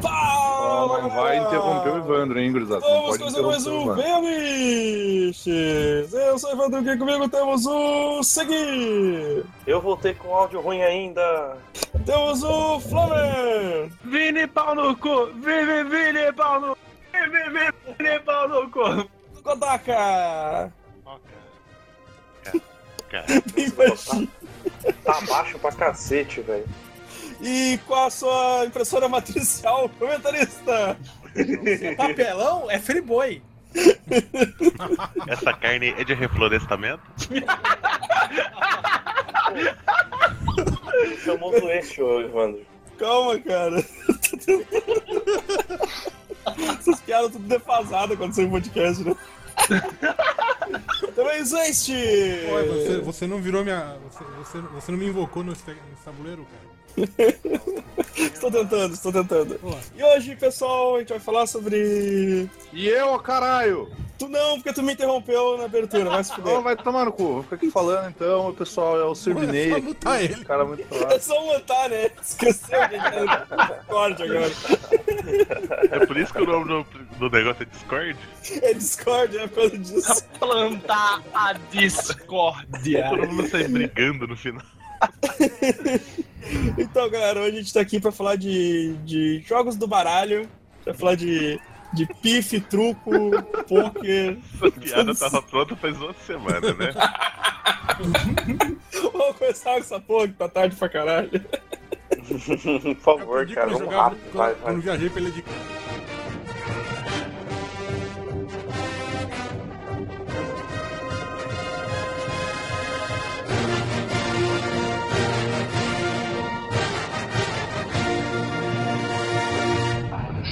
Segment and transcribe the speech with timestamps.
[0.00, 2.80] Fala, não vai interromper o Evandro, hein, gurizada?
[2.80, 3.94] Não Vamos pode fazer mais um.
[3.94, 5.46] Vemiches!
[6.12, 9.44] Eu sou o Evandro, aqui comigo temos o Segui!
[9.66, 11.56] Eu voltei com áudio ruim ainda.
[12.04, 13.90] Temos o Flamer!
[14.04, 15.26] Vini pau no cu!
[15.34, 16.76] Vini, Vini pau no
[17.12, 19.08] Vini, Vini, Vini pau no cu!
[19.42, 20.72] Kodaka!
[23.08, 23.26] Cara.
[25.04, 26.64] Tá baixo pra cacete, velho.
[27.40, 30.96] E com a sua impressora matricial, comentarista!
[31.96, 33.42] Papelão é friboi.
[35.28, 37.02] essa carne é de reflorestamento?
[41.24, 42.64] Famoso eixo, Evandro.
[42.98, 43.84] Calma, cara.
[46.78, 49.14] Essas piadas tudo defasadas quando sai um podcast, né?
[51.14, 51.92] Também existe!
[51.92, 53.96] Ué, você, você não virou minha.
[54.10, 56.75] Você, você, você não me invocou no, este- no tabuleiro, cara.
[58.16, 59.60] Estou tentando, estou tentando.
[59.94, 62.48] E hoje, pessoal, a gente vai falar sobre.
[62.72, 63.90] E eu, caralho?
[64.18, 66.60] Tu não, porque tu me interrompeu na abertura, vai se Não, fuder.
[66.62, 67.24] vai tomar no cu.
[67.34, 68.98] Vou ficar aqui falando então, pessoal.
[68.98, 69.66] É o Sirvinei.
[69.66, 69.86] é só aqui.
[69.86, 70.44] mutar ele.
[70.44, 71.20] Cara muito É claro.
[71.22, 72.10] só mutar, né?
[72.22, 74.52] Esqueceu que corte agora.
[75.90, 76.86] É por isso que o nome do,
[77.18, 78.16] do negócio é Discord?
[78.62, 80.24] É Discord, é por causa disso.
[80.38, 83.10] Plantar a discórdia!
[83.10, 84.62] Todo mundo sai brigando no final.
[86.78, 90.48] Então, galera, hoje a gente tá aqui pra falar de, de jogos do baralho,
[90.84, 91.60] pra falar de,
[91.92, 93.10] de pife, truco,
[93.68, 94.38] poker.
[94.54, 96.92] Essa piada tava pronta faz uma semana, né?
[99.12, 101.30] Vamos começar com essa porra que tá tarde pra caralho.
[102.82, 104.74] Por favor, cara, vamos rápido, quando, vai, vai.
[104.74, 105.44] eu viajei pra ilha de.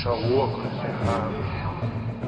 [0.05, 0.61] Deixa louco.
[2.21, 2.24] Dá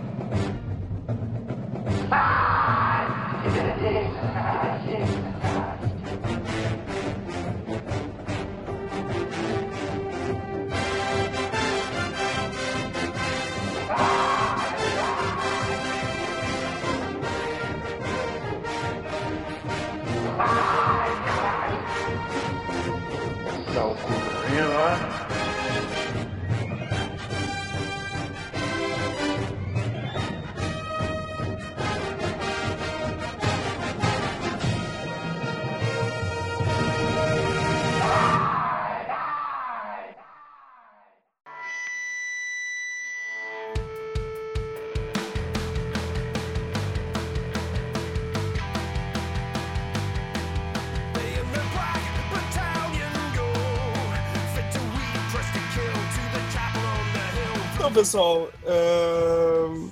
[58.06, 59.90] pessoal, ahn,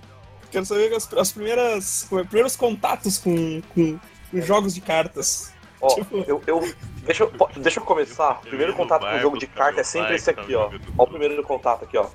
[0.50, 3.98] quero saber as, as primeiras, os primeiros contatos com, com,
[4.30, 5.52] com jogos de cartas.
[5.80, 6.74] Ó, Tipo- eu, eu,
[7.04, 8.38] deixa, eu, deixa eu começar.
[8.44, 10.70] O primeiro contato com o jogo de carta é sempre esse aqui, ó.
[10.96, 12.06] Ó o primeiro contato aqui, ó.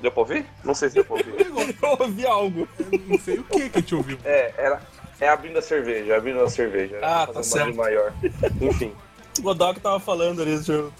[0.00, 0.46] Deu pra ouvir?
[0.64, 1.34] Não sei se deu pra ouvir.
[1.82, 2.68] Eu ouvi algo.
[2.78, 4.18] Eu não sei o que que a gente ouviu.
[4.24, 4.82] É, era,
[5.20, 6.98] é abrindo a cerveja, abrindo a cerveja.
[7.02, 7.76] Ah, tá certo.
[7.76, 8.12] maior.
[8.60, 8.92] Enfim.
[9.38, 10.90] O Godok tava falando ali, deixa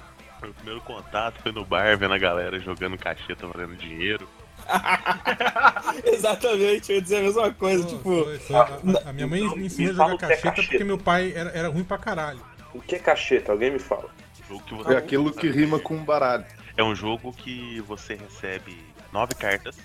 [0.43, 4.29] Meu primeiro contato foi no bar, vendo a galera jogando cacheta, valendo dinheiro.
[6.05, 8.25] Exatamente, eu ia dizer a mesma coisa, Pô, tipo.
[8.25, 10.51] foi- foi- a, a- a minha mãe me ensinou a jogar o que é cacheta
[10.51, 10.69] cacheta.
[10.69, 12.41] porque meu pai era, era ruim pra caralho.
[12.75, 13.53] O que é cacheta?
[13.53, 14.09] Alguém me fala.
[14.49, 16.45] Jogo que você É aquilo que rima com baralho.
[16.77, 18.77] É um jogo que você recebe
[19.13, 19.77] nove cartas,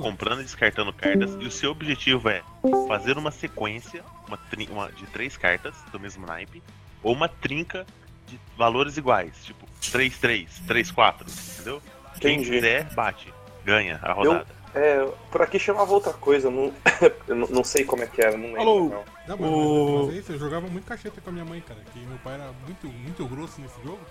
[0.00, 2.42] comprando e descartando cartas, e o seu objetivo é
[2.86, 4.38] fazer uma sequência uma
[4.70, 6.62] uma- de três cartas do mesmo naipe,
[7.02, 7.84] ou uma trinca
[8.26, 11.14] de valores iguais, tipo 3-3, 3-4,
[11.54, 11.82] entendeu?
[12.20, 12.50] Quem Entendi.
[12.50, 13.32] fizer, bate,
[13.64, 14.46] ganha a rodada.
[14.74, 16.72] É, por aqui chamava outra coisa, não,
[17.26, 18.60] eu não, não sei como é que era, não lembro.
[18.60, 18.80] Alô?
[18.88, 19.04] não.
[19.28, 21.80] Não, mas, O- mas é isso, eu jogava muito cacheta com a minha mãe, cara.
[21.92, 24.00] Que meu pai era muito, muito grosso nesse jogo.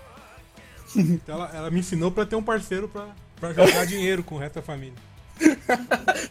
[0.96, 4.38] Então ela, ela me ensinou pra ter um parceiro pra, pra jogar dinheiro com o
[4.38, 4.94] resto da família.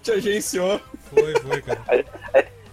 [0.01, 0.81] Te agenciou.
[1.11, 1.81] Foi, foi, cara.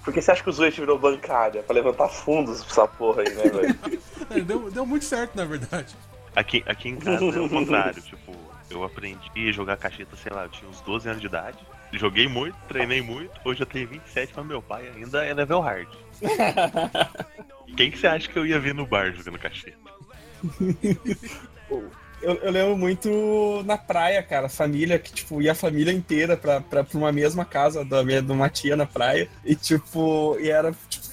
[0.02, 1.62] Por que você acha que o Zuete virou bancária?
[1.62, 3.78] Pra levantar fundos pra essa porra aí, né, velho?
[4.30, 5.94] É, Deu, deu muito certo, na verdade.
[6.34, 8.32] Aqui, aqui em casa é o contrário, tipo,
[8.70, 11.58] eu aprendi a jogar cacheta, sei lá, eu tinha uns 12 anos de idade.
[11.92, 15.88] Joguei muito, treinei muito, hoje eu tenho 27, mas meu pai ainda é level hard.
[17.76, 19.78] Quem que você acha que eu ia ver no bar jogando cacheta?
[22.24, 26.58] Eu, eu lembro muito na praia, cara, família, que, tipo, ia a família inteira pra,
[26.58, 29.28] pra, pra uma mesma casa da minha, de uma tia na praia.
[29.44, 31.04] E, tipo, e era tipo,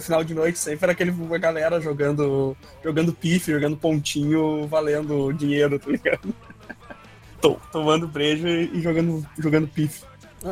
[0.00, 5.78] final de noite sempre era aquele a galera jogando jogando pife, jogando pontinho, valendo dinheiro,
[5.78, 6.34] tá ligado?
[7.40, 10.02] To- Tomando brejo e jogando, jogando pife.
[10.46, 10.50] Ah,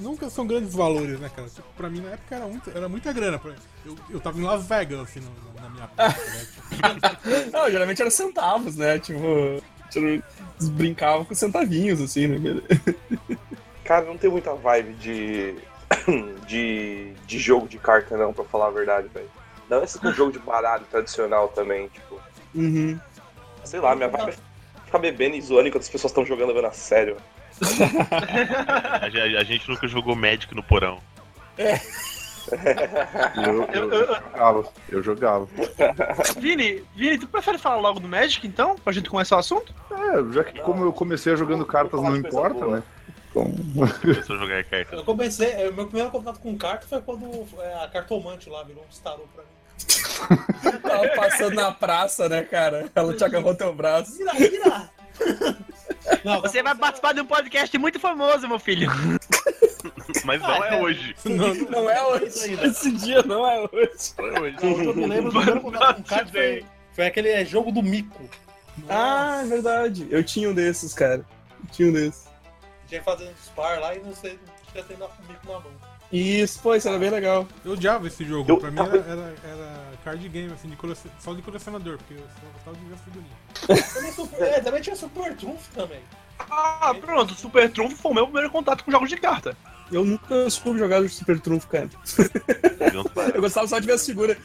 [0.00, 1.48] Nunca são grandes valores, né, cara?
[1.48, 3.40] Tipo, pra mim na época era, muito, era muita grana.
[3.84, 6.46] Eu, eu tava em Las Vegas, assim, no- na minha parte, né?
[7.44, 8.98] Tipo, Não, geralmente era centavos, né?
[9.00, 10.22] Tipo, tipo,
[10.72, 12.60] brincava com centavinhos, assim, né?
[13.84, 15.54] Cara, não tem muita vibe de.
[16.46, 17.12] de.
[17.26, 19.30] de jogo de carta, não, pra falar a verdade, velho.
[19.68, 22.20] Não, esse com jogo de baralho tradicional também, tipo.
[22.54, 22.98] Uhum.
[23.64, 24.34] Sei lá, minha vibe é
[24.84, 27.16] ficar bebendo e zoando enquanto as pessoas estão jogando levando a sério.
[29.02, 31.00] A, a gente nunca jogou Magic no porão.
[33.44, 34.64] Eu, eu jogava.
[34.88, 35.48] Eu jogava.
[36.38, 38.76] Vini, Vini, tu prefere falar logo do Magic então?
[38.76, 39.74] Pra gente começar o assunto?
[39.90, 42.82] É, já que como eu comecei jogando cartas não importa, né?
[44.00, 44.98] Começou a jogar cartas.
[44.98, 48.62] Eu comecei, é, o meu primeiro contato com carta foi quando é, a cartomante lá
[48.62, 49.58] virou um starou pra mim.
[50.82, 52.90] Tava passando na praça, né, cara?
[52.94, 54.16] Ela te agarrou teu braço.
[54.16, 54.90] Vira, vira!
[56.24, 58.90] Não, Você vai participar de um podcast muito famoso, meu filho.
[60.24, 61.14] Mas não é hoje.
[61.24, 62.58] não, Não é hoje.
[62.62, 64.14] Esse dia não é hoje.
[64.18, 64.56] Não é hoje.
[64.62, 67.82] Não, eu me lembro do primeiro contato com carta foi, foi aquele é, jogo do
[67.82, 68.28] mico.
[68.88, 70.06] Ah, é verdade.
[70.10, 71.24] Eu tinha um desses, cara.
[71.64, 72.27] Eu tinha um desses.
[72.88, 74.38] Tinha que fazer uns par lá e não sei,
[74.72, 75.72] tinha que dar mico na mão.
[76.10, 77.46] Isso, pô, isso era bem legal.
[77.64, 78.50] Eu odiava esse jogo.
[78.50, 81.10] Eu pra mim era, era, era card game, assim, de colecion...
[81.18, 83.92] só de colecionador, porque eu só gostava de ver as figurinhas.
[83.94, 86.00] Também, super, é, também tinha Super Trunfo também.
[86.38, 89.56] Ah, pronto, o Super Trunfo foi o meu primeiro contato com jogos de carta.
[89.90, 91.90] Eu nunca soube jogar Super Trunfo, cara.
[93.34, 94.36] Eu gostava só de ver as figuras.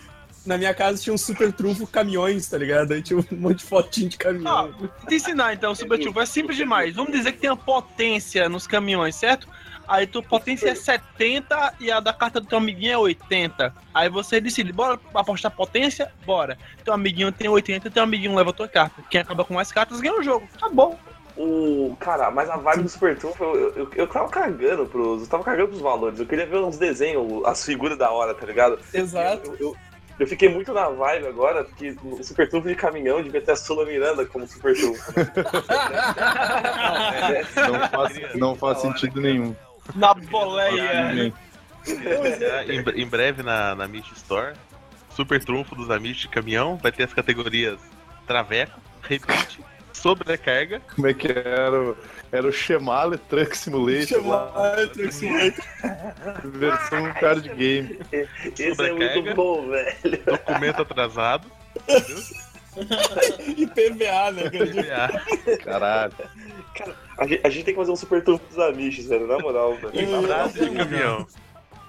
[0.46, 2.92] Na minha casa tinha um Super Trunfo caminhões, tá ligado?
[2.92, 4.74] Aí tinha um monte de fotinho de caminhão.
[4.78, 6.20] Vou te ensinar então, o Super Trunfo.
[6.20, 6.96] É simples demais.
[6.96, 9.48] Vamos dizer que tem a potência nos caminhões, certo?
[9.88, 13.74] Aí tua potência é 70 e a da carta do teu amiguinho é 80.
[13.94, 16.12] Aí você decide, bora apostar potência?
[16.26, 16.58] Bora.
[16.84, 19.04] Teu amiguinho tem 80 teu amiguinho leva a tua carta.
[19.10, 20.48] Quem acaba com mais cartas ganha o jogo.
[20.60, 20.98] Tá bom.
[21.36, 21.96] O.
[22.00, 25.24] Cara, mas a vibe do Super Trunfo, eu, eu, eu tava cagando pros.
[25.24, 26.20] Eu tava cagando pros valores.
[26.20, 28.80] Eu queria ver uns desenhos, as figuras da hora, tá ligado?
[28.94, 29.56] Exato.
[29.60, 29.78] Eu, eu,
[30.20, 33.56] eu fiquei muito na vibe agora, porque o Super Trunfo de caminhão devia ter a
[33.56, 35.14] Sula Miranda como Super Trunfo.
[35.20, 35.34] né?
[37.56, 39.56] não faz, não faz sentido nenhum.
[39.96, 41.34] Na boleia.
[42.68, 44.54] Em, em breve na, na Mish Store,
[45.10, 47.80] Super Trunfo dos Amish de caminhão, vai ter as categorias
[48.26, 49.60] Traveco, Repeat,
[49.94, 51.82] Sobrecarga, Como é que era?
[51.82, 51.98] o-
[52.32, 54.52] Era o Shemale Truck Simulator lá,
[56.44, 58.00] versão card game.
[58.12, 59.22] Esse é Sobrecarga.
[59.22, 60.24] muito bom, velho.
[60.26, 61.48] documento atrasado,
[63.56, 64.50] E PVA, né?
[64.50, 65.10] cara?
[65.10, 66.14] PA, Caralho.
[67.20, 69.76] A gente, a gente tem que fazer um Super Trunfo dos Amish, velho, na moral,
[69.78, 70.24] velho.
[70.24, 71.28] frase de caminhão.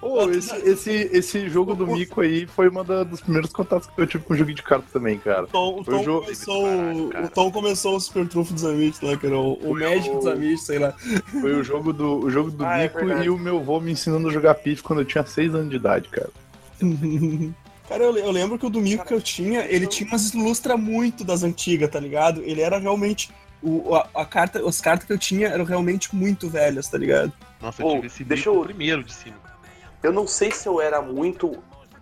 [0.05, 4.05] Pô, esse, esse, esse jogo do Mico aí foi um dos primeiros contatos que eu
[4.05, 5.45] tive com o jogo de carta também, cara.
[5.45, 9.01] O Tom, o o Tom jogo- começou, o Tom começou o Super Trunfo dos Amish
[9.01, 9.35] lá, cara.
[9.35, 10.91] O, o Magic dos Amish, sei lá.
[10.91, 13.25] Foi o jogo do, o jogo do Ah, é Mico verdade.
[13.25, 15.77] e o meu avô me ensinando a jogar pif quando eu tinha 6 anos de
[15.77, 16.29] idade, cara.
[17.89, 21.23] Cara, eu, eu lembro que o domingo que eu tinha, ele tinha umas ilustras muito
[21.23, 22.41] das antigas, tá ligado?
[22.43, 23.29] Ele era realmente.
[23.61, 27.31] O, a, a carta, as cartas que eu tinha eram realmente muito velhas, tá ligado?
[27.61, 29.35] Nossa, eu Ô, tive esse deixa eu- primeiro de cima.
[30.05, 31.51] Eu não sei se eu era muito.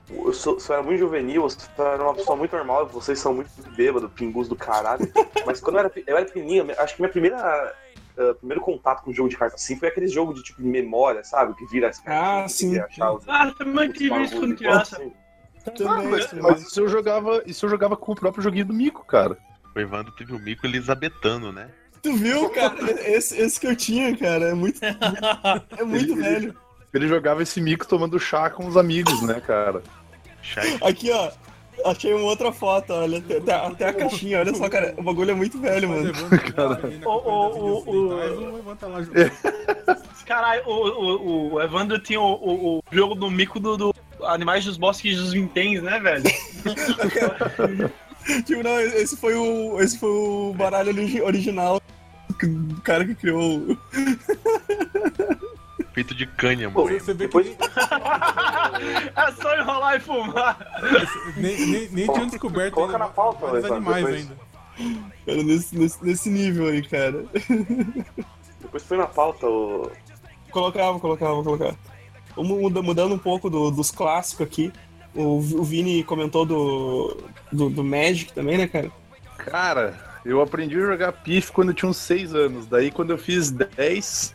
[0.10, 2.86] Eu sou- se eu era muito juvenil, ou se eu era uma pessoa muito normal,
[2.88, 5.00] vocês são muito bêbado, pingus do caralho.
[5.46, 7.38] Mas quando eu era, eu era pequenininho, acho que minha primeira.
[7.38, 7.74] ah,
[8.38, 11.24] primeiro contato com o jogo de carta assim foi aquele jogo de tipo de memória,
[11.24, 11.56] sabe?
[11.56, 12.78] Que vira as Ah, que sim.
[12.78, 14.98] achar os- Ah, também tive isso quando criança.
[14.98, 15.12] Assim.
[15.74, 16.44] Também, mas, também.
[16.44, 17.42] mas isso eu jogava.
[17.46, 19.38] Isso eu jogava com o próprio joguinho do Mico, cara.
[19.76, 21.70] O Evandro teve o mico elisabetano, né?
[22.04, 22.76] Tu viu, cara?
[23.10, 24.80] Esse, esse que eu tinha, cara, é muito.
[25.80, 26.54] É muito velho.
[26.94, 29.82] Ele jogava esse mico tomando chá com os amigos, né, cara?
[30.82, 31.32] Aqui, ó.
[31.86, 33.18] Achei uma outra foto, olha.
[33.18, 34.94] Até, até- até a caixinha, olha só, cara.
[34.96, 36.12] O bagulho é muito velho, mano.
[36.12, 39.32] Orientais, o Evandro tá lá jogando.
[40.26, 44.64] Caralho, o, o, o Evandro tinha o, o, o jogo do mico do, do Animais
[44.66, 46.24] dos Bosques dos Vinténs, né, velho?
[48.46, 49.82] Tipo, não, esse foi o.
[49.82, 51.82] Esse foi o baralho origi- original
[52.42, 53.78] do cara que criou.
[55.94, 57.00] Feito de canha, Pô, mano.
[57.00, 57.56] Você vê Depois- que
[59.16, 60.58] É só enrolar e fumar.
[61.38, 64.22] nem, nem, nem, tinham descoberto Coloca ainda na pauta, Evandro, animais depois.
[64.22, 64.38] ainda.
[65.26, 67.26] Cara, nesse, nesse, nesse nível aí, cara.
[68.60, 69.92] Depois foi na pauta o.
[70.52, 71.78] Colocava, colocava, colocava.
[72.36, 74.74] Mudando um pouco do- dos clássicos aqui.
[75.14, 77.16] O, o Vini comentou do,
[77.52, 78.92] do, do Magic também, né, cara?
[79.38, 82.66] Cara, eu aprendi a jogar pif quando eu tinha uns 6 anos.
[82.66, 84.34] Daí, quando eu fiz 10,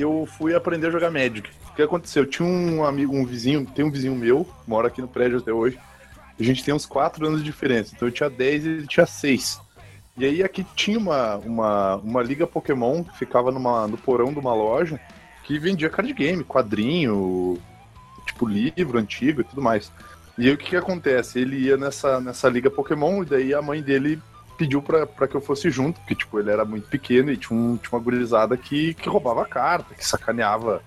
[0.00, 1.50] eu fui aprender a jogar Magic.
[1.74, 2.26] que aconteceu?
[2.26, 5.78] Tinha um amigo, um vizinho, tem um vizinho meu, mora aqui no prédio até hoje.
[6.38, 7.92] A gente tem uns 4 anos de diferença.
[7.94, 9.60] Então eu tinha 10 e ele tinha 6.
[10.16, 14.38] E aí aqui tinha uma, uma, uma liga Pokémon que ficava numa, no porão de
[14.38, 15.00] uma loja
[15.44, 17.58] que vendia card game, quadrinho,
[18.26, 19.92] tipo livro antigo e tudo mais.
[20.36, 21.38] E aí o que, que acontece?
[21.38, 24.20] Ele ia nessa, nessa liga Pokémon e daí a mãe dele
[24.58, 27.58] pediu pra, pra que eu fosse junto, porque tipo, ele era muito pequeno e tinha,
[27.58, 30.82] um, tinha uma gurizada que, que roubava carta, que sacaneava,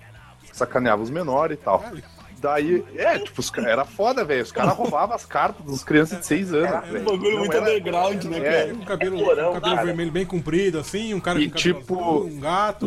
[0.52, 1.82] sacaneava os menores e tal.
[2.38, 4.42] Daí, é, tipo, os, era foda, velho.
[4.42, 8.24] Os caras roubavam as cartas dos crianças de 6 anos, Um bagulho muito era- underground,
[8.24, 8.38] né,
[8.68, 8.72] É?
[8.72, 9.86] Um cabelo, porão, um cabelo cara.
[9.86, 12.86] vermelho bem comprido, assim, um cara E com cabelo tipo- azul, um gato.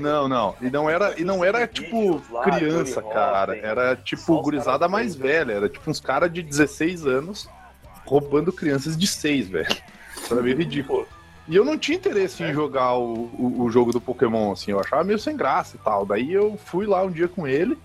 [0.00, 0.54] Não, não.
[0.62, 3.54] E não era, e não era tipo criança, cara.
[3.58, 5.52] Era tipo gurizada mais velha.
[5.52, 7.46] Era tipo uns caras de 16 anos
[8.06, 9.68] roubando crianças de 6, velho.
[10.30, 11.06] Era meio ridículo.
[11.48, 14.70] E eu não tinha interesse em jogar o, o, o jogo do Pokémon, assim.
[14.70, 16.04] Eu achava meio sem graça e tal.
[16.04, 17.78] Daí eu fui lá um dia com ele.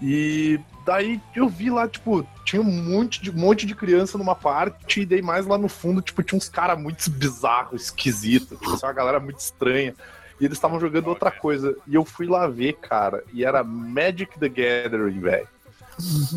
[0.00, 4.34] E daí eu vi lá, tipo, tinha um monte de, um monte de criança numa
[4.34, 8.76] parte, e daí mais lá no fundo, tipo, tinha uns caras muito bizarros, esquisitos, tipo,
[8.76, 9.94] uma galera muito estranha.
[10.40, 11.76] E eles estavam jogando outra coisa.
[11.86, 15.48] E eu fui lá ver, cara, e era Magic the Gathering, velho.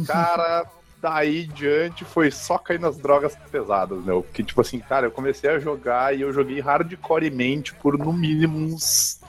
[0.05, 0.65] Cara,
[1.09, 4.21] daí em diante foi só cair nas drogas pesadas, meu.
[4.23, 8.57] Porque, tipo assim, cara, eu comecei a jogar e eu joguei hardcoremente por no mínimo
[8.57, 9.19] uns,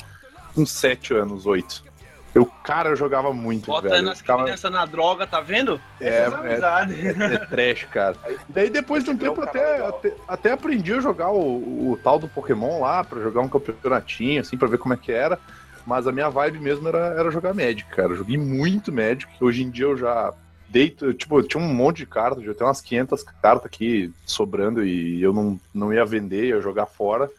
[0.56, 1.86] uns 7 anos, 8.
[2.34, 4.06] Eu, cara, eu jogava muito, Bota velho.
[4.06, 5.80] Eu as ficava- crianças na droga, tá vendo?
[6.00, 7.04] É, é, amizades.
[7.04, 8.16] é, é trash, cara.
[8.28, 12.18] E daí depois de um tempo até, até, até aprendi a jogar o, o tal
[12.18, 15.38] do Pokémon lá, pra jogar um campeonatinho, assim, pra ver como é que era.
[15.86, 18.10] Mas a minha vibe mesmo era, era jogar Magic, cara.
[18.10, 19.26] Eu joguei muito Magic.
[19.40, 20.32] Hoje em dia eu já
[20.68, 24.84] deito, tipo, eu tinha um monte de cartas, já tenho umas 500 cartas aqui sobrando
[24.84, 27.30] e eu não, não ia vender, ia jogar fora.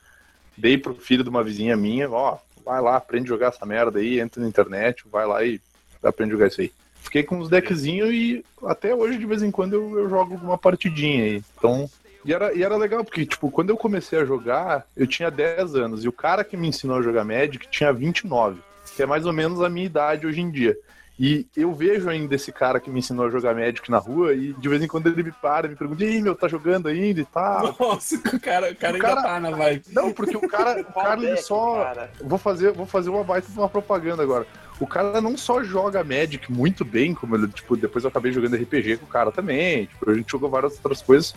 [0.57, 4.00] Dei pro filho de uma vizinha minha, ó, vai lá, aprende a jogar essa merda
[4.00, 5.62] aí, entra na internet, vai lá e
[6.03, 6.71] aprende a jogar isso aí.
[7.01, 10.57] Fiquei com uns deckzinhos e até hoje, de vez em quando, eu, eu jogo alguma
[10.57, 11.43] partidinha aí.
[11.57, 11.89] Então.
[12.25, 15.75] E era, e era legal, porque, tipo, quando eu comecei a jogar, eu tinha 10
[15.75, 16.03] anos.
[16.03, 18.59] E o cara que me ensinou a jogar Magic tinha 29.
[18.95, 20.77] Que é mais ou menos a minha idade hoje em dia.
[21.20, 24.54] E eu vejo ainda esse cara que me ensinou a jogar Magic na rua, e
[24.54, 27.20] de vez em quando ele me para e me pergunta, aí, meu, tá jogando ainda
[27.20, 27.76] e tal.
[27.78, 29.84] Nossa, o cara, o cara O ainda cara- tá na vibe.
[29.92, 31.94] Não, porque o cara, o cara ele só.
[32.22, 34.48] Vou fazer, vou fazer uma baita de uma propaganda agora.
[34.80, 38.56] O cara não só joga Magic muito bem, como ele, tipo, depois eu acabei jogando
[38.56, 39.88] RPG com o cara também.
[39.88, 41.36] Tipo, a gente jogou várias outras coisas.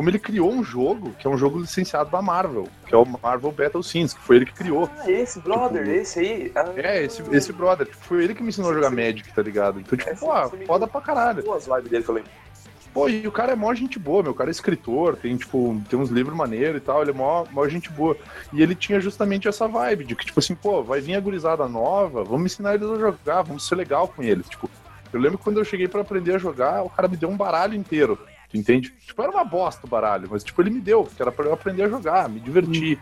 [0.00, 3.04] Como ele criou um jogo, que é um jogo licenciado da Marvel, que é o
[3.04, 4.88] Marvel Battle Scenes, que foi ele que criou.
[4.98, 6.52] Ah, esse brother, Tipo, esse aí.
[6.54, 9.42] Ah, É, esse, esse brother, tipo, foi ele que me ensinou a jogar Magic, tá
[9.42, 9.78] ligado?
[9.78, 11.42] Então, tipo, pô, foda pra caralho.
[11.42, 12.30] Duas vibes dele que eu lembro.
[12.94, 14.32] Pô, e o cara é mó gente boa, meu.
[14.32, 17.44] O cara é escritor, tem, tipo, tem uns livros maneiros e tal, ele é mó,
[17.50, 18.16] mó gente boa.
[18.54, 21.68] E ele tinha justamente essa vibe de que, tipo assim, pô, vai vir a gurizada
[21.68, 24.48] nova, vamos ensinar eles a jogar, vamos ser legal com eles.
[24.48, 24.70] Tipo,
[25.12, 27.36] eu lembro que quando eu cheguei pra aprender a jogar, o cara me deu um
[27.36, 28.18] baralho inteiro.
[28.50, 28.92] Tu entende?
[29.06, 31.52] Tipo, era uma bosta o baralho, mas, tipo, ele me deu, que era pra eu
[31.52, 32.98] aprender a jogar, me divertir.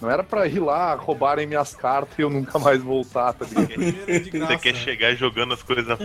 [0.00, 4.46] Não era pra ir lá, roubarem minhas cartas e eu nunca mais voltar, tá ligado?
[4.46, 5.98] Você quer chegar jogando as coisas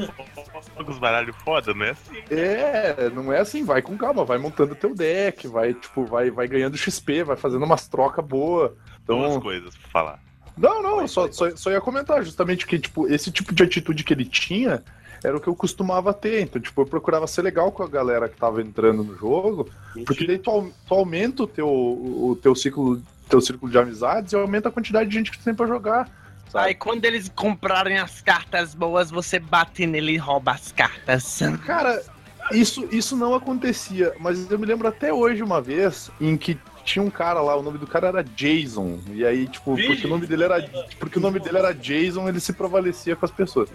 [0.87, 1.91] os baralhos foda, né?
[1.91, 6.29] Assim, É, não é assim, vai com calma, vai montando teu deck, vai, tipo, vai,
[6.31, 8.71] vai ganhando XP, vai fazendo umas trocas boas.
[9.05, 10.19] duas Então, coisas pra falar.
[10.57, 14.03] não, não, eu só, só, só ia comentar justamente que, tipo, esse tipo de atitude
[14.05, 14.81] que ele tinha
[15.23, 16.41] era o que eu costumava ter.
[16.41, 19.69] Então, tipo, eu procurava ser legal com a galera que tava entrando no jogo,
[20.05, 24.35] porque daí tu, tu aumenta o teu, o teu ciclo, teu círculo de amizades e
[24.35, 26.09] aumenta a quantidade de gente que tu tem pra jogar.
[26.49, 26.67] Sabe?
[26.67, 31.39] Aí quando eles comprarem as cartas boas, você bate nele e rouba as cartas.
[31.65, 32.03] Cara,
[32.51, 37.03] isso, isso não acontecia, mas eu me lembro até hoje uma vez em que tinha
[37.03, 38.99] um cara lá, o nome do cara era Jason.
[39.11, 40.61] E aí, tipo, porque o nome dele era,
[40.99, 43.69] porque o nome dele era Jason, ele se prevalecia com as pessoas.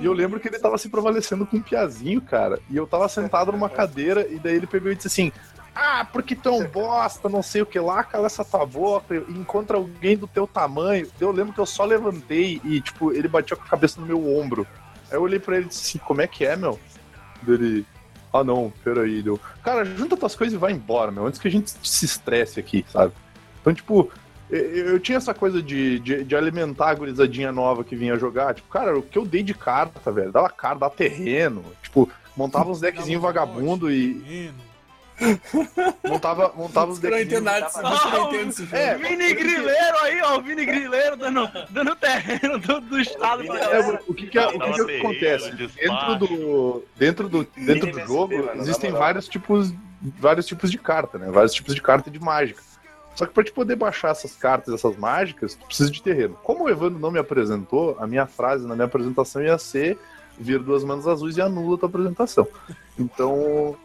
[0.00, 2.58] E eu lembro que ele tava se prevalecendo com um piazinho, cara.
[2.70, 5.32] E eu tava sentado numa cadeira e daí ele pegou e disse assim:
[5.74, 9.16] "Ah, porque tu é um bosta, não sei o que lá, cala essa tua boca,
[9.28, 11.08] encontra alguém do teu tamanho".
[11.20, 14.36] Eu lembro que eu só levantei e tipo, ele bateu com a cabeça no meu
[14.36, 14.66] ombro.
[15.10, 16.78] Aí eu olhei pra ele e disse assim: "Como é que é, meu?"
[17.42, 17.86] Dele
[18.32, 19.40] ah, não, peraí, deu.
[19.62, 22.84] Cara, junta tuas coisas e vai embora, meu, antes que a gente se estresse aqui,
[22.88, 23.12] sabe?
[23.60, 24.10] Então, tipo,
[24.50, 28.54] eu, tinha essa coisa de, de, de alimentar a gurizadinha nova que vinha jogar.
[28.54, 31.64] Tipo, cara, o que eu dei de carta, velho, dava carta, dava terreno.
[31.82, 34.69] Tipo, montava uns deckzinhos vagabundo e Menino.
[36.04, 36.92] Montava, montava
[38.26, 38.76] entende esse jogo.
[38.76, 43.58] É, Vini Grileiro aí, ó, o Vini Grileiro dando, dando terreno do, do estado pra
[43.58, 45.52] É, o que que, o que, que acontece?
[45.52, 49.72] Dentro do, dentro do, dentro do jogo, existem vários tipos,
[50.18, 51.30] vários tipos de carta, né?
[51.30, 52.62] Vários tipos de carta de mágica.
[53.14, 56.38] Só que pra te poder baixar essas cartas, essas mágicas, tu precisa de terreno.
[56.42, 59.98] Como o Evandro não me apresentou, a minha frase na minha apresentação ia ser
[60.38, 62.48] vir duas manos azuis e anula a tua apresentação.
[62.98, 63.76] Então.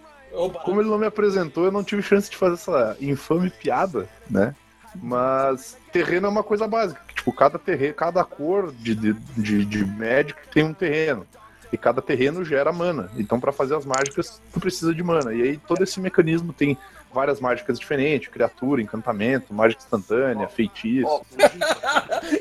[0.63, 4.55] Como ele não me apresentou, eu não tive chance de fazer essa infame piada, né?
[5.01, 7.01] Mas terreno é uma coisa básica.
[7.13, 11.25] Tipo, cada terreno, cada cor de, de, de, de Magic tem um terreno.
[11.71, 13.09] E cada terreno gera mana.
[13.17, 15.33] Então, pra fazer as mágicas, tu precisa de mana.
[15.33, 16.77] E aí, todo esse mecanismo tem
[17.13, 21.07] várias mágicas diferentes: criatura, encantamento, mágica instantânea, feitiço.
[21.07, 21.21] Ó,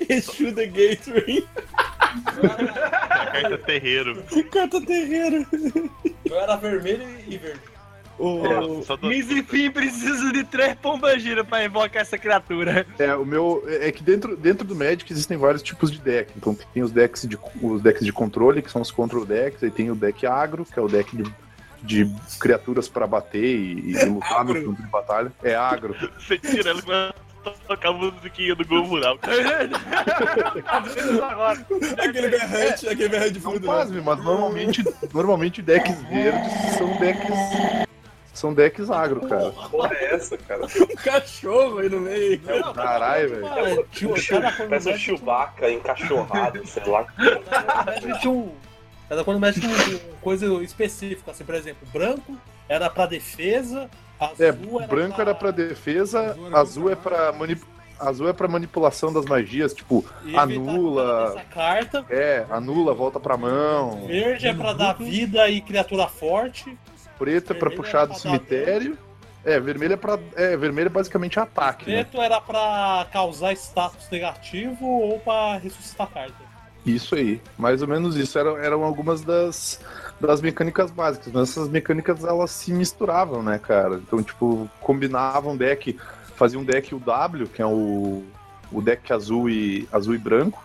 [0.09, 1.49] Exu the Gateway.
[3.11, 4.23] A carta terreiro.
[4.53, 5.47] Carta terreiro.
[6.25, 7.74] Eu era vermelho e verde.
[8.18, 8.83] O...
[8.97, 9.06] Do...
[9.09, 12.87] Mizifim precisa de três pombagira pra invocar essa criatura.
[12.99, 13.64] É, o meu.
[13.66, 16.33] É que dentro, dentro do Magic existem vários tipos de deck.
[16.37, 19.71] Então tem os decks de, os decks de controle, que são os control decks, aí
[19.71, 21.25] tem o deck agro, que é o deck de,
[21.83, 24.64] de criaturas pra bater e, e lutar no Agro.
[24.64, 25.33] campo de batalha.
[25.42, 25.97] É agro.
[26.18, 29.18] Você tira ela começa a tocar a musiquinha do Gol Rural.
[31.99, 33.61] Aquele berrante, aquele berrante de Não fundo.
[33.61, 33.66] né?
[33.66, 37.28] pasme, mas normalmente, normalmente decks verdes são decks.
[38.35, 39.53] São decks agro, cara.
[39.71, 40.67] porra é essa, cara?
[40.85, 42.41] Um cachorro aí no meio.
[42.75, 43.47] Caralho, velho.
[43.47, 47.07] Um Parece um Chewbacca encachorrado, sei lá.
[48.21, 48.53] tinha um.
[49.09, 52.37] Cada quando mexe um, um coisa específica, assim, por exemplo, branco
[52.69, 53.88] era pra defesa,
[54.19, 57.62] azul É, era branco era pra defesa, Azul era azul é pra manip...
[58.00, 61.35] azul é pra manipulação das magias, tipo, e anula.
[61.37, 62.05] essa carta.
[62.09, 64.07] É, anula, volta pra mão.
[64.07, 66.76] Verde é pra dar vida e criatura forte.
[67.18, 68.99] Preto é pra Vermelho puxar do cemitério.
[69.44, 70.18] É, vermelho é pra.
[70.35, 72.02] É, vermelho é basicamente ataque, né?
[72.02, 76.54] Preto era pra causar status negativo ou pra ressuscitar carta.
[76.85, 77.40] Isso aí.
[77.59, 78.38] Mais ou menos isso.
[78.38, 79.80] Eram, eram algumas das,
[80.21, 81.33] das mecânicas básicas.
[81.33, 83.97] Mas essas mecânicas elas se misturavam, né, cara?
[83.97, 85.99] Então, tipo, combinavam deck.
[86.37, 88.25] Fazia um deck UW, que é o,
[88.73, 90.62] o deck azul e, azul e branco.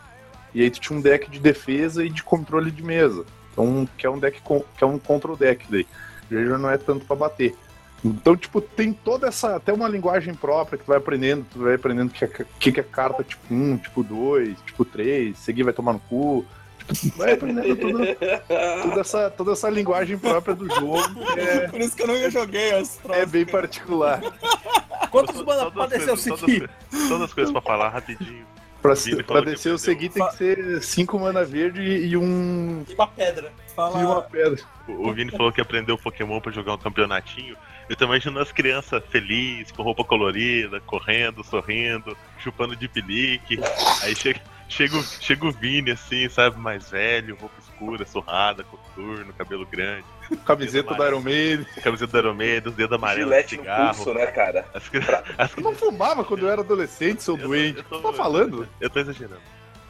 [0.54, 3.26] E aí tu tinha um deck de defesa e de controle de mesa.
[3.52, 5.86] Então, que é um deck que é um control deck daí.
[6.32, 7.56] Já não é tanto pra bater.
[8.04, 9.58] Então, tipo, tem toda essa.
[9.58, 11.46] Até uma linguagem própria que tu vai aprendendo.
[11.52, 12.28] Tu vai aprendendo o que, é,
[12.60, 16.46] que, que é carta tipo 1, tipo 2, tipo 3, seguir vai tomar no cu.
[16.94, 18.15] Tipo, vai aprendendo toda,
[18.84, 21.22] toda, essa, toda essa linguagem própria do jogo.
[21.38, 24.22] É, Por isso que eu nunca joguei as é bem particular.
[25.12, 26.70] Quantos Todas mana as pra descer o coisas- todas
[27.10, 28.46] Todas as coisas pra falar rapidinho.
[28.82, 28.94] Pra,
[29.28, 32.84] pra descer o seguir tem que ser 5 mana verde e um.
[32.88, 33.52] E uma pedra.
[33.88, 34.22] E uma Fala.
[34.24, 34.63] pedra.
[34.88, 37.56] O Vini falou que aprendeu Pokémon pra jogar um campeonatinho.
[37.88, 43.60] Eu tô imaginando as crianças felizes, com roupa colorida, correndo, sorrindo, chupando de pelique.
[44.04, 49.34] Aí chega, chega, o- chega o Vini, assim, sabe, mais velho, roupa escura, surrada, coturno,
[49.34, 50.06] cabelo grande,
[50.46, 51.65] Camiseta da Iron Maiden.
[51.82, 53.96] camiseta da Aromeida, os dedos amarelos, Gilete no cigarro.
[53.96, 54.65] pulso, né, cara?
[54.74, 54.84] As,
[55.38, 57.78] as Eu não fumava quando eu era adolescente, seu Eu tô- doente.
[57.78, 58.68] eu O tô- que tu tá falando?
[58.80, 59.42] Eu tô exagerando.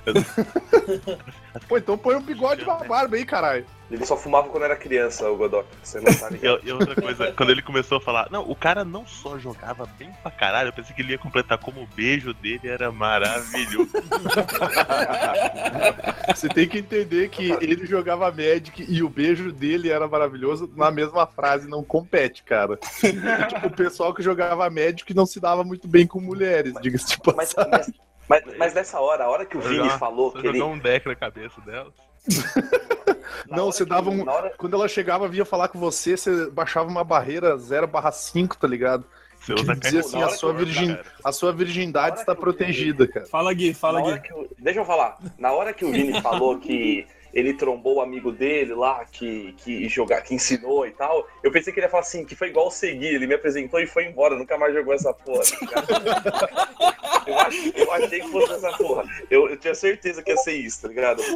[1.67, 3.65] Pô, então põe um bigode pra barba aí, caralho.
[3.91, 5.67] Ele só fumava quando era criança, o Godok.
[5.83, 6.61] Você não tá ligado.
[6.63, 9.87] E, e outra coisa, quando ele começou a falar, não, o cara não só jogava
[9.97, 13.89] bem pra caralho, eu pensei que ele ia completar como o beijo dele era maravilhoso.
[16.35, 20.91] Você tem que entender que ele jogava Magic e o beijo dele era maravilhoso na
[20.91, 22.77] mesma frase, não compete, cara.
[22.77, 27.17] tipo, o pessoal que jogava Magic não se dava muito bem com mulheres, diga-se de
[27.35, 27.71] Mas, passagem.
[27.71, 28.08] mas, mas,
[28.57, 30.61] mas nessa hora, a hora que o Vini jogar- falou que ele.
[30.61, 31.91] um deck na cabeça dela.
[33.47, 34.27] Não, você que- dava um.
[34.29, 39.03] hora- Quando ela chegava, vinha falar com você, você baixava uma barreira 0/5, tá ligado?
[39.39, 40.87] Você Que usa dizia carta- assim, na a sua, que eu- virgin...
[40.95, 41.05] cara.
[41.23, 43.25] a sua virgindade está que eu- protegida, cara.
[43.25, 44.19] Fala, Gui, fala, Gui.
[44.19, 45.17] que o- Deixa eu falar.
[45.37, 49.87] Na hora que o Vini falou que ele trombou o amigo dele lá, que, que
[49.89, 52.67] jogar, que ensinou e tal, eu pensei que ele ia falar assim, que foi igual
[52.67, 55.43] o Segui, ele me apresentou e foi embora, nunca mais jogou essa porra.
[55.43, 56.69] tá
[57.27, 59.03] eu, ach- eu achei que fosse essa porra.
[59.29, 61.21] Eu, eu tinha certeza que ia ser isso, tá ligado?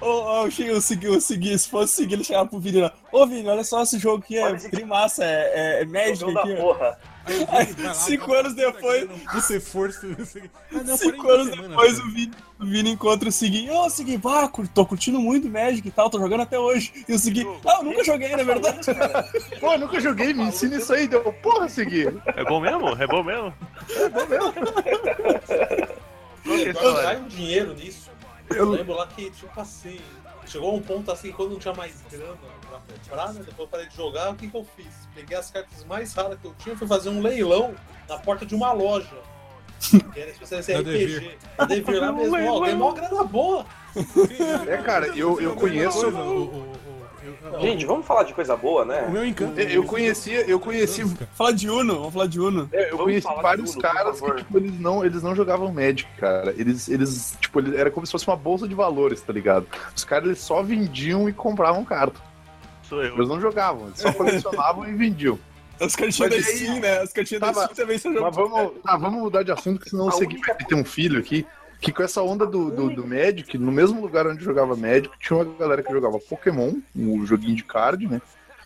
[0.00, 2.92] Ô, ô, eu segui, eu segui, se fosse seguir, ele chegava pro Vini lá.
[3.10, 6.56] Ô, Vini, olha só esse jogo aqui, é primassa, é, é, é da aqui.
[6.56, 6.98] porra.
[7.82, 10.00] Lá, Cinco anos depois- precisa força.
[10.72, 12.08] Ah, não, Cinco 40 anos semanas, depois cara.
[12.08, 13.70] o Vini, o Vini encontra o Segui.
[13.70, 16.92] Ô, Segui, vá, cur- tô curtindo muito Magic e tal, tô jogando até hoje.
[17.08, 18.80] E o Segui, ah, eu nunca joguei, na verdade.
[19.60, 21.22] Pô, eu nunca joguei, me ensina isso aí, deu.
[21.34, 22.14] Porra, seguir.
[22.26, 22.88] É bom mesmo?
[23.00, 23.54] É bom mesmo?
[23.88, 24.08] É
[26.44, 27.14] a Eu história?
[27.14, 28.10] ganho dinheiro nisso.
[28.50, 29.98] Eu lembro lá que, tipo assim,
[30.46, 32.34] chegou a um ponto assim quando não tinha mais grana
[32.80, 33.40] pra comprar, né?
[33.46, 35.08] Depois eu parei de jogar, o que, que eu fiz?
[35.14, 37.74] Peguei as cartas mais raras que eu tinha fui fazer um leilão
[38.08, 39.08] na porta de uma loja.
[40.12, 41.38] Que era especialista em RPG.
[41.58, 43.66] Eu devia lá mesmo, ó, ganhei mó grana boa.
[44.68, 46.82] É, cara, eu- eu conheço- O, o- o-
[47.24, 49.06] Eu- eu- Gente, vamos falar de coisa boa, o né?
[49.08, 49.60] meu encanto.
[49.60, 51.04] Eu eu conhecia, eu conheci,
[51.34, 52.68] Falar de Uno, vamos falar de Uno.
[52.72, 56.52] eu Vamos conheci vários Uno, caras que tipo, eles não, eles não jogavam Magic, cara.
[56.58, 59.66] Eles, eles, tipo, eles- era como se fosse uma bolsa de valores, tá ligado?
[59.94, 62.20] Os caras eles só vendiam e compravam carta.
[62.92, 63.14] Sou eu.
[63.14, 65.38] Eles não jogavam, eles só colecionavam e vendiam.
[65.80, 66.98] As cartinhas da Steam, né?
[66.98, 68.50] As cartinhas da Tava- Steam também são Mas jogadas.
[68.50, 71.18] vamos, tá, vamos mudar de assunto, que senão o Segui única- vai ter um filho
[71.18, 71.46] aqui.
[71.80, 75.38] Que com essa onda do, do, do Magic, no mesmo lugar onde jogava Magic, tinha
[75.38, 78.20] uma galera que jogava Pokémon, o joguinho de card, né?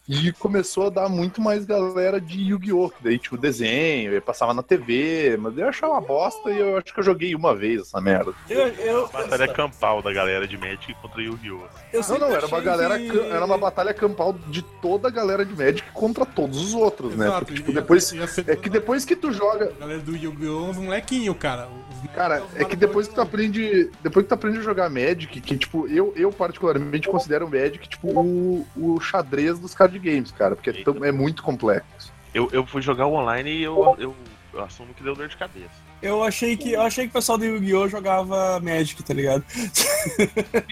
[0.09, 2.90] E começou a dar muito mais galera de Yu-Gi-Oh!
[2.90, 6.77] Que daí, tipo, desenho, e passava na TV, mas eu achava uma bosta e eu
[6.79, 8.33] acho que eu joguei uma vez essa merda.
[8.49, 11.64] Eu, eu, Batalha campal da galera de Magic contra Yu-Gi-Oh!
[11.92, 15.45] eu Não, não, era uma galera, que- era uma batalha campal de toda a galera
[15.45, 17.27] de Magic contra todos os outros, né?
[17.27, 18.12] Exato, Porque, tipo, depois.
[18.12, 20.66] ia ser É que depois que tu joga, A galera do Yu-Gi-Oh!
[20.71, 21.66] uns molequinho, cara.
[21.66, 23.90] Os- Cara, é que depois que tu aprende.
[24.03, 27.88] Depois que tu aprende a jogar Magic, que, tipo, eu, eu particularmente considero o Magic,
[27.88, 32.12] tipo, o, o xadrez dos card games, cara, porque é, tão- é muito complexo.
[32.35, 34.16] Eu, eu fui jogar o online e eu, eu,
[34.52, 35.87] eu assumo que deu dor de cabeça.
[36.02, 37.88] Eu achei que eu achei que o pessoal do Yu-Gi-Oh!
[37.88, 39.42] jogava Magic, tá ligado?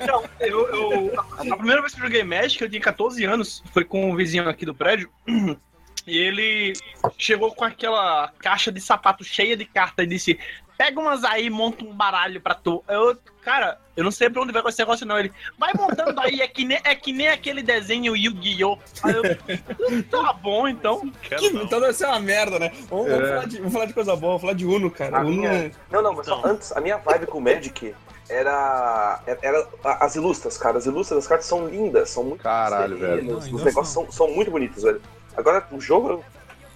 [0.00, 3.84] Então, eu, eu- a primeira vez que eu joguei Magic, eu tinha 14 anos, foi
[3.84, 5.08] com um vizinho aqui do prédio.
[6.06, 6.74] E ele
[7.16, 10.38] chegou com aquela caixa de sapato cheia de cartas e disse:
[10.76, 12.82] Pega umas aí e monta um baralho pra tu.
[12.88, 15.16] Eu, cara, eu não sei pra onde vai com esse negócio, não.
[15.18, 18.76] Ele vai montando aí, é que nem, é que nem aquele desenho Yu-Gi-Oh!
[19.04, 21.08] Aí eu, tá bom, então.
[21.22, 22.72] Que, então deve ser uma merda, né?
[22.90, 23.28] Vamos, vamos É.
[23.28, 25.18] falar, de, vamos falar de coisa boa, vamos falar de Uno, cara.
[25.18, 26.50] A Uno minha- é- Não, não, mas só Então.
[26.50, 27.94] antes, a minha vibe com o Magic
[28.28, 29.68] era, era
[30.00, 30.78] as ilustras, cara.
[30.78, 33.32] As ilustras das cartas são lindas, são muito Caralho, serenas, velho.
[33.32, 35.00] Não, Os negócios são, são muito bonitos, velho.
[35.36, 36.24] Agora, o jogo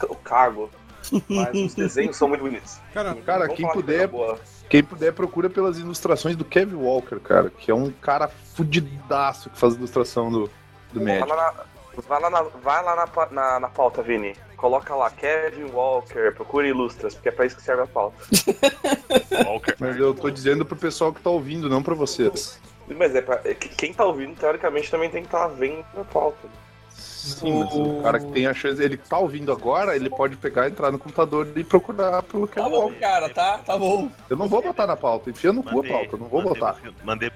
[0.02, 0.70] eu cago.
[1.28, 2.78] Mas os desenhos são muito bonitos.
[2.92, 4.10] Cara, Cara, quem puder-.
[4.68, 9.58] Quem puder, procura pelas ilustrações do Kevin Walker, cara, que é um cara fudidaço que
[9.58, 10.50] faz ilustração do,
[10.92, 11.28] do Vai Magic.
[11.30, 14.36] lá, na, vai lá, na, vai lá na, na, na pauta, Vini.
[14.58, 18.16] Coloca lá Kevin Walker, procure ilustras, porque é pra isso que serve a pauta.
[19.46, 19.74] Walker.
[19.78, 22.60] Mas eu tô dizendo pro pessoal que tá ouvindo, não pra vocês.
[22.88, 26.04] Mas é pra, é que quem tá ouvindo, teoricamente, também tem que estar vendo a
[26.04, 26.46] pauta.
[27.28, 30.68] Sim, mas o cara que tem a chance, ele tá ouvindo agora, ele pode pegar,
[30.68, 33.58] entrar no computador e procurar pelo Tá Kevin bom, cara, tá?
[33.58, 34.10] Tá bom.
[34.28, 36.60] Eu não vou botar na pauta, enfia no cu a pauta, eu não vou mandei
[36.60, 36.76] botar.
[37.04, 37.30] Mandei.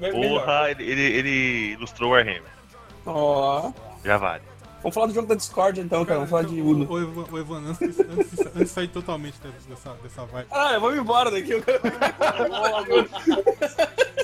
[0.00, 0.10] Me-.
[0.10, 2.42] Porra, ele, ele, ele ilustrou Warhammer.
[3.06, 3.70] Ó.
[4.04, 4.42] Já vale.
[4.82, 6.16] Vamos falar do jogo da Discord então, cara.
[6.16, 6.90] Vamos falar de Uno.
[6.90, 9.36] O, Evan, o Evan, antes, de- antes, de- antes de sair totalmente
[9.68, 10.48] dessa, dessa vibe.
[10.50, 11.52] Ah, vamos embora daqui.
[11.52, 11.62] Eu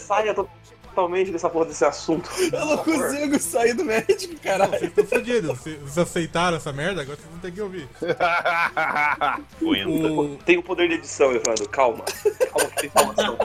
[0.00, 0.77] Saia totalmente
[1.32, 2.28] dessa porra desse assunto.
[2.52, 4.70] eu não consigo sair do Magic, caralho.
[4.72, 5.50] Vocês estão fodidos.
[5.58, 7.88] Vocês aceitaram essa merda, agora vocês vão ter que ouvir.
[9.62, 12.04] O, Tem o poder de edição, Evandro, calma.
[12.04, 13.36] Calma que tem informação.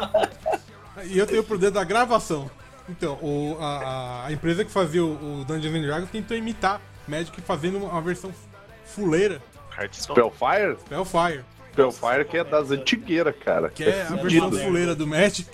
[1.06, 2.50] e eu tenho o poder da gravação.
[2.90, 7.40] Então, o, a, a- empresa que fazia o, o Dungeons and Dragons tentou imitar Magic
[7.42, 8.32] fazendo uma versão
[8.86, 9.42] fuleira.
[9.92, 10.78] Spellfire?
[10.86, 13.70] Spellfire, Spellfire que é das antigueiras, cara.
[13.70, 15.50] que é a versão fuleira do Magic.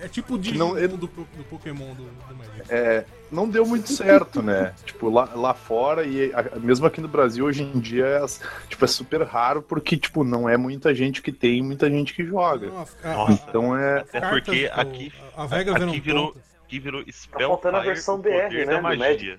[0.00, 2.62] É, tipo o Digimon Não, ele- do, do Pokémon do, do Magic.
[2.68, 4.72] É, não deu muito certo, né?
[4.86, 8.24] tipo, lá, lá fora e a- mesmo aqui no Brasil, hoje em dia, é,
[8.68, 12.24] tipo, é super raro porque, tipo, não é muita gente que tem, muita gente que
[12.24, 12.68] joga.
[12.68, 13.44] Nossa, a- Nossa.
[13.48, 13.98] Então é...
[14.00, 18.18] Até porque aqui, as regras eram aqui virou, aqui virou Tá Spellfire, faltando a versão
[18.18, 19.38] BR, né, da do magia.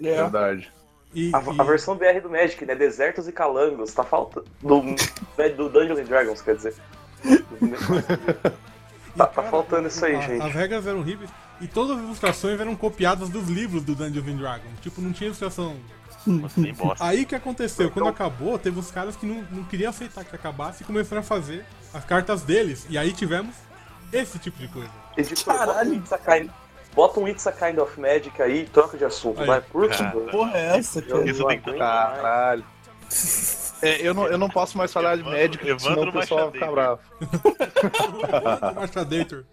[0.00, 0.16] É.
[0.22, 0.72] Verdade.
[1.14, 2.74] E, A, e- a versão BR do Magic, né?
[2.74, 3.92] Desertos e Calangos.
[3.92, 4.46] Tá faltando.
[4.62, 4.82] Do,
[5.36, 6.74] né, do Dungeons and Dragons, quer dizer.
[9.16, 10.42] tá- tá faltando isso aí, a- gente.
[10.42, 14.36] As regras eram horríveis e todas as ilustrações eram copiadas dos livros do Dungeons and
[14.36, 14.80] Dragons.
[14.80, 15.76] Tipo, não tinha ilustração.
[16.26, 17.04] Nossa, nem bosta.
[17.04, 17.90] Aí que aconteceu?
[17.90, 21.24] Quando acabou, teve uns caras que não, não queriam aceitar que acabasse e começaram a
[21.24, 22.86] fazer as cartas deles.
[22.88, 23.54] E aí tivemos
[24.12, 24.90] esse tipo de coisa.
[25.16, 25.92] Editor, bota Caralho.
[25.94, 26.50] um, kind,
[26.94, 29.88] bota um It's a Kind of Magic aí e troca de assunto, Aí, vai, por
[29.88, 30.10] cara.
[30.12, 30.30] favor.
[30.30, 31.28] Porra, é essa, cara?
[31.28, 31.72] Isso tem que.
[31.76, 32.64] Caralho.
[33.82, 36.50] É, eu, não, eu não posso mais falar de Evandro- médico, senão o Evandro pessoal
[36.50, 37.00] vai ficar bravo.
[38.76, 39.44] Machadator.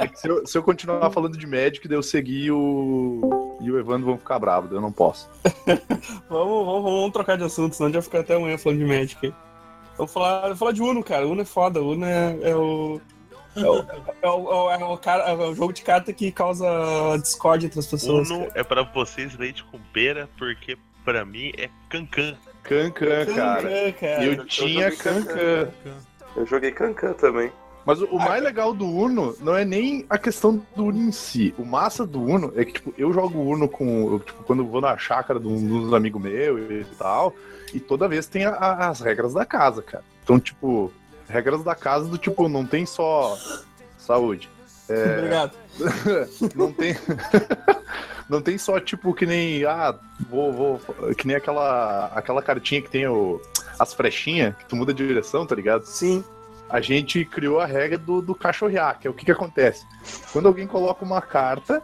[0.00, 3.56] É se, eu, se eu continuar falando de médico, daí eu seguir o.
[3.60, 5.28] E o Evandro vão ficar bravos, daí eu não posso.
[6.28, 8.84] Vamos, vamos, vamos trocar de assunto, senão a gente vai ficar até amanhã falando de
[8.84, 9.34] Magic aí.
[9.96, 11.26] Vamos falar, vamos falar de Uno, cara.
[11.26, 11.80] Uno é foda.
[11.80, 13.00] Uno é, é o.
[13.54, 13.78] É o,
[14.22, 16.66] é, o, é, o cara, é o jogo de carta que causa
[17.22, 18.28] discórdia entre as pessoas.
[18.28, 18.52] Uno cara.
[18.60, 22.36] é pra vocês leite com pera, porque pra mim é cancan.
[22.68, 23.70] Cancan, cara.
[23.70, 24.24] É, cara.
[24.24, 25.68] Eu tinha Cancan.
[26.36, 27.50] Eu joguei Cancan também.
[27.84, 31.12] Mas o, o mais legal do Uno não é nem a questão do Uno em
[31.12, 31.54] si.
[31.56, 34.12] O massa do Uno é que, tipo, eu jogo Uno com.
[34.14, 37.32] eu, tipo, quando eu vou na chácara de um dos amigos meus e tal.
[37.72, 40.04] E toda vez tem a- a- as regras da casa, cara.
[40.24, 40.92] Então, tipo,
[41.28, 43.36] regras da casa do tipo, não tem só
[43.98, 44.48] saúde.
[44.88, 45.52] Obrigado.
[46.56, 46.94] não tem.
[48.28, 49.64] não tem só, tipo, que nem.
[49.64, 49.94] Ah,
[50.28, 50.52] vou.
[50.52, 53.40] vou que nem aquela, aquela cartinha que tem o,
[53.78, 55.84] as frechinhas, que tu muda de direção, tá ligado?
[55.84, 56.24] Sim.
[56.68, 59.86] A gente criou a regra do, do cachorrear, que é o que, que acontece.
[60.32, 61.80] Quando alguém coloca uma carta,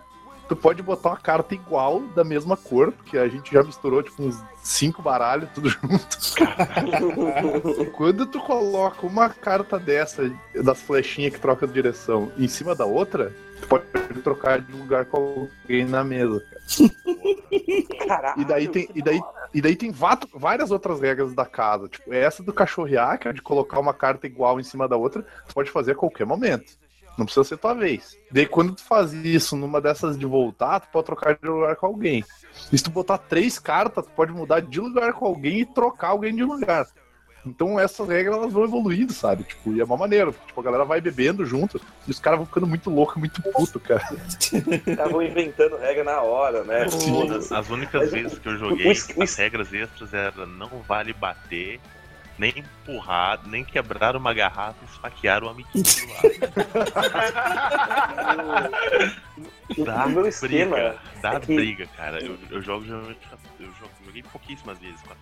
[0.49, 4.23] tu pode botar uma carta igual, da mesma cor, porque a gente já misturou, tipo,
[4.25, 6.19] uns cinco baralhos, tudo junto.
[7.93, 10.29] Quando tu coloca uma carta dessa,
[10.63, 13.85] das flechinhas que troca de direção, em cima da outra, tu pode
[14.23, 16.43] trocar de lugar com alguém na mesa.
[18.07, 18.41] Caralho.
[18.41, 19.21] E daí tem, e daí,
[19.55, 21.89] e daí tem vato- várias outras regras da casa.
[21.89, 25.23] Tipo, essa do cachorrear, que é de colocar uma carta igual em cima da outra,
[25.49, 26.81] tu pode fazer a qualquer momento.
[27.19, 28.17] Não precisa ser tua vez.
[28.31, 31.87] Daí quando tu faz isso numa dessas de voltar, tu pode trocar de lugar com
[31.87, 32.25] alguém.
[32.73, 36.09] E se tu botar três cartas, tu pode mudar de lugar com alguém e trocar
[36.09, 36.87] alguém de lugar.
[37.45, 39.43] Então essas regras elas vão evoluindo, sabe?
[39.43, 40.31] Tipo, e é uma maneira.
[40.47, 43.81] Tipo, a galera vai bebendo junto e os caras vão ficando muito loucos, muito puto,
[43.81, 44.17] cara.
[44.87, 46.89] Estavam inventando regra na hora, né?
[46.89, 47.53] Foda-se.
[47.53, 50.69] As únicas Mas vezes que eu joguei o es- o as regras extras era não
[50.87, 51.81] vale bater,
[52.39, 57.43] nem empurrar, nem quebrar uma garrafa e esfaquear o amiguinho do lado.
[59.85, 62.23] Dá O meu briga, dá é que- briga, cara.
[62.23, 63.19] Eu, eu jogo geralmente.
[63.59, 65.17] Eu jogo- joguei pouquíssimas vezes com a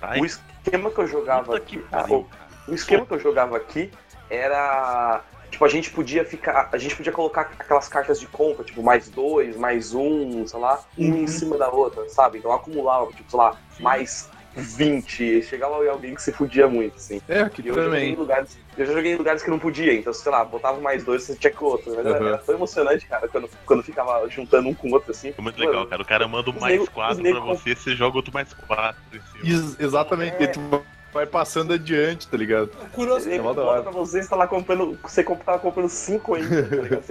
[0.00, 0.12] Tá?
[0.18, 1.78] O esquema que eu jogava aqui.
[1.78, 2.50] pariu, ah, cara.
[2.68, 3.90] o esquema que eu jogava aqui
[4.28, 5.22] era.
[5.50, 6.68] Tipo, a gente podia ficar.
[6.72, 10.80] A gente podia colocar aquelas cartas de compra, tipo, mais dois, mais um, sei lá,
[10.96, 11.16] um Uhum.
[11.22, 12.38] em cima da outra, sabe?
[12.38, 15.42] Então acumulava, tipo, sei lá, mais 20.
[15.42, 17.20] Chegava em alguém que se fudia muito, assim.
[17.28, 18.16] É, aqui E eu já, joguei em também.
[18.16, 21.22] lugares, eu já joguei em lugares que não podia, então, sei lá, botava mais dois,
[21.24, 21.94] você tinha que outro.
[21.94, 22.26] Mas era, Uhum.
[22.28, 25.32] era tão emocionante, cara, quando, quando ficava juntando um com o outro, assim.
[25.32, 26.02] Foi muito Mano, legal, cara.
[26.02, 28.52] O cara manda um mais nego- os 4 nego pra você, você joga outro mais
[28.52, 29.44] 4 em cima.
[29.54, 30.34] Ex- exatamente.
[30.36, 30.42] É.
[30.44, 30.82] E tu
[31.12, 32.68] vai passando adiante, tá ligado?
[32.92, 33.28] Curioso.
[33.30, 34.98] É pra você, você tá lá comprando.
[35.02, 37.04] Você tava comprando 5 ainda, tá ligado?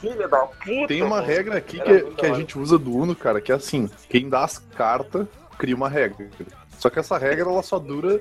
[0.00, 0.86] Filha da puta!
[0.88, 3.54] Tem uma regra aqui Era que, que a gente usa do Uno, cara, que é
[3.54, 5.26] assim: quem dá as cartas
[5.58, 6.26] cria uma regra.
[6.80, 8.18] Só que essa regra ela só dura.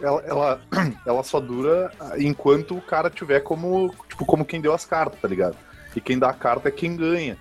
[0.00, 0.60] Ela, ela,
[1.06, 3.94] ela só dura enquanto o cara tiver como.
[4.08, 5.56] Tipo, como quem deu as cartas, tá ligado?
[5.94, 7.36] E quem dá a carta é quem ganha.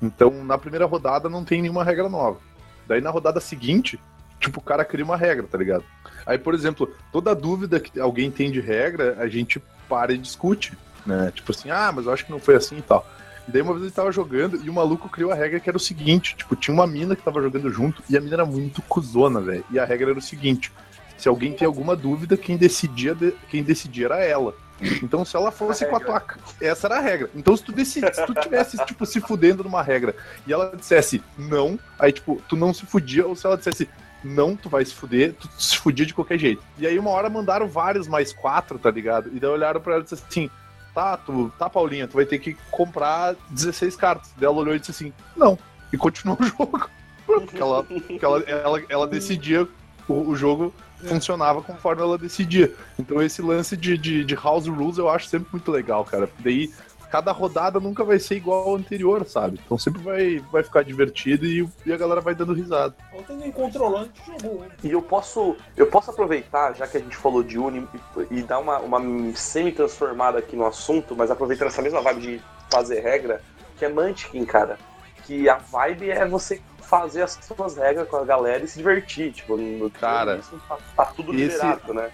[0.00, 2.38] Então, na primeira rodada não tem nenhuma regra nova.
[2.86, 3.98] Daí na rodada seguinte,
[4.38, 5.84] tipo, o cara cria uma regra, tá ligado?
[6.24, 10.78] Aí, por exemplo, toda dúvida que alguém tem de regra, a gente para e discute,
[11.04, 11.32] né?
[11.34, 13.04] Tipo assim, ah, mas eu acho que não foi assim e tal.
[13.48, 15.76] E daí uma vez ele tava jogando e o maluco criou a regra que era
[15.76, 18.82] o seguinte: tipo, tinha uma mina que tava jogando junto e a mina era muito
[18.82, 19.64] cuzona, velho.
[19.70, 20.72] E a regra era o seguinte:
[21.16, 24.54] se alguém tem alguma dúvida, quem decidia, de- quem decidia era ela.
[25.02, 26.22] Então, se ela fosse com a tua.
[26.60, 27.30] Essa era a regra.
[27.34, 30.14] Então, se tu, decidi, se tu tivesse, tipo, se fudendo numa regra
[30.46, 33.88] e ela dissesse não, aí, tipo, tu não se fudia, ou se ela dissesse
[34.22, 36.62] não, tu vai se fuder, tu se fudia de qualquer jeito.
[36.78, 39.30] E aí, uma hora mandaram vários mais quatro, tá ligado?
[39.34, 40.50] E daí olharam pra ela e disseram assim:
[40.96, 44.32] tá, tu, tá, Paulinha, tu vai ter que comprar 16 cartas.
[44.34, 45.58] Daí ela olhou e disse assim: não.
[45.92, 46.90] E continuou o jogo.
[47.26, 49.68] Porque ela, porque ela, ela, ela decidia,
[50.08, 50.72] o, o jogo
[51.06, 52.72] funcionava conforme ela decidia.
[52.98, 56.30] Então esse lance de, de, de house rules eu acho sempre muito legal, cara.
[56.38, 56.72] Daí
[57.10, 59.60] cada rodada nunca vai ser igual ao anterior, sabe?
[59.64, 62.94] Então sempre vai, vai ficar divertido e, e a galera vai dando risada.
[63.14, 64.60] Ontem nem controlante jogou.
[64.60, 64.68] né?
[64.82, 67.86] E eu posso, eu posso aproveitar, já que a gente falou de Uni,
[68.30, 69.00] e, e dar uma, uma
[69.34, 73.40] semi-transformada aqui no assunto, mas aproveitando essa mesma vibe de fazer regra,
[73.78, 74.78] que é Munchkin, cara.
[75.24, 79.32] Que a vibe é você fazer as suas regras com a galera e se divertir.
[79.32, 82.10] Tipo, no Cara, isso tá, tá tudo esse- liberado, né?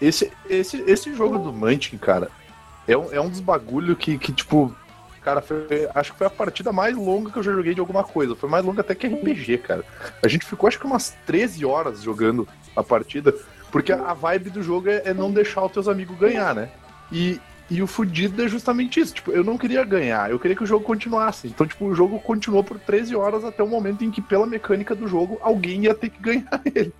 [0.00, 2.30] Esse, esse, esse jogo do Munchkin, cara,
[2.88, 4.74] é um, é um dos bagulho que, que tipo,
[5.22, 8.04] cara, foi- acho que foi a partida mais longa que eu já joguei de alguma
[8.04, 8.36] coisa.
[8.36, 9.84] Foi mais longa até que RPG, cara.
[10.22, 12.46] A gente ficou acho que umas 13 horas jogando
[12.76, 13.34] a partida,
[13.72, 16.70] porque a, vibe do jogo é, é não deixar os teus amigos ganhar, né?
[17.10, 19.14] E, e o fudido é justamente isso.
[19.14, 21.48] Tipo, eu não queria ganhar, eu queria que o jogo continuasse.
[21.48, 24.94] Então, tipo, o jogo continuou por 13 horas até o momento em que, pela mecânica
[24.94, 26.92] do jogo, alguém ia ter que ganhar ele.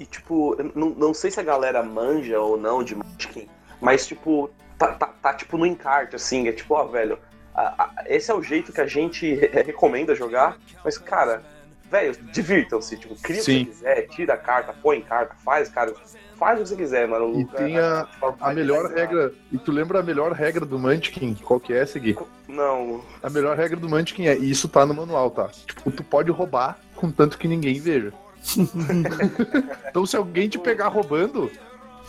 [0.00, 3.48] E, tipo, não, não sei se a galera manja ou não de Munchkin,
[3.80, 7.18] mas, tipo, tá, tá, tá, tipo, no encarte, assim, é tipo, ó, velho,
[7.54, 11.42] a- a- esse é o jeito que a gente re- recomenda jogar, mas, cara,
[11.90, 13.64] velho, divirtam-se, tipo, cria o que Sim.
[13.64, 15.94] você quiser, tira a carta, põe carta, faz, cara,
[16.36, 17.40] faz o que você quiser, mano.
[17.40, 18.06] E tem a-
[18.40, 19.32] A melhor regra.
[19.50, 21.34] E tu lembra a melhor regra do Munchkin?
[21.36, 22.16] Qual que é, Segui?
[22.48, 25.48] Não, A melhor regra do Munchkin é, e isso tá no manual, tá?
[25.66, 28.12] Tipo, tu pode roubar contanto que ninguém veja.
[29.88, 31.50] então se alguém te pegar roubando,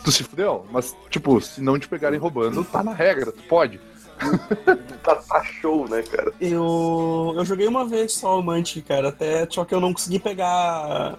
[0.04, 0.66] tu se fudeu.
[0.70, 3.80] Mas, tipo, se não te pegarem roubando, tá na regra, tu pode.
[5.02, 6.32] tá, tá show, né, cara?
[6.40, 10.18] Eu, eu joguei uma vez só o Mantic, cara, até só que eu não consegui
[10.18, 11.16] pegar.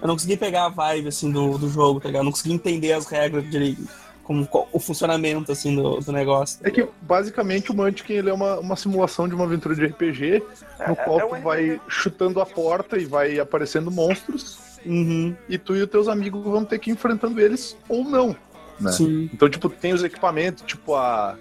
[0.00, 2.20] Eu não consegui pegar a vibe assim do, do jogo, tá ligado?
[2.20, 3.88] Eu não consegui entender as regras direito.
[4.22, 6.58] como o funcionamento, assim, do, do negócio.
[6.62, 10.42] É que basicamente o Munchkin ele é uma, uma simulação de uma aventura de RPG,
[10.86, 15.58] no qual é um tu vai chutando a porta e vai aparecendo monstros, Uhum, e
[15.58, 18.36] tu e os teus amigos vão ter que ir enfrentando eles ou não.
[18.78, 18.92] Né?
[18.92, 19.30] sim.
[19.32, 21.36] Então, tipo, tem os equipamentos, tipo a.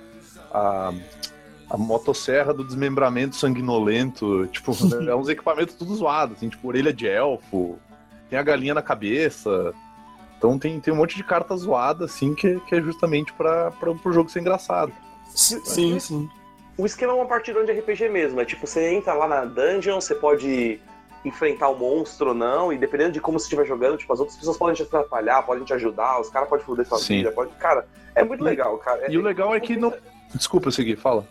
[0.51, 0.93] a
[1.67, 4.71] a motosserra do desmembramento sanguinolento, tipo,
[5.09, 7.79] é uns equipamentos tudo zoados, assim, tipo, orelha de elfo,
[8.29, 9.73] tem a galinha na cabeça.
[10.37, 13.93] Então tem, tem um monte de carta zoada, assim, que, que é justamente pra, pra,
[13.95, 14.91] pro jogo ser engraçado.
[15.33, 16.29] Sim, sim.
[16.77, 18.39] O esquema é uma partidão de RPG mesmo.
[18.39, 20.79] É tipo, você entra lá na dungeon, você pode
[21.25, 24.37] enfrentar o monstro ou não, e dependendo de como você estiver jogando, tipo, as outras
[24.37, 27.17] pessoas podem te atrapalhar, podem te ajudar, os caras podem foder sua Sim.
[27.17, 27.51] vida, pode.
[27.53, 29.11] Cara, é muito E- legal, cara.
[29.11, 29.93] E o legal é que não.
[30.33, 31.25] Desculpa, eu segui, fala.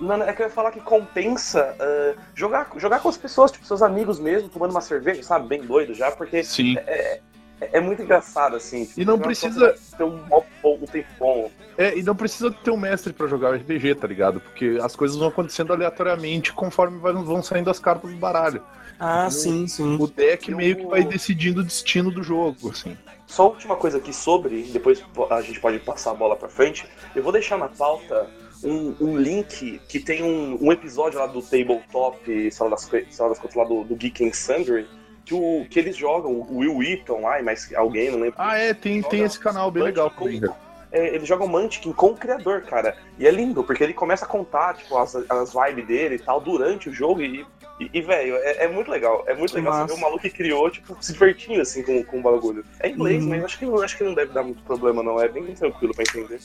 [0.00, 3.66] Não, é que eu ia falar que compensa ah, jogar, jogar com as pessoas, tipo,
[3.66, 5.48] seus amigos mesmo, tomando uma cerveja, sabe?
[5.48, 6.76] Bem doido já, porque Sim.
[6.86, 7.20] é,
[7.60, 8.88] é muito engraçado, assim.
[8.96, 10.20] E não precisa- Ter um,
[10.64, 11.50] um tempo bom.
[11.76, 14.38] É, e não precisa ter um mestre pra jogar o RPG, tá ligado?
[14.40, 18.62] Porque as coisas vão acontecendo aleatoriamente conforme vão saindo as cartas do baralho.
[18.98, 19.96] Ah, sim, sim.
[20.00, 22.96] O deck Eu- meio que vai decidindo o destino do jogo, assim.
[23.26, 26.86] Só a última coisa aqui sobre, depois a gente pode passar a bola pra frente.
[27.16, 28.28] Eu vou deixar na pauta
[28.62, 33.30] um, um link que tem um, um episódio lá do Tabletop, Sala das, Co- Sala
[33.30, 34.86] das Contas lá do, do Geek and Sundry,
[35.24, 38.34] que, o, que eles jogam, o Will Wheaton lá, mais alguém, não lembro.
[38.38, 40.40] Ah, é, tem, tem esse canal bem legal também.
[40.40, 40.54] cara.
[40.92, 42.96] É, eles jogam Munchkin com o criador, cara.
[43.18, 46.40] E é lindo, porque ele começa a contar, tipo, as, as vibes dele e tal,
[46.40, 47.44] durante o jogo e.
[47.80, 49.24] E, e, velho, é, é muito legal.
[49.26, 49.86] É muito Que legal massa.
[49.88, 52.64] você ver o maluco que criou, tipo, se divertindo assim com, com o bagulho.
[52.80, 53.30] É inglês, Uhum.
[53.30, 55.20] mas acho que, não- acho que não deve dar muito problema, não.
[55.20, 56.40] É bem tranquilo pra entender.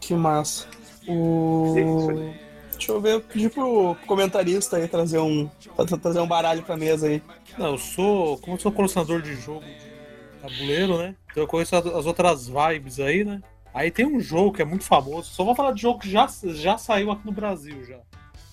[0.00, 0.66] Que massa.
[1.08, 1.74] O...
[2.72, 5.48] Deixa eu ver, eu pedi pro comentarista aí trazer um,
[5.86, 7.22] tra- trazer um baralho pra mesa aí.
[7.56, 8.36] Não, eu sou.
[8.38, 11.14] Como eu sou colecionador de jogo de tabuleiro, né?
[11.30, 13.40] Então eu conheço as as outras vibes aí, né?
[13.72, 15.30] Aí tem um jogo que é muito famoso.
[15.32, 17.96] Só vou falar de jogo que já, já saiu aqui no Brasil já.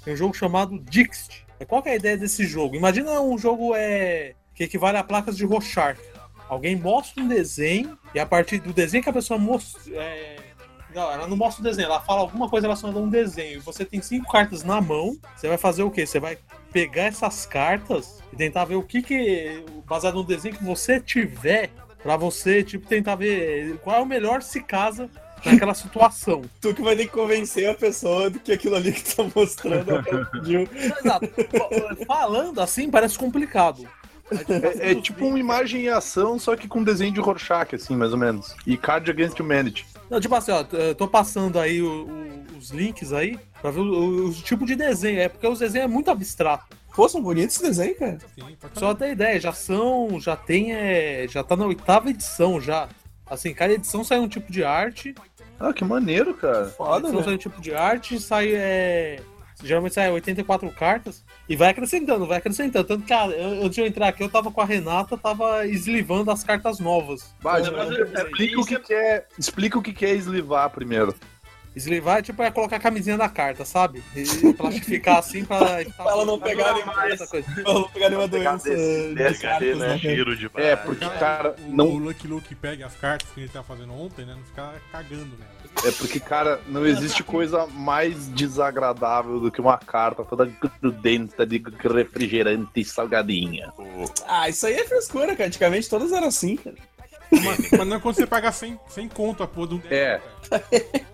[0.06, 1.43] Tem um jogo chamado Dixit.
[1.68, 2.76] Qual que é a ideia desse jogo?
[2.76, 6.00] Imagina um jogo é, que equivale a placas de Rorschach.
[6.50, 9.82] Alguém mostra um desenho e a partir do desenho que a pessoa mostra.
[9.96, 10.36] é,
[10.94, 13.62] Não, ela não mostra o desenho, ela fala alguma coisa relacionada a um desenho.
[13.62, 15.18] Você tem cinco cartas na mão.
[15.36, 16.06] Você vai fazer o quê?
[16.06, 16.38] Você vai
[16.72, 21.70] pegar essas cartas e tentar ver o que que baseado no desenho que você tiver
[22.04, 25.10] Pra você, tipo, tentar ver qual é o melhor se casa
[25.46, 26.42] naquela situação.
[26.62, 29.92] Tu que vai ter que convencer a pessoa de que aquilo ali que tá mostrando
[29.92, 30.68] é o que ela pediu.
[30.74, 31.28] Exato.
[31.28, 33.88] Fa- Falando assim, parece complicado.
[34.82, 38.14] É, é tipo uma imagem em ação, só que com desenho de Rorschach, assim, mais
[38.14, 38.56] ou menos.
[38.66, 39.86] E Card Against Humanity.
[40.10, 43.82] Não, tipo assim, ó, eu tô passando aí o- o- os links aí pra ver
[43.82, 45.20] o, o tipo de desenho.
[45.20, 46.66] É porque os desenhos é muito abstrato.
[46.96, 48.18] Pô, são bonitos esse desenho, cara.
[48.36, 50.20] Sim, pra Só ter ideia, já são.
[50.20, 50.74] Já tem.
[50.74, 52.88] É, já tá na oitava edição já.
[53.26, 55.16] Assim, cada edição sai um tipo de arte.
[55.64, 56.66] Ah, que maneiro, cara.
[56.66, 57.36] Foda, edição sai velho.
[57.36, 58.52] um tipo de arte, sai.
[58.54, 59.20] É,
[59.64, 61.24] geralmente sai 84 cartas.
[61.48, 62.86] E vai acrescentando, vai acrescentando.
[62.88, 65.66] Tanto que, cara, eu- antes de eu entrar aqui, eu tava com a Renata, tava
[65.68, 67.34] eslivando as cartas novas.
[67.40, 71.14] Vai, Mas eu- explica, o que que é, explica o que que é eslivar primeiro.
[71.76, 74.04] Eslivar é tipo é colocar a camisinha da carta, sabe?
[74.16, 75.60] E plastificar assim pra.
[75.98, 77.20] Pra ela não pegar mais.
[77.30, 79.88] Pra não pegar nenhuma doença desse- de desse, cartas, né?
[79.88, 79.98] né?
[79.98, 83.42] Cheiro de É, porque, Cara, cara, o, não, o Lucky Luke pega as cartas que
[83.42, 84.34] ele tá fazendo ontem, né?
[84.36, 85.88] Não ficar cagando nela.
[85.88, 90.46] é porque, cara, não existe coisa mais desagradável do que uma carta toda
[90.82, 93.72] grudenta de refrigerante e salgadinha.
[94.28, 95.48] Ah, isso aí é frescura, cara.
[95.48, 96.76] Antigamente todas eram assim, cara.
[97.44, 99.94] Mas, mas não é quando você paga 100, 100 conto a porra do deck.
[99.94, 100.22] É.
[100.50, 100.64] cara.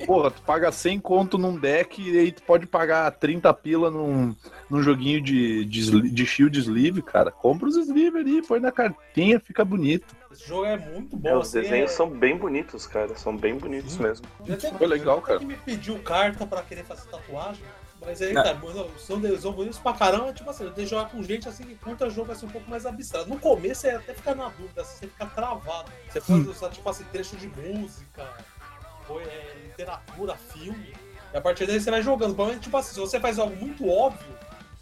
[0.05, 4.35] Porra, tu paga 100 conto num deck e aí tu pode pagar 30 pila num,
[4.69, 7.31] num joguinho de, de, de shield sleeve, cara.
[7.31, 10.15] Compra os sleeve ali, põe na cartinha, fica bonito.
[10.31, 11.29] Esse jogo é muito bom.
[11.29, 13.15] É, os assim, desenhos é- são bem bonitos, cara.
[13.15, 14.25] São bem bonitos mesmo.
[14.45, 15.39] Já tem- Foi legal, cara.
[15.39, 17.63] que me pediu carta pra querer fazer tatuagem.
[18.01, 20.33] Mas aí, cara, mano, são, são bonitos pra caramba.
[20.33, 22.69] Tipo assim, eu tenho que jogar com gente assim que curta jogo assim um pouco
[22.69, 23.29] mais abstrato.
[23.29, 25.91] No começo você até fica na dúvida, assim, você fica travado.
[26.09, 28.27] Você pode usar, tipo assim, trecho de música,
[29.07, 30.93] ou, é, literatura, filme.
[31.33, 32.33] E a partir daí você vai jogando.
[32.33, 34.33] Provavelmente, tipo assim, se você faz algo muito óbvio,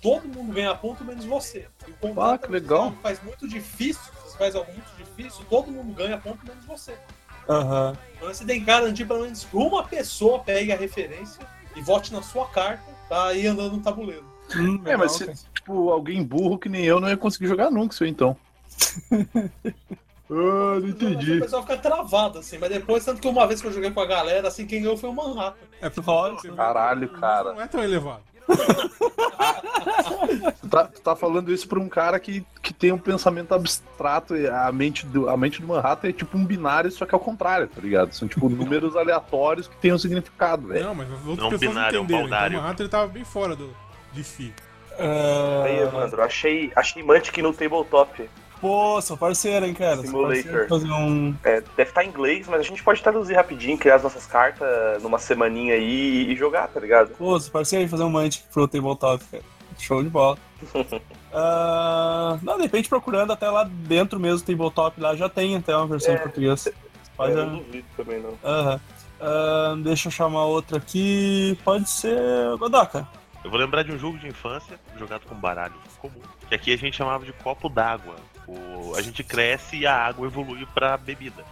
[0.01, 1.67] todo mundo ganha ponto menos você.
[1.87, 2.93] E o Ah, que legal.
[3.01, 6.95] faz muito difícil, se você faz algo muito difícil, todo mundo ganha ponto menos você.
[7.49, 7.97] Aham.
[8.15, 11.39] Então você tem que garantir pelo menos que uma pessoa pegue a referência
[11.75, 14.25] e vote na sua carta pra ir andando no tabuleiro.
[14.55, 17.93] Hum, É, mas se, tipo, alguém burro que nem eu não ia conseguir jogar nunca
[17.93, 18.35] isso aí, então.
[19.11, 19.49] ah,
[20.29, 20.35] não
[20.85, 21.39] O entendi.
[21.39, 24.05] pessoal fica travado, assim, mas depois, tanto que uma vez que eu joguei com a
[24.05, 25.57] galera, assim, quem ganhou foi o Manhattan.
[25.81, 26.35] É Foda.
[26.35, 27.53] você- Caralho, cara.
[27.53, 28.21] Não é tão elevado.
[30.61, 34.35] Tu tá, tu tá falando isso pra um cara que, que tem um pensamento abstrato,
[34.35, 37.19] e a mente, do, a mente do Manhattan é tipo um binário, só que ao
[37.19, 38.13] contrário, tá ligado?
[38.13, 40.85] São tipo números aleatórios que têm um significado, velho.
[40.85, 42.27] Não, mas as outras Não pessoas binário, é um entenderam.
[42.27, 42.59] Então, baldário.
[42.59, 43.73] o Manhattan ele tava bem fora do,
[44.11, 44.53] de si.
[44.99, 48.29] Ah, Aí, Evandro, achei, achei Mantic no tabletop.
[48.59, 49.97] Pô, sou parceiro, hein, cara.
[49.97, 50.67] Simulator.
[50.67, 51.35] Fazer um.
[51.43, 55.01] É, deve estar em inglês, mas a gente pode traduzir rapidinho, criar as nossas cartas
[55.03, 57.09] numa semaninha aí e jogar, tá ligado?
[57.17, 59.43] Pô, sou parceiro fazer um Mantic pro Tabletop, cara.
[59.77, 60.37] Show de bola.
[61.39, 65.85] Ah, não, de repente procurando até lá dentro mesmo, Tabletop lá já tem até uma
[65.85, 66.65] versão É, em português.
[66.67, 66.73] É,
[67.15, 68.33] Pode, eu não duvido também, não.
[68.43, 68.79] Aham.
[69.19, 71.57] Ah, deixa eu chamar outra aqui.
[71.63, 72.17] Pode ser
[72.57, 73.07] Godoka.
[73.47, 76.19] Eu vou lembrar de um jogo de infância jogado com baralho comum.
[76.49, 78.17] Que aqui a gente chamava de copo d'água.
[78.45, 81.45] O- A gente cresce e a água evolui pra bebida.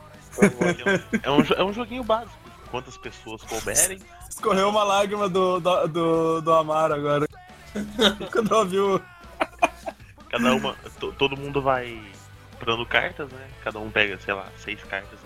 [1.23, 2.35] É um, é um joguinho básico.
[2.69, 3.97] Quantas pessoas couberem,
[4.29, 7.25] Escorreu uma lágrima do, do, do, do Amaro agora.
[8.29, 9.01] Quando ouviu.
[10.29, 10.75] cada uma.
[10.99, 11.97] to- todo mundo vai
[12.51, 13.47] comprando cartas, né?
[13.63, 15.17] Cada um pega, sei lá, seis cartas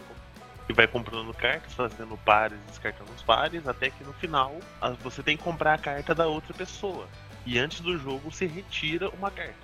[0.69, 4.55] e vai comprando cartas, fazendo pares, descartando os pares, até que no final
[5.01, 7.07] você tem que comprar a carta da outra pessoa.
[7.45, 9.55] E antes do jogo você retira uma carta.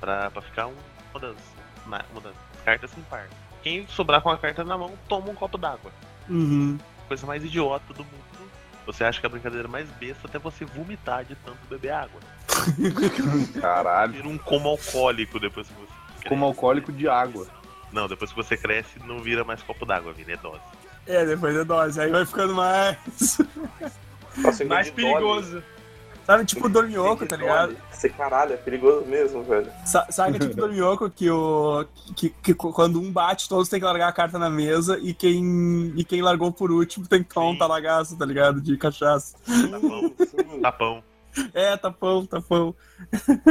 [0.00, 0.74] Pra, pra ficar um-
[1.12, 1.36] uma, das,
[1.84, 2.34] uma das
[2.64, 3.28] cartas sem par.
[3.62, 5.92] Quem sobrar com a carta na mão, toma um copo d'água.
[6.28, 6.78] Uhum.
[7.08, 8.50] Coisa mais idiota do mundo.
[8.86, 12.20] Você acha que é a brincadeira mais besta até você vomitar de tanto beber água.
[13.60, 14.12] Caralho.
[14.14, 16.28] Vira um como alcoólico depois que você.
[16.28, 17.46] Como alcoólico de água.
[17.92, 20.60] Não, depois que você cresce, não vira mais copo d'água, vira é dose.
[21.06, 22.00] É, depois é dose.
[22.00, 22.98] Aí vai ficando mais.
[24.36, 25.62] Nossa, eu Mais perigoso.
[26.26, 27.74] Sabe, tipo Entendi tá ligado?
[27.90, 29.72] Esse caralho, é perigoso mesmo, velho.
[29.86, 34.08] Sa- Sabe, tipo dorminhoco que, o, que, que quando um bate, todos têm que largar
[34.08, 37.56] a carta na mesa e quem, e quem largou por último tem que tomar um
[37.56, 38.60] talagaço, tá ligado?
[38.60, 39.38] De cachaça.
[39.70, 41.04] Tapão, tapão.
[41.54, 42.74] É, tapão, tapão.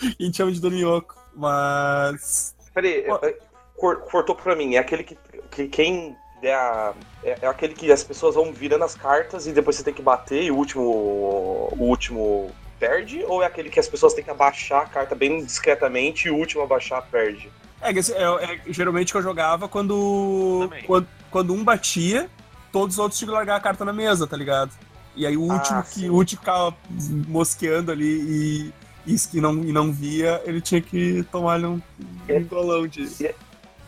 [0.00, 1.16] a gente chama de dorminhoco.
[1.34, 2.54] Mas.
[2.74, 3.36] Peraí, é-
[3.76, 4.74] cor- cortou pra mim.
[4.74, 5.16] É aquele que,
[5.50, 6.94] que quem der a.
[7.22, 10.02] É, é aquele que as pessoas vão virando as cartas e depois você tem que
[10.02, 10.82] bater e o último.
[10.82, 13.24] O último perde?
[13.28, 16.36] Ou é aquele que as pessoas têm que abaixar a carta bem discretamente e o
[16.36, 17.50] último abaixar perde?
[17.80, 21.08] É, é, é geralmente que eu jogava quando, quando.
[21.30, 22.28] Quando um batia,
[22.70, 24.70] todos os outros tinham que largar a carta na mesa, tá ligado?
[25.16, 26.00] E aí o Ah, último sim.
[26.02, 26.76] que o último ficava
[27.26, 28.72] mosqueando ali e,
[29.06, 31.80] e, e não, e não via, ele tinha que tomar ali um,
[32.28, 33.34] um golão de.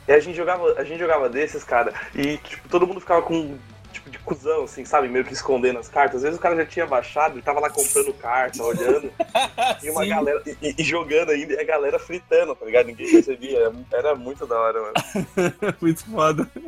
[0.07, 3.57] E a gente jogava, a gente jogava desses, cara, e tipo, todo mundo ficava com
[3.95, 5.09] tipo de cuzão, assim, sabe?
[5.09, 6.17] Meio que escondendo as cartas.
[6.17, 9.11] Às vezes o cara já tinha baixado, ele tava lá comprando carta, olhando,
[9.83, 10.09] e uma Sim.
[10.09, 10.43] galera.
[10.61, 12.87] E, e jogando ainda, e a galera fritando, tá ligado?
[12.87, 13.59] Ninguém percebia.
[13.59, 14.95] Era, era muito da hora, mano.
[15.81, 16.49] Muito foda.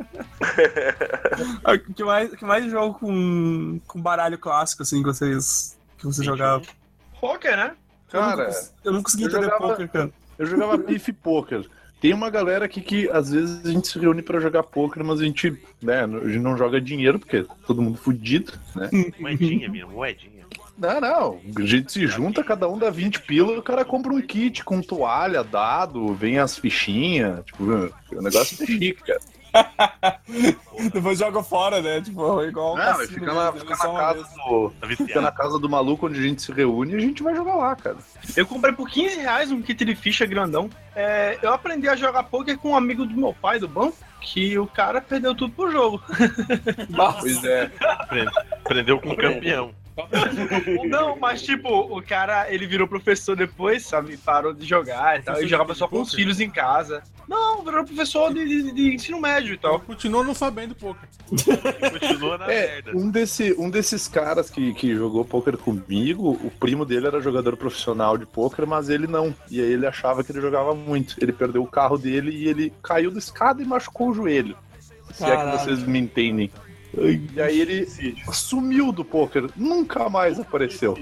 [1.63, 6.25] Ah, que mais, que mais jogo com, com baralho clássico, assim, que vocês, que vocês
[6.25, 6.65] jogavam?
[7.19, 7.75] Poker, né?
[8.13, 8.49] Eu nunca Cara,
[8.83, 10.09] eu não consegui eu entender jogava- poker, cara.
[10.39, 11.65] eu jogava pife poker.
[11.99, 15.19] Tem uma galera aqui que às vezes a gente se reúne pra jogar poker, mas
[15.19, 18.89] a gente, né, a gente não joga dinheiro porque é todo mundo fudido, né?
[19.19, 20.45] Moedinha, minha moedinha.
[20.77, 21.41] Não, não.
[21.57, 24.79] A gente se junta, cada um dá 20 pila, o cara compra um kit com
[24.79, 27.43] toalha, dado, vem as fichinhas.
[27.45, 29.19] Tipo, o negócio é chique, cara.
[30.93, 32.01] Depois joga fora, né?
[32.01, 34.73] Tipo, igual o Não, cassino fica na, fica na casa do.
[34.79, 37.35] Tá Fica na casa do maluco onde a gente se reúne e a gente vai
[37.35, 37.97] jogar lá, cara.
[38.35, 40.69] Eu comprei por 15 reais um kit de ficha grandão.
[40.95, 44.57] É, eu aprendi a jogar poker com um amigo do meu pai do banco, que
[44.57, 46.01] o cara perdeu tudo pro jogo.
[47.19, 47.71] Pois é.
[48.63, 49.71] Prendeu com o campeão.
[50.87, 54.17] Não, mas tipo, o cara, ele virou professor depois, sabe?
[54.17, 55.41] Parou de jogar e tal.
[55.41, 57.01] E jogava só com os filhos em casa.
[57.27, 59.79] Não, virou professor de, de- de ensino médio e tal.
[59.81, 61.09] continuou não sabendo poker.
[61.91, 62.91] Continua na É, merda.
[62.95, 67.57] um, desse, um desses caras que, que jogou poker comigo, o primo dele era jogador
[67.57, 69.35] profissional de poker, mas ele não.
[69.49, 71.15] E aí ele achava que ele jogava muito.
[71.21, 74.55] Ele perdeu o carro dele e ele caiu da escada e machucou o joelho.
[75.13, 76.51] Se é que vocês me entendem.
[76.99, 77.87] E aí ele
[78.33, 80.97] sumiu do poker, nunca mais apareceu.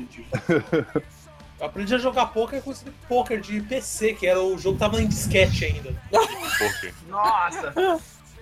[1.60, 4.80] Eu aprendi a jogar poker com esse poker de PC, que era o jogo que
[4.80, 5.94] tava em disquete ainda.
[6.12, 6.94] Poker.
[7.08, 7.74] Nossa!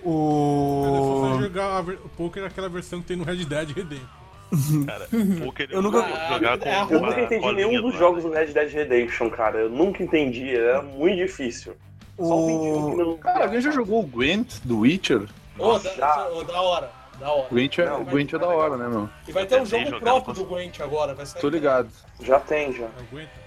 [0.02, 1.30] O...
[1.34, 4.84] eu jogar ver- o poker aquela versão que tem no Red Dead Redemption.
[4.86, 5.08] Cara,
[5.44, 8.46] poker Eu nunca- jogar com Eu Eu nunca entendi nenhum do dos jogos do Red
[8.48, 9.58] Dead Redemption, cara.
[9.60, 11.74] Eu nunca entendi, era muito difícil.
[12.18, 12.90] Só um o...
[12.90, 13.16] que não.
[13.18, 15.22] Cara, alguém já jogou o Gwent do Witcher?
[15.58, 16.28] Ô, da, já.
[16.28, 16.90] ô, da hora,
[17.24, 17.46] da hora.
[17.50, 19.08] O Gwent é, Não, o Gwent é da hora, né, meu?
[19.26, 21.40] E vai ter um jogo próprio com- do Gwent agora, vai sair.
[21.40, 21.88] Tô ligado.
[22.20, 22.84] Já tem, já.
[22.86, 23.44] Aguenta.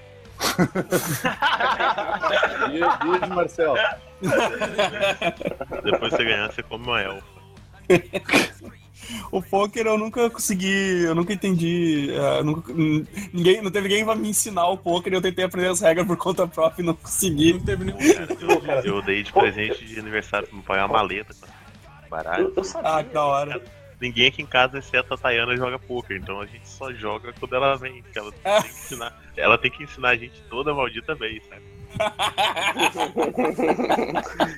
[2.72, 2.80] E,
[3.20, 3.78] beijo, Marcelo.
[5.84, 7.26] Depois você ganhar, você come uma elfa.
[9.32, 12.10] O poker eu nunca consegui, eu nunca entendi.
[12.14, 12.74] eh, nunca-
[13.34, 16.06] ninguém, não teve ninguém pra me ensinar o poker e eu tentei aprender as regras
[16.06, 17.54] por conta própria e não consegui.
[17.54, 17.98] Não teve nenhum.
[18.02, 21.48] Eu, eu dei de presente de aniversário pro meu pai uma maleta com
[22.08, 22.46] baralho.
[22.46, 22.96] Eu, eu sabia.
[22.96, 23.62] Ah, que da hora.
[24.00, 27.56] Ninguém aqui em casa, exceto a Tayana, joga poker, então a gente só joga quando
[27.56, 28.04] ela vem.
[28.04, 31.64] que Ela tem que ensinar, ela tem que ensinar a gente toda maldita vez, sabe?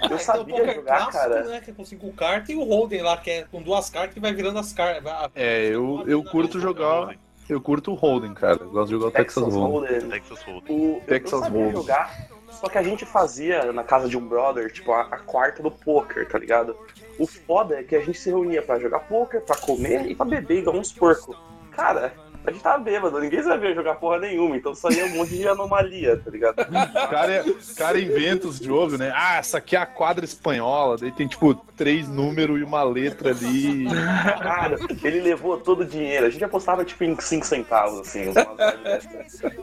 [0.02, 1.44] Eu Tem o sabia poker jogar, clássico, cara.
[1.46, 1.62] né?
[1.62, 4.20] Que é com cinco cartas, e o Holden lá, que é com duas cartas que
[4.20, 5.32] vai virando as cartas.
[5.36, 7.16] É, eu, eu curto jogar.
[7.50, 8.60] Eu curto o Holden, cara.
[8.62, 9.62] Eu gosto de jogar o Texas Hold'em.
[9.62, 10.10] Hold'em.
[10.10, 10.78] Texas Hold'em.
[10.78, 11.82] O, Texas eu sabia Hold'em.
[11.82, 15.64] jogar, só que a gente fazia na casa de um brother, tipo, a, a quarta
[15.64, 16.78] do poker, tá ligado?
[17.18, 20.26] O foda é que a gente se reunia pra jogar poker, pra comer e pra
[20.26, 21.36] beber, igual uns porcos.
[21.72, 22.14] Cara,
[22.46, 25.48] a gente tava bêbado, ninguém sabia jogar porra nenhuma, então só ia um monte de
[25.48, 26.60] anomalia, tá ligado?
[26.62, 26.66] O
[27.10, 27.44] cara, é-
[27.76, 29.12] cara inventa os jogos, né?
[29.16, 30.98] Ah, essa aqui é a quadra espanhola.
[30.98, 33.86] Daí tem, tipo, três números e uma letra ali.
[34.42, 38.26] Cara, ele levou todo o dinheiro, a gente apostava tipo em 5 centavos, assim.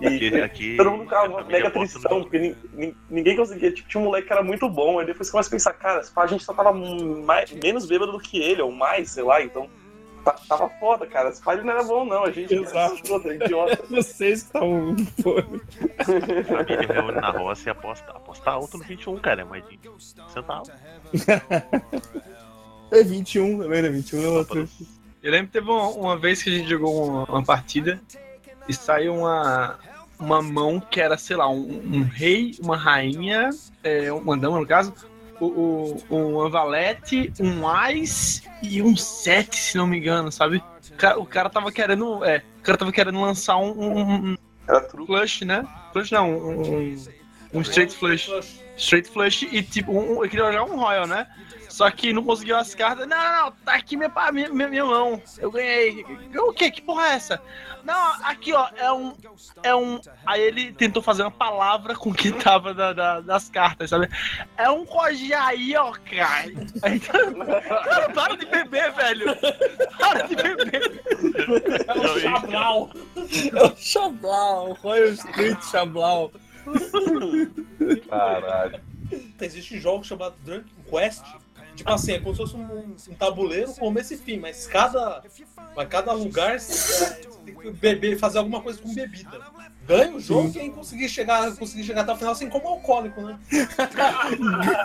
[0.00, 3.72] E Aqui, aqui todo mundo ficava a família mega tristão, porque nin- nin- ninguém conseguia.
[3.72, 6.02] Tipo, tinha um moleque que era muito bom, aí depois você começa a pensar, cara,
[6.16, 9.68] a gente só tava mais, menos bêbado do que ele, ou mais, sei lá, então.
[10.32, 11.28] Tá- Tava foda, cara.
[11.30, 12.24] Esse pai não era bom, não.
[12.24, 13.02] A gente Exato.
[13.02, 13.82] Puta, idiota.
[13.88, 14.96] Vocês que estão.
[16.44, 19.42] família reúne na roça e aposta, aposta alto no 21, cara.
[19.42, 19.78] É mais de
[20.28, 20.70] centavos.
[22.88, 23.88] É 21 também, né?
[23.88, 24.68] 21 é outro.
[25.20, 28.00] Eu lembro que teve uma, uma vez que a gente jogou uma, uma partida
[28.68, 29.76] e saiu uma,
[30.20, 33.50] uma mão que era, sei lá, um, um rei, uma rainha,
[33.82, 34.94] é, uma dama no caso,
[35.40, 40.62] o, o, uma valete, um ás e um sete, se não me engano, sabe?
[40.90, 42.24] O cara, o cara tava querendo.
[42.24, 44.36] É, o cara tava querendo lançar um, um, um
[44.90, 45.66] flush, né?
[45.92, 47.04] Flush não, um, um,
[47.54, 48.30] um straight flush.
[48.76, 51.26] Straight flush e tipo, um, um- eu queria jogar um Royal, né?
[51.76, 53.06] Só que não conseguiu as cartas.
[53.06, 55.20] Não, não, não, tá aqui minha, minha, minha, minha mão.
[55.36, 56.06] Eu ganhei.
[56.38, 56.70] O quê?
[56.70, 57.42] Que porra é essa?
[57.84, 59.14] Não, aqui ó, é um.
[59.62, 60.00] É um.
[60.24, 64.08] Aí ele tentou fazer uma palavra com o que tava da- da- das cartas, sabe?
[64.56, 66.50] É um Rojaí, ó, cara.
[66.82, 69.36] Aí, cara, para de beber, velho.
[69.98, 71.02] Para de beber.
[71.86, 72.90] É o Chablau.
[73.54, 76.32] É o Chablau, Royal Street Chablau.
[78.08, 78.80] Caralho.
[79.40, 81.22] Existe jogos chamados Drunken Quest.
[81.76, 85.22] Tipo assim, é como se fosse um, um tabuleiro, começo e fim, mas cada,
[85.76, 87.14] mas cada lugar você
[87.44, 89.38] tem que beber, fazer alguma coisa com bebida.
[89.86, 93.38] Ganha o jogo quem conseguir chegar, conseguir chegar até o final assim como alcoólico, né?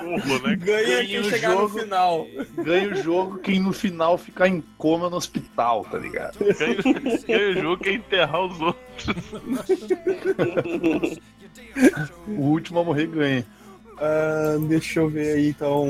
[0.03, 0.55] Burro, né?
[0.57, 1.61] Ganha quem o chegar jogo.
[1.63, 2.27] no final.
[2.57, 6.37] Ganha o jogo quem no final ficar em coma no hospital, tá ligado?
[6.39, 6.75] Ganha,
[7.25, 9.15] ganha o jogo que é enterrar os outros.
[12.27, 13.45] O último a morrer ganha.
[14.01, 15.87] Ah, deixa eu ver aí então.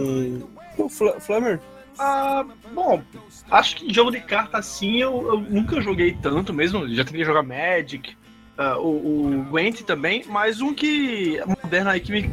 [0.78, 1.60] O Fla- Flammer?
[1.98, 3.02] Ah, bom,
[3.50, 6.88] acho que jogo de carta assim eu, eu nunca joguei tanto mesmo.
[6.94, 8.16] Já tentei jogar Magic,
[8.58, 12.30] ah, o, o Gwent também, mas um que moderno aí que me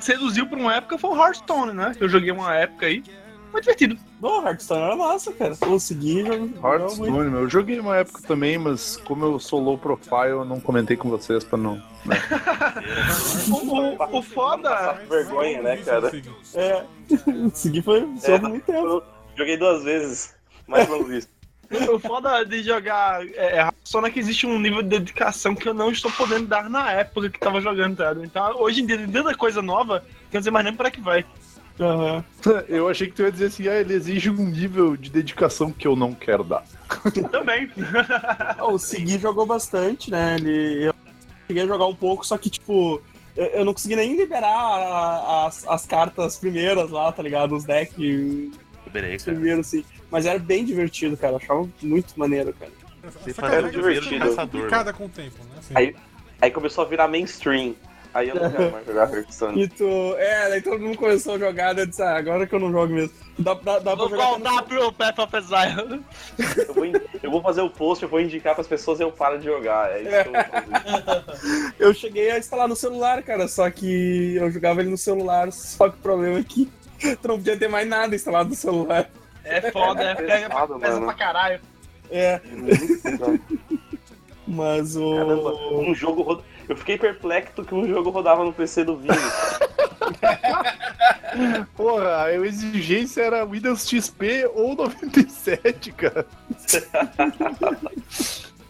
[0.00, 1.92] seduziu por uma época foi o Hearthstone, né?
[2.00, 3.02] Eu joguei uma época aí.
[3.52, 3.96] Foi divertido.
[4.20, 5.54] Não, Hearthstone era massa, cara.
[5.56, 6.66] Consegui jogar muito.
[6.66, 7.40] Hearthstone, meu.
[7.42, 11.10] Eu joguei uma época também, mas como eu sou low profile, eu não comentei com
[11.10, 11.82] vocês pra não.
[13.50, 13.54] O,
[14.14, 14.70] o, o foda.
[14.70, 16.10] Passar vergonha, né, cara?
[16.54, 16.84] É.
[17.24, 18.38] Consegui foi só É.
[18.38, 19.02] muito tempo.
[19.36, 20.34] Joguei duas vezes,
[20.66, 21.22] mas não vi.
[21.92, 25.74] O foda de jogar é, Hearthstone é que existe um nível de dedicação que eu
[25.74, 28.14] não estou podendo dar na época que tava jogando, tá?
[28.22, 30.00] Então, hoje em dia, tem tanta coisa nova,
[30.30, 31.24] que eu não sei mais nem pra que vai.
[31.78, 32.24] Aham.
[32.68, 35.86] Eu achei que tu ia dizer assim, ah, ele exige um nível de dedicação que
[35.86, 36.64] eu não quero dar.
[37.30, 37.70] Também.
[38.62, 40.36] O Segui jogou bastante, né?
[40.38, 40.86] Ele.
[40.86, 40.94] Eu
[41.46, 43.00] cheguei a jogar um pouco, só que, tipo,
[43.36, 47.54] eu, não consegui nem liberar a- as, as cartas primeiras lá, tá ligado?
[47.54, 49.22] Os decks Liberei, cara.
[49.36, 49.84] primeiros, assim.
[50.10, 51.34] Mas era bem divertido, cara.
[51.34, 52.72] Eu achava muito maneiro, cara.
[53.26, 54.34] Essa cara o primeiro divertido.
[54.36, 55.50] complicada com o tempo, né?
[55.58, 55.94] Assim, Aí-
[56.40, 57.74] Aí começou a virar mainstream.
[58.16, 59.62] Aí eu não quero mais jogar Hearthstone.
[59.62, 60.14] E tu.
[60.16, 62.94] É, daí todo mundo começou a jogar, eu disse, ah, agora que eu não jogo
[62.94, 63.12] mesmo.
[63.38, 64.16] Dá, dá, dá pra jogar.
[64.16, 66.02] até voltar pro Path of Exile.
[66.66, 66.92] Eu vou, in-
[67.22, 69.90] eu vou fazer o post, eu vou indicar pras pessoas e eu paro de jogar.
[69.92, 71.74] É isso que eu vou fazer.
[71.78, 75.90] Eu cheguei a instalar no celular, cara, só que eu jogava ele no celular, só
[75.90, 76.70] que o problema é que
[77.20, 79.10] tu não podia ter mais nada instalado no celular.
[79.44, 81.06] É foda, é, pega, pesado, pesa mano.
[81.06, 81.60] pra caralho.
[82.10, 83.40] É, Muito
[84.48, 85.14] mas o.
[85.16, 86.40] Caramba, um jogo rod...
[86.68, 89.14] Eu fiquei perplexo que um jogo rodava no PC do Vini.
[91.76, 96.26] Porra, a exigência era Windows XP ou 97, cara.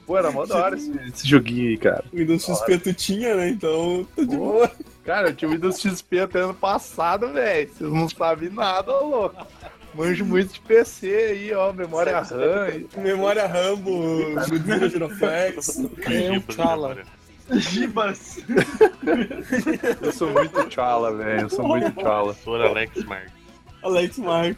[0.06, 2.04] Pô, era mó da hora esse, esse joguinho aí, cara.
[2.12, 3.48] O Windows XP tu tinha, né?
[3.48, 4.70] Então, tá de boa.
[5.04, 7.68] Cara, eu tinha Windows XP até ano passado, velho.
[7.68, 9.46] Vocês não sabem nada, ô louco.
[9.94, 11.72] Manjo muito de PC aí, ó.
[11.72, 12.84] Memória RAM.
[12.98, 13.90] Memória Rambo,
[14.48, 15.78] Godzilla Giroflex.
[15.78, 16.98] É um Chala.
[17.50, 18.38] Gibas.
[20.02, 21.42] Eu sou muito Chala, velho.
[21.42, 22.34] Eu sou muito Chala.
[22.34, 23.28] Professor Alex Mark.
[23.82, 24.56] Alex Mark.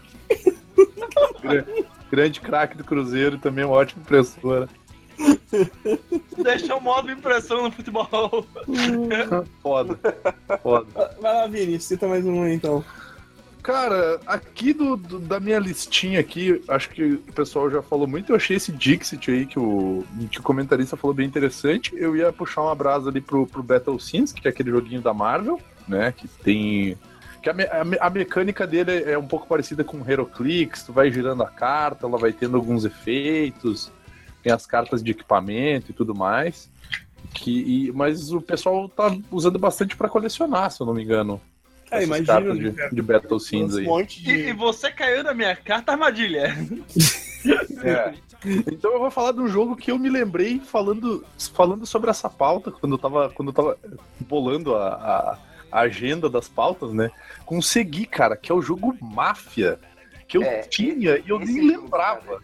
[2.11, 4.69] Grande craque do Cruzeiro e também uma ótima impressora.
[6.43, 8.47] Deixa o modo impressão no futebol.
[9.63, 9.99] Foda.
[10.63, 10.87] Foda.
[11.21, 12.85] Vai lá, Vini, cita mais um aí então.
[13.63, 18.31] Cara, aqui do, do- da minha listinha aqui, acho que o pessoal já falou muito.
[18.33, 21.93] Eu achei esse Dixit aí que o, que o comentarista falou bem interessante.
[21.97, 25.13] Eu ia puxar uma brasa ali pro, pro Battle Scenes, que é aquele joguinho da
[25.13, 26.13] Marvel, né?
[26.13, 26.97] Que tem.
[27.43, 31.11] Que a, me- a a mecânica dele é um pouco parecida com Heroclix, tu vai
[31.11, 33.93] girando a carta, ela vai tendo alguns efeitos,
[34.43, 36.71] tem as cartas de equipamento e tudo mais.
[37.35, 41.41] Que, e- mas o pessoal tá usando bastante pra colecionar, se eu não me engano.
[41.91, 43.85] É, essas imagina, cartas né, de, de Battle Scenes Um aí.
[43.85, 44.53] monte E, e de.
[44.53, 46.55] você caiu na minha carta armadilha.
[47.85, 48.15] É.
[48.73, 51.25] Então eu vou falar de um jogo que eu me lembrei falando,
[51.55, 53.79] falando sobre essa pauta, quando eu tava, quando eu tava
[54.21, 55.39] bolando a, a-
[55.71, 57.11] a agenda das pautas, né?
[57.47, 59.79] Consegui, cara, que é o jogo Máfia,
[60.27, 62.43] que eu É, tinha e eu nem jogo, lembrava.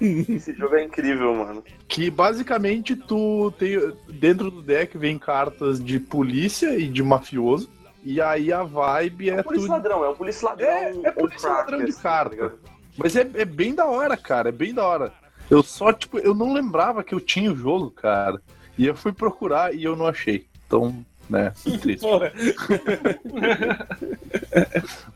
[0.00, 1.64] Esse jogo é incrível, mano.
[1.88, 3.78] Que basicamente tu tem.
[4.08, 7.68] Dentro do deck vem cartas de polícia e de mafioso.
[8.08, 9.72] E aí a vibe É é um polícia tu.
[9.72, 10.68] ladrão, é um polícia ladrão.
[10.68, 12.50] É, é polícia ladrão de assim, carta.
[12.50, 12.56] tá?
[12.96, 14.50] Mas é, é bem da hora, cara.
[14.50, 15.12] É bem da hora.
[15.50, 18.40] Eu só, tipo, eu não lembrava que eu tinha o jogo, cara.
[18.78, 20.46] E eu fui procurar e eu não achei.
[20.66, 21.52] Então, né,
[21.82, 22.06] triste.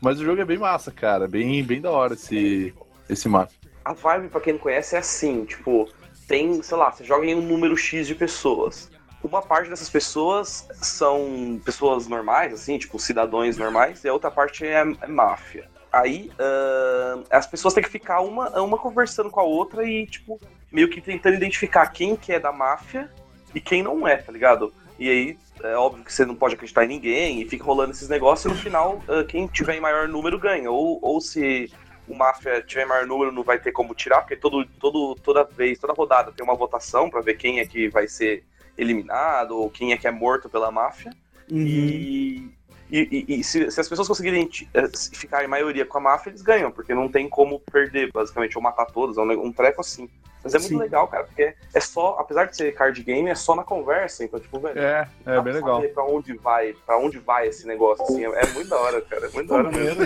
[0.01, 1.27] Mas o jogo é bem massa, cara.
[1.27, 2.73] Bem, bem da hora esse,
[3.09, 3.51] esse mapa.
[3.85, 5.87] A vibe, pra quem não conhece, é assim, tipo,
[6.27, 8.89] tem, sei lá, você joga em um número X de pessoas.
[9.23, 14.65] Uma parte dessas pessoas são pessoas normais, assim, tipo, cidadãos normais, e a outra parte
[14.65, 15.69] é, é máfia.
[15.91, 20.39] Aí, ahn, as pessoas têm que ficar uma, uma conversando com a outra e, tipo,
[20.71, 23.11] meio que tentando identificar quem que é da máfia
[23.53, 24.73] e quem não é, tá ligado?
[24.97, 28.09] E aí, é óbvio que você não pode acreditar em ninguém e fica rolando esses
[28.09, 30.71] negócios e no final, ah, quem tiver em maior número ganha.
[30.71, 31.71] Ou, ou se
[32.07, 35.77] o Máfia tiver maior número, não vai ter como tirar, porque todo, todo, toda vez,
[35.79, 38.43] toda rodada tem uma votação pra ver quem é que vai ser
[38.81, 41.11] eliminado ou quem é que é morto pela máfia.
[41.49, 41.65] Uhum.
[41.65, 42.51] E,
[42.89, 46.29] e, e- e se, se as pessoas conseguirem eh, ficar em maioria com a máfia,
[46.29, 49.81] eles ganham, porque não tem como perder, basicamente, ou matar todos, é um, um treco
[49.81, 50.09] assim.
[50.43, 50.77] Mas é muito Sim.
[50.79, 54.39] legal, cara, porque é só, apesar de ser card game, é só na conversa, então,
[54.39, 54.79] tipo, velho.
[54.79, 55.75] É, é bem legal.
[55.75, 59.01] saber Pra onde vai, pra onde vai esse negócio, assim, é, é muito da hora,
[59.01, 59.27] cara.
[59.27, 60.01] É muito da hora mesmo.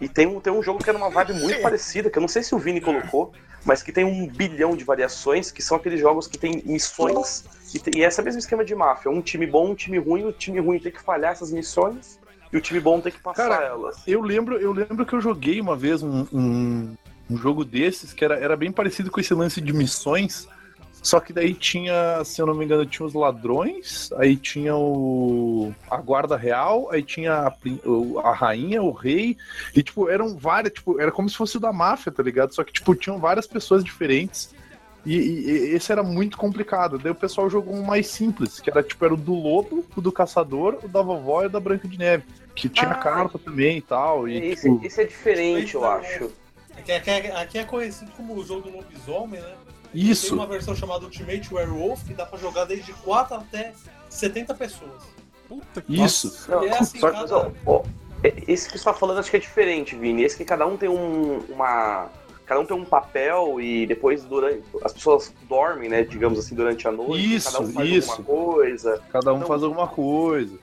[0.00, 2.28] E tem um, tem um jogo que é numa vibe muito parecida, que eu não
[2.28, 3.32] sei se o Vini colocou,
[3.64, 7.44] mas que tem um bilhão de variações, que são aqueles jogos que tem missões,
[7.74, 9.10] e, tem, e é esse mesmo esquema de máfia.
[9.10, 12.18] Um time bom, um time ruim, o time ruim tem que falhar essas missões,
[12.52, 14.02] e o time bom tem que passar Cara, elas.
[14.06, 16.94] Eu lembro, eu lembro que eu joguei uma vez um, um,
[17.28, 20.46] um jogo desses que era, era bem parecido com esse lance de missões.
[21.04, 25.74] Só que daí tinha, se eu não me engano, tinha os ladrões, aí tinha o
[25.90, 27.54] a guarda real, aí tinha a,
[28.28, 29.36] a rainha, o rei,
[29.76, 32.54] e tipo, eram várias, tipo, era como se fosse o da máfia, tá ligado?
[32.54, 34.54] Só que tipo, tinham várias pessoas diferentes.
[35.04, 36.98] E, e- e esse era muito complicado.
[36.98, 40.00] Daí o pessoal jogou um mais simples, que era tipo, era o do lobo, o
[40.00, 42.24] do caçador, o da vovó e o da Branca de Neve.
[42.54, 44.26] Que tinha Ah, carta também e tal.
[44.26, 46.32] E, Esse, tipo, esse é diferente, eu acho.
[46.78, 49.52] Aqui, aqui é- aqui é conhecido como o jogo do lobisomem, né?
[49.94, 50.34] Tem isso.
[50.34, 53.72] uma versão chamada Ultimate Werewolf que dá pra jogar desde 4 até
[54.08, 55.02] 70 pessoas.
[55.48, 56.50] Puta que Isso.
[56.50, 57.52] Não, é assim, só- Mas, cada...
[57.66, 57.82] ó,
[58.22, 60.22] é- esse que você tá falando acho que é diferente, Vini.
[60.22, 62.08] Esse que cada um tem um, uma.
[62.46, 64.62] Cada um tem um papel e depois durante.
[64.84, 66.02] As pessoas dormem, né?
[66.02, 67.34] Digamos assim, durante a noite.
[67.36, 68.10] Isso, cada um faz isso.
[68.12, 69.02] alguma coisa.
[69.12, 69.46] Cada um Não.
[69.46, 70.58] faz alguma coisa.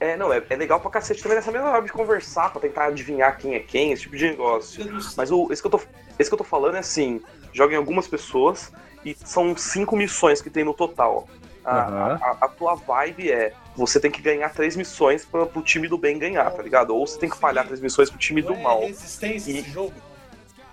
[0.00, 2.86] É, não, é, é legal pra cacete também nessa mesma hora de conversar, pra tentar
[2.86, 4.84] adivinhar quem é quem, esse tipo de negócio.
[5.16, 5.80] Mas o, esse, que eu tô,
[6.18, 7.22] esse que eu tô falando é assim:
[7.54, 8.70] joga em algumas pessoas
[9.04, 11.26] e são cinco missões que tem no total.
[11.64, 12.18] A, Aham.
[12.20, 15.96] a- a tua vibe é você tem que ganhar três missões pra, pro time do
[15.96, 16.94] bem ganhar, tá ligado?
[16.94, 18.80] Ou você tem que falhar três missões pro time do é mal.
[18.80, 19.94] resistência E- esse jogo?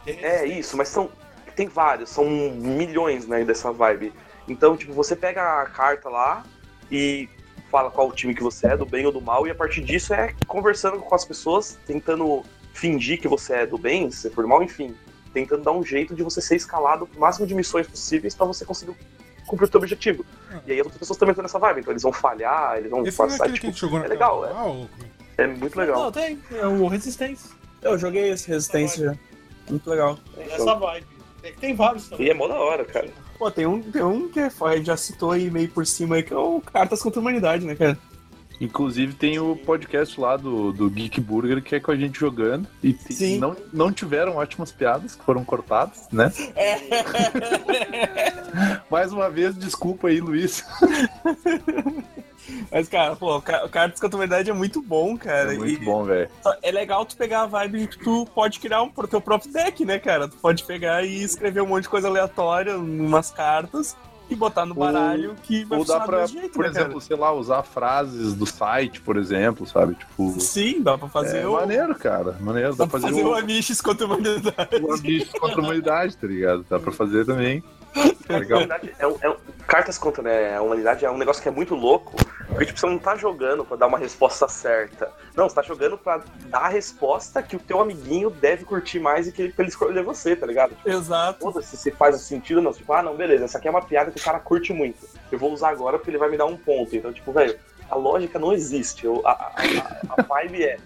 [0.06, 1.10] É isso, mas são.
[1.56, 4.12] Tem vários, são milhões, né, dessa vibe.
[4.48, 6.44] Então, tipo, você pega a carta lá
[6.92, 7.30] e
[7.70, 10.14] fala qual time que você é, do bem ou do mal, e a partir disso
[10.14, 14.48] é conversando com as pessoas, tentando fingir que você é do bem, se for do
[14.48, 14.96] mal, enfim.
[15.34, 18.66] Tentando dar um jeito de você ser escalado o máximo de missões possíveis pra você
[18.66, 18.94] conseguir
[19.48, 20.26] cumprir o seu objetivo.
[20.66, 23.06] E aí as outras pessoas também estão nessa vibe, então eles vão falhar, eles vão
[23.06, 24.54] Esse é passar, aquele que a tipo, gente jogou na é legal, é.
[24.54, 24.90] ou-
[25.38, 26.00] é muito legal.
[26.04, 26.40] Não, tem.
[26.52, 27.50] É o Resistência.
[27.82, 29.16] Eu joguei esse Resistência já.
[29.70, 30.20] Muito legal.
[30.36, 31.08] Tem essa vibe.
[31.42, 32.28] Tem, tem vários também.
[32.28, 33.10] E é mó da hora, cara.
[33.40, 36.32] Pô, tem um, tem um que foi, já citou aí meio por cima aí, que
[36.34, 37.98] é o Cartas contra a Humanidade, né, cara?
[38.62, 42.68] Inclusive tem o podcast lá do, do Geek Burger que é com a gente jogando.
[42.84, 43.40] E Sim.
[43.40, 46.32] Não, não tiveram ótimas piadas que foram cortadas, né?
[48.90, 50.64] Mais uma vez, desculpa aí, Luiz.
[52.72, 55.54] Mas, cara, pô, o ca- o Cartas contra a Humanidade é muito bom, cara.
[55.54, 56.30] É muito e bom, velho.
[56.62, 59.52] é legal tu pegar a vibe de que tu pode criar um pro teu próprio
[59.52, 60.28] deck, né, cara?
[60.28, 63.96] Tu pode pegar e escrever um monte de coisa aleatória, umas cartas,
[64.32, 67.02] e botar no Ou- baralho que vai Ou dá funcionar pra, jeito, por né, exemplo,
[67.02, 69.96] sei lá, usar frases do site, por exemplo, sabe?
[69.96, 70.30] Tipo.
[70.30, 70.40] cara?
[70.40, 71.54] Sim, dá pra fazer É o.
[71.54, 72.36] maneiro, cara.
[72.40, 72.72] Maneiro.
[72.76, 74.76] Dá Dá pra fazer fazer o o, Amish contra a humanidade.
[74.82, 76.66] o Ambition contra a humanidade, tá ligado?
[76.70, 77.64] Dá pra fazer também.
[78.30, 79.36] Humanidade é um- é um-
[79.68, 82.16] cartas contra né, a humanidade é um negócio que é muito louco,
[82.48, 85.12] porque tipo, você não tá jogando pra dar uma resposta certa.
[85.36, 89.28] Não, você tá jogando pra dar a resposta que o teu amiguinho deve curtir mais
[89.28, 90.76] e que ele, pra ele escolher você, tá ligado?
[90.76, 91.40] Tipo, Exato.
[91.42, 92.74] Foda-se se faz sentido ou não.
[92.74, 94.98] Tipo, ah, não, beleza, essa aqui é uma piada que o cara curte muito.
[95.32, 96.96] Eu vou usar agora porque ele vai me dar um ponto.
[96.96, 97.58] Então, tipo, velho,
[97.90, 99.06] a lógica não existe.
[99.06, 100.78] Eu- a, a, a- a vibe é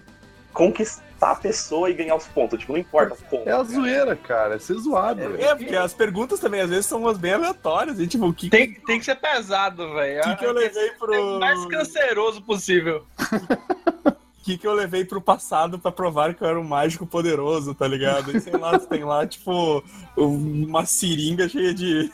[0.52, 2.58] conquistar a pessoa e ganhar os pontos.
[2.58, 3.48] Tipo, não importa como.
[3.48, 4.56] É a zoeira, cara.
[4.56, 5.40] É ser zoado, velho.
[5.42, 7.98] É, porque as perguntas também às vezes são umas bem aleatórias.
[7.98, 10.22] E, tipo, o que, Tem, tem que ser pesado, velho.
[10.22, 11.38] que, que eu levei É o pro.
[11.40, 13.04] mais canceroso possível.
[14.46, 17.88] que, que eu levei pro passado pra provar que eu era um mágico poderoso, tá
[17.88, 18.30] ligado?
[18.30, 19.82] E sei lá, tem lá, tipo,
[20.16, 22.12] uma seringa cheia de.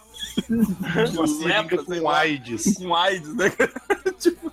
[0.49, 2.75] Uma seringa com lá, AIDS.
[2.79, 3.53] Com AIDS, né?
[4.19, 4.51] tipo,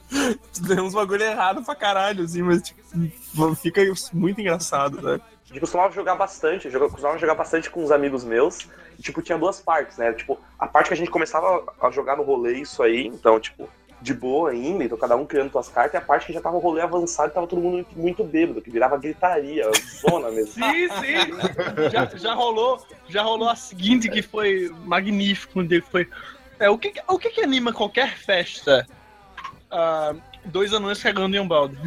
[0.68, 5.22] tem uns bagulho errado pra caralho, assim, mas tipo, fica muito engraçado, né?
[5.46, 8.68] A gente costumava jogar bastante, eu costumava jogar bastante com uns amigos meus.
[9.00, 10.12] E, tipo, tinha duas partes, né?
[10.12, 13.70] Tipo, a parte que a gente começava a jogar no rolê, isso aí, então, tipo,
[14.02, 16.56] de boa ainda, então cada um criando suas cartas, e a parte que já tava
[16.56, 19.70] o rolê avançado e tava todo mundo muito, bêbado, que virava gritaria,
[20.02, 20.54] zona mesmo.
[20.54, 21.90] Sim, sim.
[21.92, 26.08] Já, já rolou, já rolou a seguinte que foi magnífico, que foi.
[26.60, 28.88] É, o que, o que, que anima qualquer festa?
[29.72, 30.14] Ah,
[30.50, 31.78] dois anões cagando em um balde.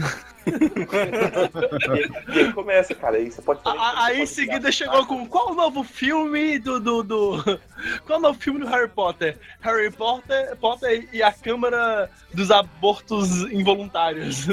[2.35, 5.53] E aí começa, cara, aí você pode A- a- Aí em seguida chegou com qual
[5.53, 6.81] o novo filme do.
[6.81, 7.61] do, do-
[8.07, 9.39] qual o novo filme do Harry Potter?
[9.61, 14.47] Harry Potter, Potter e a Câmara dos Abortos Involuntários.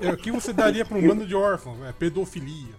[0.00, 1.78] É, o que você daria pra um bando de órfãos?
[1.86, 2.74] É pedofilia.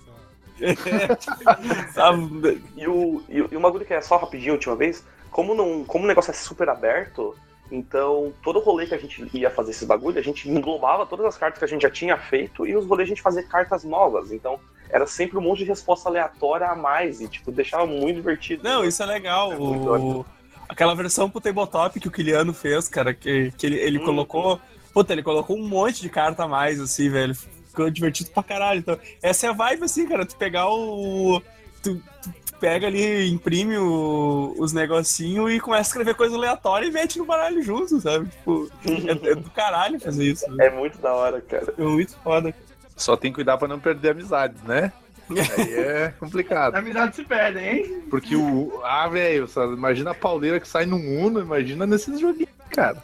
[1.93, 2.61] Sabe?
[2.75, 5.84] E o, e, o- e uma coisa que é só rapidinho, última vez, como, não,
[5.86, 7.36] como o negócio é super aberto,
[7.76, 11.38] então todo rolê que a gente ia fazer esses bagulho, a gente englobava todas as
[11.38, 14.32] cartas que a gente já tinha feito e os rolês a gente fazia cartas novas.
[14.32, 14.59] Então
[14.89, 18.63] era sempre um monte de resposta aleatória a mais e, tipo, deixava muito divertido.
[18.63, 19.51] Não, isso é legal.
[19.59, 20.24] O...
[20.69, 24.05] Aquela versão pro tabletop que o Kiliano fez, cara, que, que ele, ele Hum.
[24.05, 24.59] colocou.
[24.93, 27.34] Puta, ele colocou um monte de carta a mais, assim, velho.
[27.34, 28.80] Ficou divertido pra caralho.
[28.82, 30.26] Então, essa é a vibe, assim, cara.
[30.28, 31.41] Tu pegar o.
[31.82, 32.30] Tu- tu
[32.60, 37.26] pega ali, imprime o- os negocinhos e começa a escrever coisa aleatória e mete no
[37.26, 38.28] baralho junto, sabe?
[38.30, 40.45] Tipo, é, é do caralho fazer isso.
[40.49, 40.62] velho.
[40.62, 41.74] É muito da hora, cara.
[41.78, 42.54] É muito foda.
[42.95, 44.91] Só tem que cuidar pra não perder amizades, né?
[45.30, 45.34] Aí
[45.74, 46.76] é complicado.
[46.76, 48.04] A amizade se perde, hein?
[48.10, 48.80] Porque o.
[48.84, 52.97] Ah, velho, imagina a pauleira que sai no Uno, imagina nesses joguinhos, cara.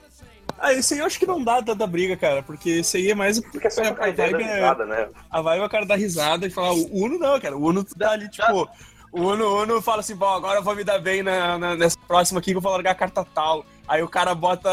[0.62, 3.16] Ah, isso aí eu acho que não dá tanta briga, cara, porque isso aí é
[3.16, 3.39] mais.
[3.39, 5.08] Porque é só a a ideia da vibe é- risada, né?
[5.32, 7.56] A vibe é o cara dar risada e falar, o Uno não, cara.
[7.58, 8.68] O Uno tu dá ali, tipo.
[9.12, 11.97] O Uno, Uno fala assim, bom, agora eu vou me dar bem na, na- nessa
[12.07, 13.66] próxima aqui que eu vou largar a carta tal.
[13.88, 14.70] Aí o cara bota.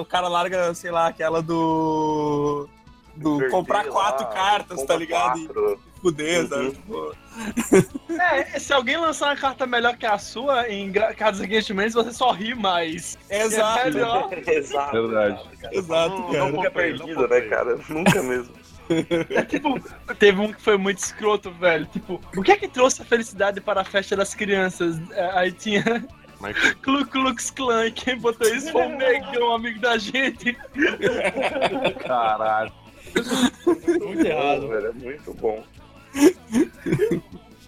[0.00, 2.68] O cara larga, sei lá, aquela do.
[3.14, 5.38] Do Perder comprar lá, quatro cartas, tá ligado?
[5.38, 5.80] E quatro.
[6.02, 6.64] fuder, sabe?
[6.66, 6.70] Uhum.
[6.72, 7.16] Tipo,
[8.20, 12.12] É, se alguém lançar uma carta melhor que a sua em Cards Against Humanity, você
[12.12, 13.16] só ri mais.
[13.30, 14.28] exato, É melhor.
[14.46, 14.92] Exato.
[15.08, 15.40] Verdade.
[15.72, 16.38] exato, Não, cara.
[16.40, 17.78] não Nunca perdido, né, cara?
[17.88, 18.52] Nunca mesmo.
[19.30, 19.80] É tipo,
[20.18, 21.86] teve um que foi muito escroto, velho.
[21.86, 24.98] Tipo, o que é que trouxe a felicidade para a festa das crianças?
[25.12, 26.06] É, Aí tinha
[26.40, 30.56] Mas Klu Klux Klan, quem botou isso foi um negão, amigo da gente.
[32.06, 32.72] Caralho.
[34.04, 34.86] Muito errado, velho.
[34.88, 35.64] É muito bom.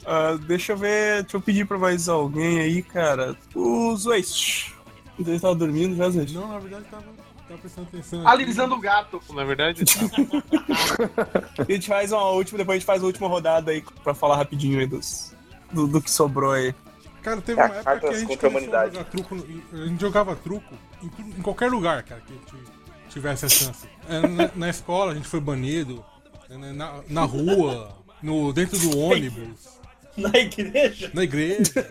[0.06, 3.36] Ah, deixa eu ver, deixa eu pedir pra mais alguém aí, cara.
[3.54, 4.74] O Zoist.
[5.18, 6.34] Ele tava dormindo já, Zoist?
[6.34, 7.04] Não, na verdade tava,
[7.48, 8.20] tava prestando atenção.
[8.20, 8.28] aqui.
[8.30, 9.20] Alisando o gato.
[9.34, 9.84] na verdade,
[11.58, 14.36] A gente faz uma última, depois a gente faz a última rodada aí pra falar
[14.36, 15.34] rapidinho aí dos,
[15.72, 16.74] do, do que sobrou aí.
[17.22, 18.94] Cara, teve É, uma época que a gente a a humanidade.
[18.96, 19.36] jogar truco.
[19.72, 21.06] A gente jogava truco em,
[21.38, 22.64] em qualquer lugar, cara, que ti-
[23.10, 23.86] tivesse a chance.
[24.08, 26.04] É, Na, na escola a gente foi banido,
[26.48, 29.78] na, na- na rua, no, dentro do ônibus,
[30.16, 31.86] Na igreja, na igreja.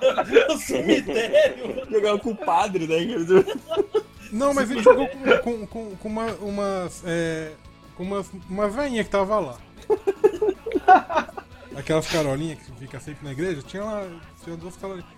[0.48, 1.86] no cemitério.
[1.90, 3.44] Jogava com o padre, né?
[4.32, 7.02] Não, mas a gente jogou com, com, com, com uma, umas.
[7.06, 7.52] É,
[7.96, 9.58] com umas, uma veinha que tava lá.
[11.76, 14.06] Aquelas carolinhas que fica sempre na igreja, tinha lá.
[14.42, 15.08] Tinha duas carolinhas.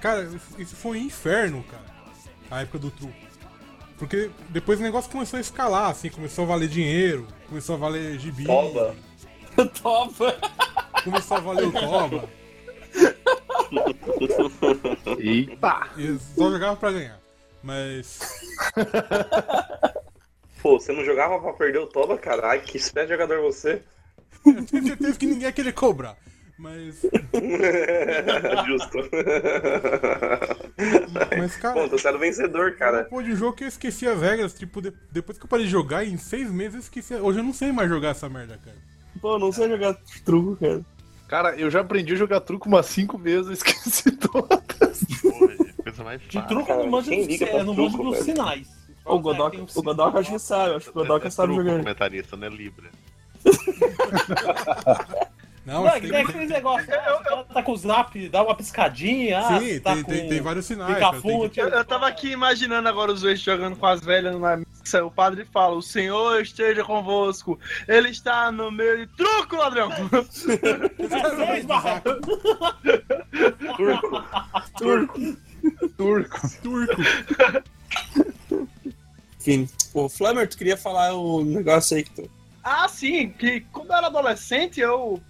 [0.00, 1.84] Cara, isso- foi um inferno, cara.
[2.50, 3.14] A época do truco.
[3.98, 8.18] Porque depois o negócio começou a escalar, assim, começou a valer dinheiro, começou a valer
[8.18, 8.44] gibi.
[8.44, 8.94] Toba.
[9.82, 10.36] Topa.
[11.04, 12.28] Começou a valer o toba.
[15.18, 15.88] Eita!
[15.96, 17.18] E só jogava pra ganhar.
[17.62, 18.18] Mas.
[20.62, 22.48] Pô, você não jogava pra perder o Toba, cara?
[22.50, 23.82] Ai, que espécie de jogador você.
[24.46, 26.16] Eu tenho certeza que ninguém ia querer cobrar.
[26.58, 27.02] Mas.
[28.66, 28.98] Justo.
[31.38, 31.74] Mas, cara.
[31.74, 33.04] Pô, tô sendo vencedor, cara.
[33.04, 35.66] Pô, de um jogo que eu esqueci as regras, tipo, de- depois que eu parei
[35.66, 37.14] de jogar, em seis meses eu esqueci.
[37.14, 38.76] Hoje eu não sei mais jogar essa merda, cara.
[39.20, 40.80] Pô, não sei jogar truco, cara.
[41.28, 45.04] Cara, eu já aprendi a jogar truco umas cinco vezes, eu esqueci todas.
[45.22, 46.48] Porra, coisa mais De fácil.
[46.48, 48.24] truco eu cara, não manjo quem dos, liga é, pra não manjo truco, velho?
[48.24, 48.68] sinais.
[49.04, 51.78] O Godoka, o Godoka acho que sabe, acho que o Godoka é, sabe truco jogar.
[51.78, 52.90] comentarista, não é Libra.
[55.64, 56.86] Não, Não, é tem, tem aquele negócio.
[56.86, 56.90] o
[57.22, 59.42] cara tá com o zap, dá uma piscadinha.
[59.58, 60.98] sim, tá tem, com tem, tem vários sinais.
[60.98, 61.60] cara, tem que-.
[61.60, 65.04] Eu, eu tava aqui imaginando agora os dois jogando com as velhas na missa.
[65.04, 67.58] O padre fala: O Senhor esteja convosco.
[67.88, 69.88] Ele está no meio de truco, ladrão.
[69.90, 72.10] É barraco.
[73.76, 74.24] Turco.
[75.96, 76.40] Turco.
[76.62, 76.62] Turco.
[76.62, 77.02] Turco.
[79.40, 82.30] Enfim, o Flammer, tu queria falar o negócio aí que tu.
[82.62, 85.20] Ah, sim, que quando eu era adolescente eu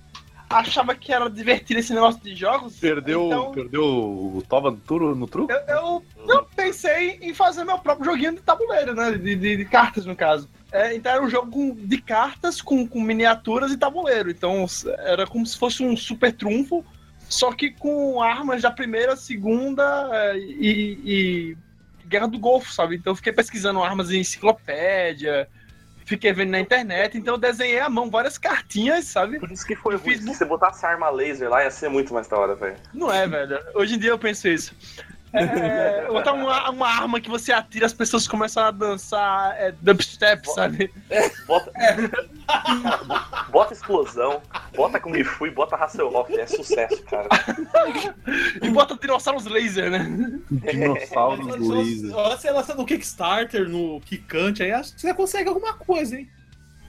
[0.48, 2.78] achava que era divertido esse negócio de jogos.
[2.78, 5.52] Perdeu, Então, perdeu o Toba no, no truco?
[5.52, 9.12] eu, eu, eu pensei em fazer meu próprio joguinho de tabuleiro, né?
[9.12, 10.48] De, de- de cartas, no caso.
[10.72, 14.30] É, então era um jogo de cartas com, com miniaturas e tabuleiro.
[14.30, 14.66] Então
[14.98, 16.84] era como se fosse um super trunfo,
[17.28, 21.56] só que com armas da primeira, segunda é, e, e
[22.06, 22.96] Guerra do Golfo, sabe?
[22.96, 25.48] Então eu fiquei pesquisando armas em enciclopédia,
[26.04, 29.38] fiquei vendo na internet, então eu desenhei à mão várias cartinhas, sabe?
[29.38, 30.12] Por isso que foi ruim.
[30.12, 32.76] fiz Se você botasse arma laser lá, ia ser muito mais da hora, velho.
[32.92, 33.58] Não é, velho.
[33.74, 34.74] Hoje em dia eu penso isso.
[35.34, 40.48] É, botar uma, uma arma que você atira, as pessoas começam a dançar é, dubstep,
[40.50, 40.92] sabe?
[41.46, 41.70] Bota...
[41.72, 44.40] Cara, bota explosão,
[44.76, 46.32] bota Kung Fu e bota Hasselhoff.
[46.38, 47.28] É sucesso, cara.
[48.62, 50.40] E bota dinossauros laser, né?
[50.50, 52.10] Dinossauros laser.
[52.12, 56.28] Você lança no Kickstarter, no Kikante, aí acho que você consegue alguma coisa, hein?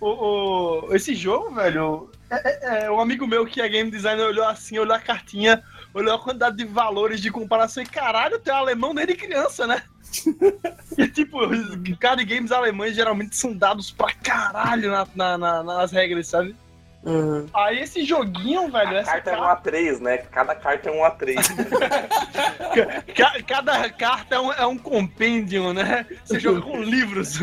[0.01, 4.25] O, o- esse jogo, velho, é, é- é, um amigo meu que é game designer
[4.25, 5.63] olhou assim, olhou a cartinha,
[5.95, 9.81] olhou a quantidade de valores de comparação e caralho, tem um alemão desde criança, né?
[10.97, 15.91] E tipo, os card games alemães geralmente são dados pra caralho na- na- na- nas
[15.91, 16.55] regras, sabe?
[17.03, 17.45] Uhum.
[17.53, 20.17] Aí esse joguinho, velho, A essa carta é um carta, A3, né?
[20.17, 21.35] Cada carta é um A3.
[23.15, 26.05] ca- cada carta é um, é um compêndio, né?
[26.23, 27.39] Você joga com livros.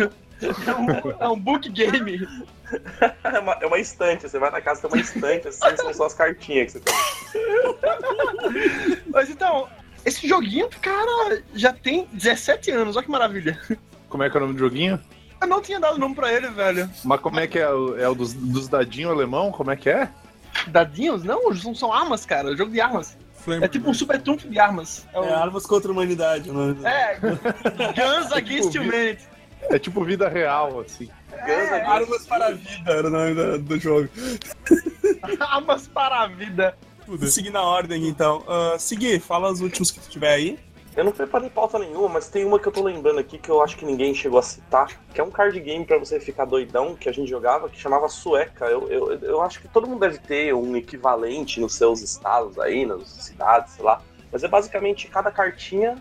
[0.47, 2.26] É um, é um book game.
[3.24, 4.22] É uma, é uma estante.
[4.28, 6.95] Você vai na casa, tem uma estante, assim, são só as cartinhas que você tem.
[9.12, 9.68] Mas então,
[10.05, 13.59] esse joguinho, cara, já tem 17 anos, olha que maravilha.
[14.09, 15.01] Como é que é o nome do joguinho?
[15.40, 16.88] Eu não tinha dado nome pra ele, velho.
[17.05, 17.68] Mas como é que é?
[17.68, 19.51] O- É o dos, dos dadinhos alemão?
[19.51, 20.09] Como é que é?
[20.68, 21.24] Dadinhos?
[21.24, 22.57] Não, são, são armas, cara.
[22.57, 23.16] Jogo de armas.
[23.38, 25.05] Flame É tipo um super trunfo de armas.
[25.12, 29.26] É, É Armas contra a Humanidade, o nome do- é Guns Against Tipo, Humanity.
[29.70, 31.08] É tipo vida real, assim.
[31.32, 34.08] Against- Armas para a Vida era o nome do, do jogo.
[35.40, 36.76] Armas para a vida.
[37.04, 37.26] Tudo.
[37.26, 38.40] Seguindo a ordem, então.
[38.40, 40.58] Uh, Segui, fala os últimos que tu tiver aí.
[40.94, 43.62] Eu não preparei pauta nenhuma, mas tem uma que eu tô lembrando aqui que eu
[43.62, 46.94] acho que ninguém chegou a citar, que é um card game pra você ficar doidão,
[46.94, 48.66] que a gente jogava, que chamava Sueca.
[48.66, 52.84] Eu, eu, eu acho que todo mundo deve ter um equivalente nos seus estados aí,
[52.84, 54.02] nas cidades, sei lá.
[54.30, 55.96] Mas é basicamente cada cartinha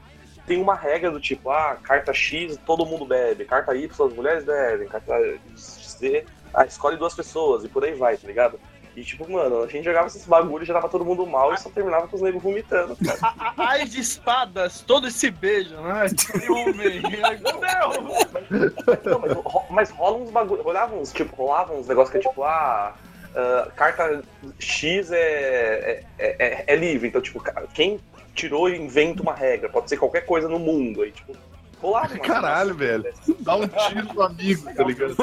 [0.48, 4.44] tem uma regra do tipo, ah, carta X todo mundo bebe, carta Y as mulheres
[4.44, 5.14] bebem, carta
[5.58, 8.60] Z, ah, escolhe duas pessoas e por aí vai, tá ligado?
[8.94, 11.70] E tipo, mano, a gente jogava esses bagulhos, já tava todo mundo mal e só
[11.70, 13.18] terminava com os negros vomitando, cara.
[13.22, 16.08] A- a- As de espadas, todos se beijam, né?
[16.50, 17.02] Homem.
[17.02, 18.62] Meu!
[19.06, 20.62] Não, mas, mas rola uns bagulho.
[20.62, 22.94] Rolava uns, tipo, rolava uns negócios que é tipo, ah.
[23.34, 24.22] ah, carta
[24.60, 27.42] X é, é, é, é livre, então, tipo,
[27.74, 27.98] quem
[28.36, 31.02] tirou inventa uma regra, pode ser qualquer coisa no mundo.
[31.02, 31.36] Aí, tipo,
[31.82, 33.06] uma Caralho, velho.
[33.40, 35.16] Dá um tiro no amigo, tá ligado?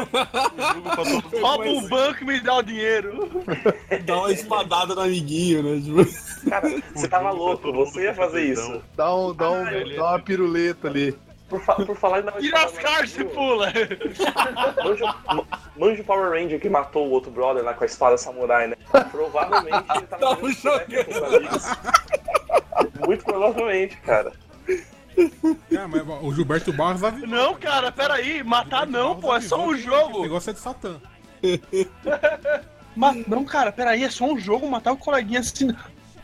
[1.41, 3.31] Rouba um banco e me dá o dinheiro.
[4.05, 5.81] Dá uma espadada no amiguinho, né?
[5.81, 8.83] Tipo, Cara, você tava louco, você ia fazer isso.
[8.97, 11.17] Dá, um, dá, um, ele- dá uma piruleta ali.
[11.49, 13.73] Por, fa- por falar uma Tira as cartas e pula.
[14.85, 15.45] Manja, ma-
[15.79, 18.77] manja o Power Ranger que matou o outro brother lá com a espada samurai, né?
[19.11, 21.65] Provavelmente ele tava Tava jogando sueca com os amigos.
[23.09, 24.35] Muito provavelmente, cara.
[25.17, 28.43] É, mas o Gilberto Barros vai Não, cara, peraí.
[28.45, 29.35] Matar não, pô.
[29.35, 30.21] É só um O jogo.
[30.21, 31.01] negócio é de Satã.
[32.95, 34.05] Ma- Não, cara, peraí.
[34.05, 35.75] É só um jogo matar o coleguinha assim.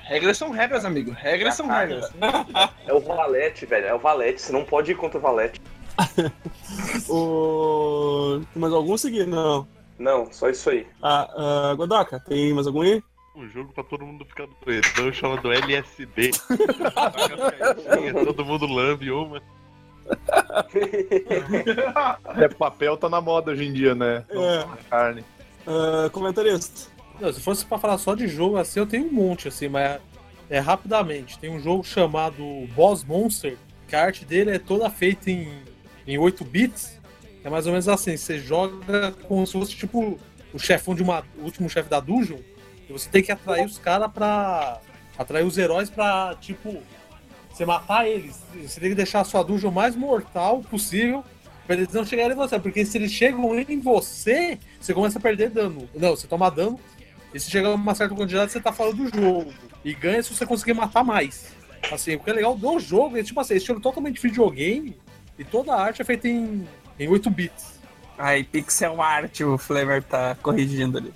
[0.01, 1.13] Regras são regras, amigo.
[1.13, 2.13] Regras são regras.
[2.87, 3.87] É o Valete, velho.
[3.87, 4.43] É o Valete.
[4.43, 5.59] Você não pode ir contra o Valete.
[7.09, 8.41] O...
[8.53, 9.27] Tem mais algum seguir?
[9.27, 9.67] Não.
[9.99, 10.87] Não, só isso aí.
[11.03, 11.31] Ah,
[11.71, 13.03] ah, Godoka, tem mais algum aí?
[13.35, 16.31] Um jogo pra todo mundo ficar doidão chamado LSD.
[16.95, 19.43] Caixinhas, todo mundo lambe uma.
[22.37, 24.25] É, papel tá na moda hoje em dia, né?
[24.29, 24.67] É.
[24.91, 25.25] Carne.
[25.67, 26.91] Ah, comentarista.
[27.21, 30.01] Não, se fosse pra falar só de jogo assim, eu tenho um monte, assim, mas
[30.51, 31.39] é rapidamente.
[31.39, 33.57] Tem um jogo chamado Boss Monster,
[33.89, 35.49] que a arte dele é toda feita em,
[36.07, 37.01] em 8 bits.
[37.43, 40.19] É mais ou menos assim, você joga como se fosse tipo
[40.53, 41.25] o chefão de uma.
[41.39, 42.39] o último chefe da dungeon.
[42.89, 44.81] E você tem que atrair os caras pra.
[45.19, 46.83] atrair os heróis pra, tipo,
[47.51, 48.43] você matar eles.
[48.55, 51.25] Você tem que deixar a sua dungeon mais mortal possível
[51.67, 52.59] pra eles não chegarem em você.
[52.59, 55.89] Porque se eles chegam em você, você começa a perder dano.
[55.95, 56.79] Não, você toma dano.
[57.33, 59.53] E se chegar uma certa quantidade, você tá fora do jogo.
[59.85, 61.53] E ganha se você conseguir matar mais.
[61.91, 64.97] Assim, o que é legal do jogo é, tipo assim, estilo totalmente videogame.
[65.39, 66.67] E toda a arte é feita em,
[66.99, 67.81] em 8 bits.
[68.17, 71.13] Aí, pixel art, o Flavor tá corrigindo ali.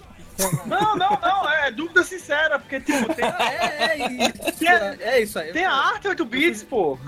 [0.67, 4.59] Não, não, não, é dúvida sincera, porque tipo, tem, É, é isso.
[4.59, 4.69] Tem-
[5.01, 5.53] É isso aí.
[5.53, 6.99] tem a arte 8 bits, pô.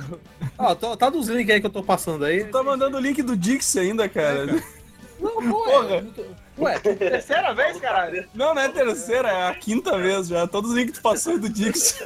[0.58, 2.44] Ó, tô- tá dos links aí que eu tô passando aí.
[2.44, 4.46] Tá mandando o link do Dix ainda, cara.
[5.20, 5.96] Não, pô, Porra.
[5.96, 6.04] é,
[6.58, 8.26] Ué, Terceira vez, caralho.
[8.34, 10.46] Não, não é a terceira, é a quinta vez já.
[10.46, 11.98] Todos os links que tu passou é do Dix.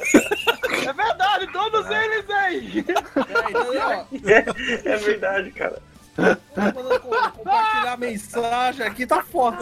[0.86, 2.84] É verdade, todos eles aí.
[2.86, 5.80] é, então, ó, É, é verdade, cara.
[6.14, 9.58] Tá compartilhar mensagem aqui, tá foda.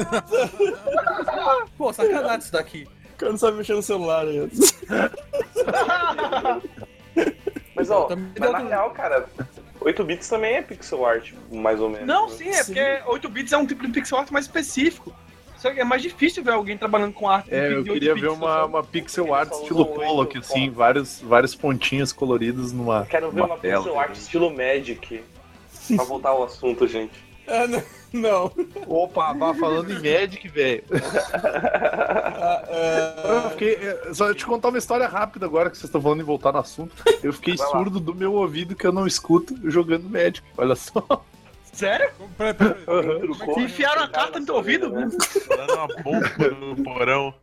[1.76, 2.86] Pô, sacanagem isso daqui.
[3.14, 4.50] O cara não sabe mexer no celular aí.
[7.74, 9.26] Mas ó, mas na real, cara,
[9.80, 12.06] 8 bits também é pixel art, mais ou menos.
[12.06, 15.14] Não, sim, é porque 8 bits é um tipo de pixel art mais específico.
[15.56, 17.54] Só que é mais difícil ver alguém trabalhando com arte.
[17.54, 21.54] É, eu 8 queria bits, ver uma, uma pixel art estilo Pollock, assim, vários, vários
[21.54, 23.06] pontinhos coloridos numa.
[23.06, 23.82] Quero ver uma tela.
[23.82, 25.22] pixel art estilo Magic.
[25.96, 27.12] Pra voltar ao assunto, gente.
[27.44, 27.82] Ah, não.
[28.12, 28.52] não.
[28.86, 30.84] Opa, vá falando em Magic, velho.
[30.92, 32.62] Ah,
[33.24, 36.20] Eu ah, fiquei, é, só te contar uma história rápida agora que vocês estão falando
[36.20, 36.94] em voltar no assunto.
[37.20, 37.72] Eu fiquei Vai lá.
[37.72, 40.40] surdo do meu ouvido que eu não escuto jogando Magic.
[40.56, 41.04] Olha só.
[41.72, 42.10] Sério?
[42.38, 43.20] Peraí, peraí.
[43.20, 43.60] Trucou.
[43.60, 44.90] Enfiaram a carta no teu ouvido?
[44.90, 45.08] Né?
[45.48, 47.34] Dando uma bomba no porão.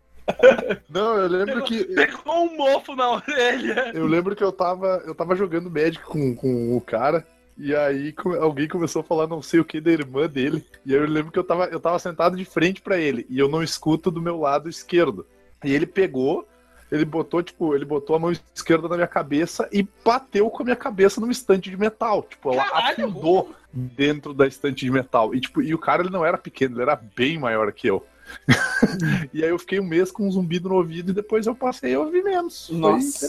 [0.89, 1.83] Não, eu lembro que.
[1.83, 3.91] Pegou um mofo na orelha.
[3.93, 7.25] Eu lembro que eu tava, eu tava jogando Magic com, com o cara.
[7.59, 10.65] E aí alguém começou a falar não sei o que da irmã dele.
[10.85, 13.25] E eu lembro que eu tava, eu tava sentado de frente pra ele.
[13.29, 15.27] E eu não escuto do meu lado esquerdo.
[15.61, 16.47] E ele pegou,
[16.89, 20.65] ele botou, tipo, ele botou a mão esquerda na minha cabeça e bateu com a
[20.65, 22.23] minha cabeça numa estante de metal.
[22.23, 25.35] Tipo, ela Caralho, afundou dentro da estante de metal.
[25.35, 28.05] E, tipo, e o cara ele não era pequeno, ele era bem maior que eu.
[29.33, 31.93] e aí eu fiquei um mês com um zumbido no ouvido e depois eu passei
[31.93, 32.67] a ouvir menos.
[32.67, 33.27] Foi Nossa.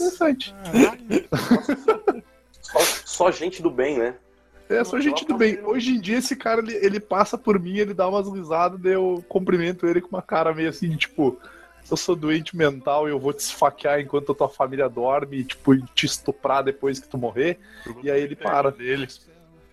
[2.71, 4.15] Só, só gente do bem, né?
[4.69, 5.59] É, só gente do bem.
[5.65, 8.93] Hoje em dia, esse cara, ele, ele passa por mim, ele dá umas risadas, daí
[8.93, 11.37] eu cumprimento ele com uma cara meio assim, tipo,
[11.89, 15.43] eu sou doente mental e eu vou te esfaquear enquanto a tua família dorme, e,
[15.43, 17.59] tipo, e te estuprar depois que tu morrer.
[18.01, 18.71] E aí ele para.
[18.71, 19.09] Dele.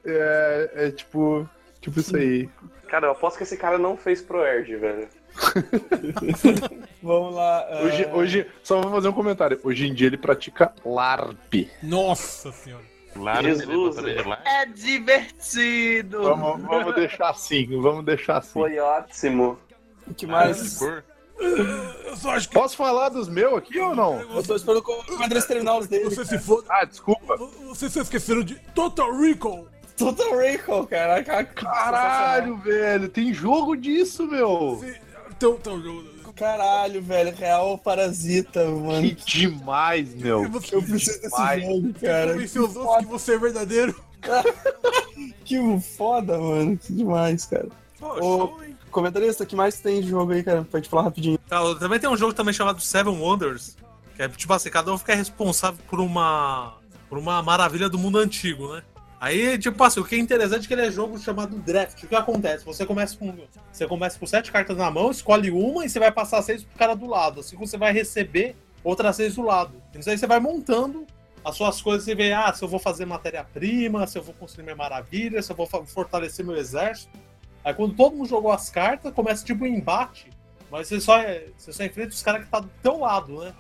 [0.05, 1.49] É, é tipo,
[1.81, 2.49] tipo isso aí.
[2.89, 5.09] Cara, eu aposto que esse cara não fez pro Erd, velho.
[7.03, 7.67] vamos lá.
[7.71, 9.59] ah, Hoje, hoje, só vou fazer um comentário.
[9.63, 11.69] Hoje em dia ele pratica LARP.
[11.83, 12.85] Nossa senhora.
[13.17, 13.97] Lá Jesus.
[14.45, 16.23] É divertido.
[16.23, 18.53] Vamos, vamos deixar assim, vamos deixar assim.
[18.53, 19.59] Foi ótimo.
[20.07, 20.79] O que mais?
[20.79, 21.03] Cor.
[21.41, 24.21] Eu só acho que Posso falar dos meus aqui ou não?
[24.21, 26.05] Eu tô esperando o Andrés terminar os dele.
[26.05, 26.67] você se foda.
[26.69, 27.37] Ah, desculpa.
[27.37, 29.69] Vocês se esqueceram de Total Recall.
[29.97, 31.23] Total Recall, cara.
[31.23, 34.77] Caralho, velho, tem jogo disso, meu.
[34.77, 35.01] Você-
[35.39, 37.35] Então, então, eu- Caralho, velho.
[37.35, 39.17] Real parasita, Que mano.
[39.27, 40.49] demais, meu.
[40.49, 41.65] você- Eu preciso desse Demais.
[41.65, 42.33] jogo, cara.
[42.33, 43.95] convencer os outros que você é verdadeiro.
[45.45, 46.77] Que foda, mano.
[46.77, 47.69] Que demais, cara.
[48.01, 48.57] Ô,
[48.91, 50.63] comentarista, o que mais tem de jogo aí, cara?
[50.71, 51.39] Pra gente falar rapidinho.
[51.49, 53.77] Tá, também tem um jogo também chamado Seven Wonders,
[54.15, 56.75] que é tipo assim, cada um fica responsável por uma
[57.09, 58.83] por uma maravilha do mundo antigo, né?
[59.21, 62.03] Aí, tipo assim, o que é interessante é que ele é jogo chamado draft.
[62.03, 62.65] O que acontece?
[62.65, 63.35] Você começa com
[63.73, 66.79] você começa com sete cartas na mão, escolhe uma e você vai passar seis pro
[66.79, 67.41] cara do lado.
[67.41, 69.75] Assim você vai receber outras seis do lado.
[69.91, 71.07] Então aí você vai montando
[71.45, 74.65] as suas coisas e vê, ah, se eu vou fazer matéria-prima, se eu vou construir
[74.65, 77.19] minha maravilha, se eu vou fortalecer meu exército.
[77.65, 80.31] Aí quando todo mundo jogou as cartas, começa tipo um embate
[80.71, 81.19] mas você só,
[81.57, 83.55] você só enfrenta os caras que tá do teu lado, né?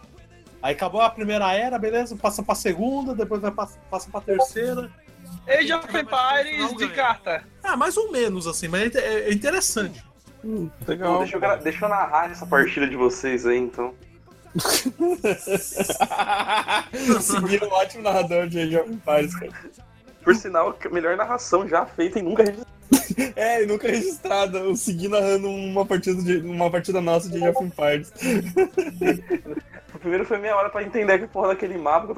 [0.61, 4.91] Aí acabou a primeira era, beleza, passa pra segunda, depois vai passa, passa pra terceira.
[5.49, 7.43] Age of Empires de carta.
[7.63, 10.03] Ah, mais ou menos, assim, mas é, é interessante.
[10.45, 11.19] Hum, Pô, legal.
[11.19, 13.95] deixa, eu, gra- deixa eu narrar essa partida de vocês aí, então.
[17.21, 19.53] Seguir um ótimo narrador de Age of Empires, cara.
[20.23, 22.69] Por sinal, a melhor narração já feita e nunca registrada.
[23.35, 24.59] É, e nunca registrado.
[24.59, 28.13] Eu segui narrando uma partida, de, uma partida nossa de Age of Empires.
[29.95, 32.15] O primeiro foi meia hora pra entender que porra daquele mapa que eu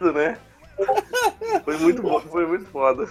[0.00, 0.36] tava né?
[1.64, 3.04] Foi muito bom, foi muito foda.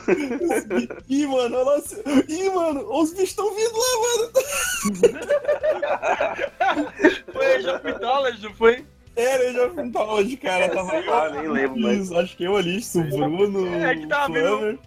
[1.09, 1.81] Ih, mano, olha lá.
[2.27, 4.31] Ih, mano, os bichos estão vindo lá, mano.
[7.33, 7.81] Foi Age of
[8.41, 8.85] não foi?
[9.15, 9.75] Era Age of
[10.37, 10.69] cara.
[10.69, 11.91] Tava Ah, nem lembro.
[11.91, 13.75] Isso, Acho que eu ali, o Bruno.
[13.75, 14.79] É que tava o vindo- Flammer.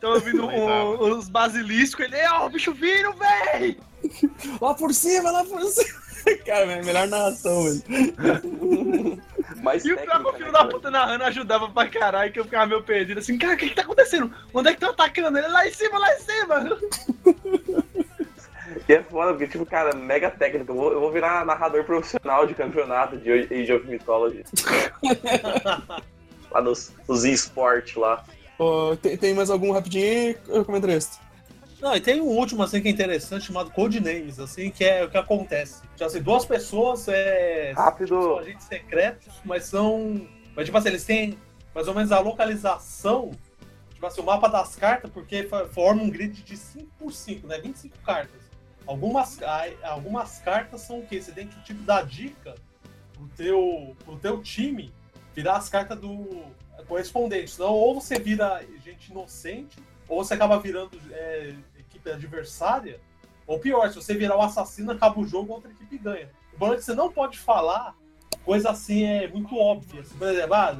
[0.00, 3.78] Tava vindo um- os basiliscos, ele, ó, o bicho vindo, véi!
[4.60, 6.01] Lá por cima, lá por cima.
[6.46, 9.22] Cara, é melhor narração, velho.
[9.62, 12.32] Mais E o pior que o técnica, filho né, da puta narrando ajudava pra caralho,
[12.32, 14.32] que eu ficava meio perdido, assim, cara, o que que tá acontecendo?
[14.52, 15.38] Onde é que estão atacando?
[15.38, 16.78] Ele lá em cima, lá em cima!
[18.88, 20.72] E é foda, porque, tipo, cara, mega técnica.
[20.72, 24.44] Eu vou, eu vou virar narrador profissional de campeonato de Age of Mythology.
[26.50, 28.24] lá nos, nos eSport lá.
[28.58, 30.36] Ó, tem, tem mais algum rapidinho aí?
[30.48, 31.18] Eu comento resto.
[31.82, 35.10] Não, e tem um último assim que é interessante chamado Codenames, assim, que é o
[35.10, 35.82] que acontece.
[35.82, 38.08] Tipo assim, duas pessoas é, Rápido.
[38.08, 40.28] são agentes secretos, mas são.
[40.54, 41.36] Mas tipo assim, eles têm
[41.74, 43.32] mais ou menos a localização,
[43.92, 47.58] tipo assim, o mapa das cartas, porque forma um grid de 5 por 5, né?
[47.58, 48.40] 25 cartas.
[48.86, 49.40] Algumas,
[49.82, 51.20] algumas cartas são o quê?
[51.20, 52.54] Você tem que tipo dar dica
[53.12, 54.92] pro teu, pro teu time
[55.34, 56.44] virar as cartas do
[56.86, 57.50] correspondente.
[57.50, 59.76] Senão, ou você vira gente inocente,
[60.08, 61.54] ou você acaba virando é,
[62.02, 63.00] equipe adversária,
[63.46, 66.30] ou pior, se você virar o assassino, acaba o jogo, outra equipe ganha.
[66.52, 67.94] O problema é que você não pode falar
[68.44, 70.00] coisa assim é muito óbvia.
[70.00, 70.76] Assim, por exemplo, ah,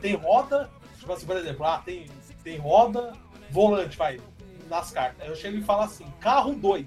[0.00, 2.06] tem roda, tipo assim, por exemplo, ah, tem,
[2.42, 3.12] tem roda,
[3.50, 4.20] volante, vai,
[4.68, 5.20] nas cartas.
[5.22, 6.86] Aí eu chego e falo assim, carro 2.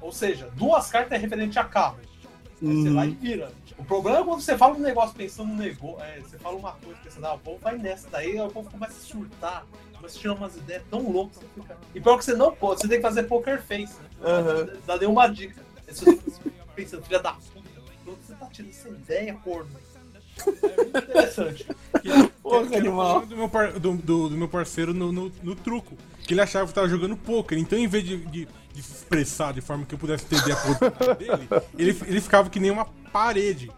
[0.00, 1.98] Ou seja, duas cartas é referente a carro.
[2.60, 3.52] Aí você vai e vira.
[3.78, 6.72] O problema é quando você fala um negócio pensando no negócio, é, você fala uma
[6.72, 9.66] coisa pensando, ah, o povo vai nessa, daí o povo começa a surtar,
[10.02, 11.76] começa a tirar umas ideias tão loucas, fica...
[11.94, 14.08] E pior que você não pode, você tem que fazer poker face, né?
[14.64, 15.62] Pode dar nenhuma dica.
[15.86, 17.68] Aí você fica pensando, filha da puta,
[18.08, 19.70] onde você tá tirando essa ideia, corno?
[20.38, 21.66] É muito interessante.
[22.42, 23.24] Porra, animal.
[23.26, 25.96] Do meu, par- do, do- do meu parceiro no, no- no truco.
[26.26, 27.56] Que ele achava que tava jogando poker.
[27.58, 30.56] Então, em vez de, de- de se expressar de forma que eu pudesse entender a
[30.56, 31.48] posição dele,
[31.78, 33.70] ele, ele ficava que nem uma parede.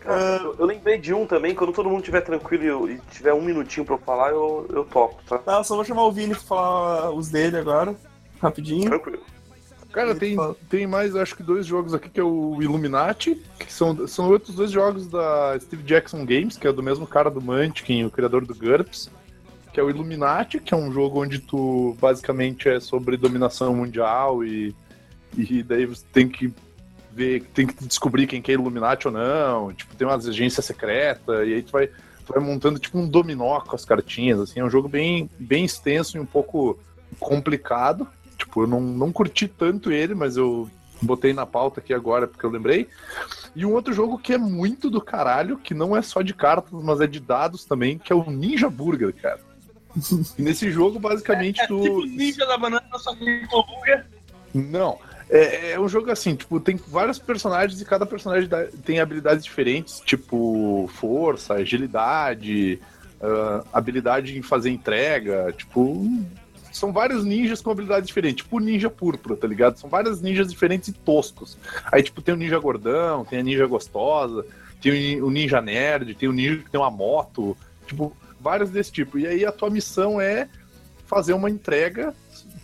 [0.00, 3.34] Cara, eu, eu lembrei de um também, quando todo mundo estiver tranquilo e e tiver
[3.34, 5.38] um minutinho pra eu falar, eu, eu topo, tá?
[5.38, 7.94] Tá, eu só vou chamar o Vini pra falar os dele agora.
[8.40, 8.88] Rapidinho.
[8.88, 9.22] Tranquilo.
[9.92, 10.36] Cara, tem,
[10.68, 14.54] tem mais, acho que dois jogos aqui, que é o Illuminati, que são, são outros
[14.54, 18.46] dois jogos da Steve Jackson Games, que é do mesmo cara do Munchkin, o criador
[18.46, 19.10] do GURPS,
[19.72, 24.44] que é o Illuminati, que é um jogo onde tu basicamente é sobre dominação mundial
[24.44, 24.74] e,
[25.36, 26.54] e daí você tem que
[27.24, 31.48] ver, tem que descobrir quem que é Illuminati ou não, tipo, tem umas agências secretas,
[31.48, 34.64] e aí tu vai, tu vai montando tipo um dominó com as cartinhas, assim, é
[34.64, 36.78] um jogo bem, bem extenso e um pouco
[37.18, 38.06] complicado,
[38.40, 40.68] Tipo, eu não, não curti tanto ele, mas eu
[41.02, 42.88] botei na pauta aqui agora porque eu lembrei.
[43.54, 46.72] E um outro jogo que é muito do caralho, que não é só de cartas,
[46.72, 49.40] mas é de dados também, que é o Ninja Burger, cara.
[50.38, 51.82] E nesse jogo, basicamente, tu.
[51.82, 53.64] Tipo ninja da banana, só que com.
[54.54, 54.98] Não.
[55.30, 59.44] É, é um jogo assim, tipo, tem vários personagens e cada personagem dá- tem habilidades
[59.44, 62.80] diferentes, tipo força, agilidade,
[63.20, 66.04] ah, habilidade em fazer entrega, tipo.
[66.72, 69.76] São vários ninjas com habilidades diferentes, tipo ninja púrpura, tá ligado?
[69.78, 71.58] São vários ninjas diferentes e toscos.
[71.90, 74.46] Aí, tipo, tem o ninja gordão, tem a ninja gostosa,
[74.80, 77.56] tem o ninja nerd, tem o ninja que tem uma moto,
[77.86, 79.18] tipo, vários desse tipo.
[79.18, 80.48] E aí a tua missão é
[81.06, 82.14] fazer uma entrega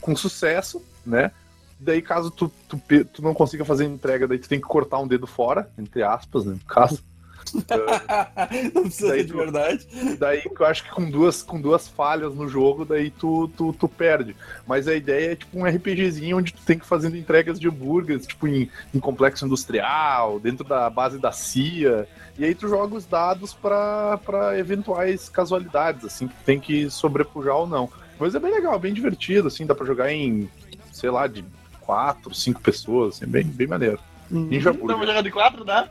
[0.00, 1.32] com sucesso, né?
[1.78, 2.80] Daí, caso tu, tu,
[3.12, 6.44] tu não consiga fazer entrega, daí tu tem que cortar um dedo fora, entre aspas,
[6.44, 6.54] né?
[6.54, 7.04] No caso.
[8.74, 9.86] não precisa Daí ser de verdade.
[10.18, 13.88] Daí eu acho que com duas, com duas falhas no jogo, daí tu, tu, tu
[13.88, 14.34] perde.
[14.66, 18.26] Mas a ideia é tipo um RPGzinho onde tu tem que fazendo entregas de hambúrgueres,
[18.26, 22.08] tipo em, em complexo industrial, dentro da base da CIA.
[22.38, 27.56] E aí tu joga os dados pra pra eventuais casualidades, assim, que tem que sobrepujar
[27.56, 27.90] ou não.
[28.18, 30.50] Mas é bem legal, bem divertido, assim, dá pra jogar em,
[30.90, 31.44] sei lá, de
[31.86, 33.98] quatro, cinco pessoas, assim, bem, bem maneiro.
[34.30, 35.06] Ninja Então, vou Burger.
[35.06, 35.88] jogar de quatro, dá?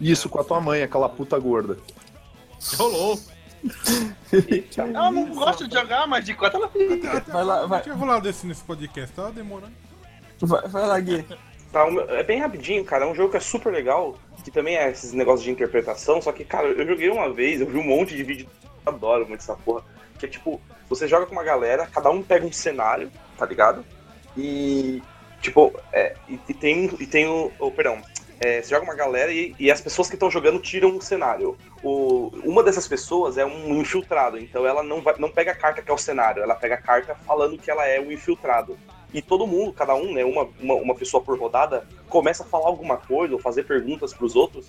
[0.00, 1.78] Isso, com a tua mãe, aquela puta gorda.
[2.76, 3.18] Rolou.
[4.76, 7.20] Ela não gosta de jogar, mas de quatro ela fica.
[7.26, 9.72] Vai lá, Eu vai, tinha falado desse nesse podcast, tava demorando.
[10.40, 11.24] vai, vai lá, Gui.
[11.72, 13.04] Tá, é bem rapidinho, cara.
[13.04, 16.30] É um jogo que é super legal, que também é esses negócios de interpretação, só
[16.32, 18.46] que, cara, eu joguei uma vez, eu vi um monte de vídeo,
[18.84, 19.82] eu adoro muito essa porra.
[20.18, 23.84] Que é tipo, você joga com uma galera, cada um pega um cenário, tá ligado?
[24.36, 25.02] E,
[25.40, 27.70] tipo, é, e, tem, e tem o, o.
[27.70, 28.02] Perdão.
[28.40, 31.56] é, você joga uma galera e, e as pessoas que estão jogando tiram um cenário.
[31.82, 35.82] O, uma dessas pessoas é um infiltrado, então ela não, vai, não pega a carta
[35.82, 38.78] que é o cenário, ela pega a carta falando que ela é o infiltrado.
[39.14, 42.66] E todo mundo, cada um, né, uma, uma, uma pessoa por rodada, começa a falar
[42.66, 44.68] alguma coisa ou fazer perguntas pros outros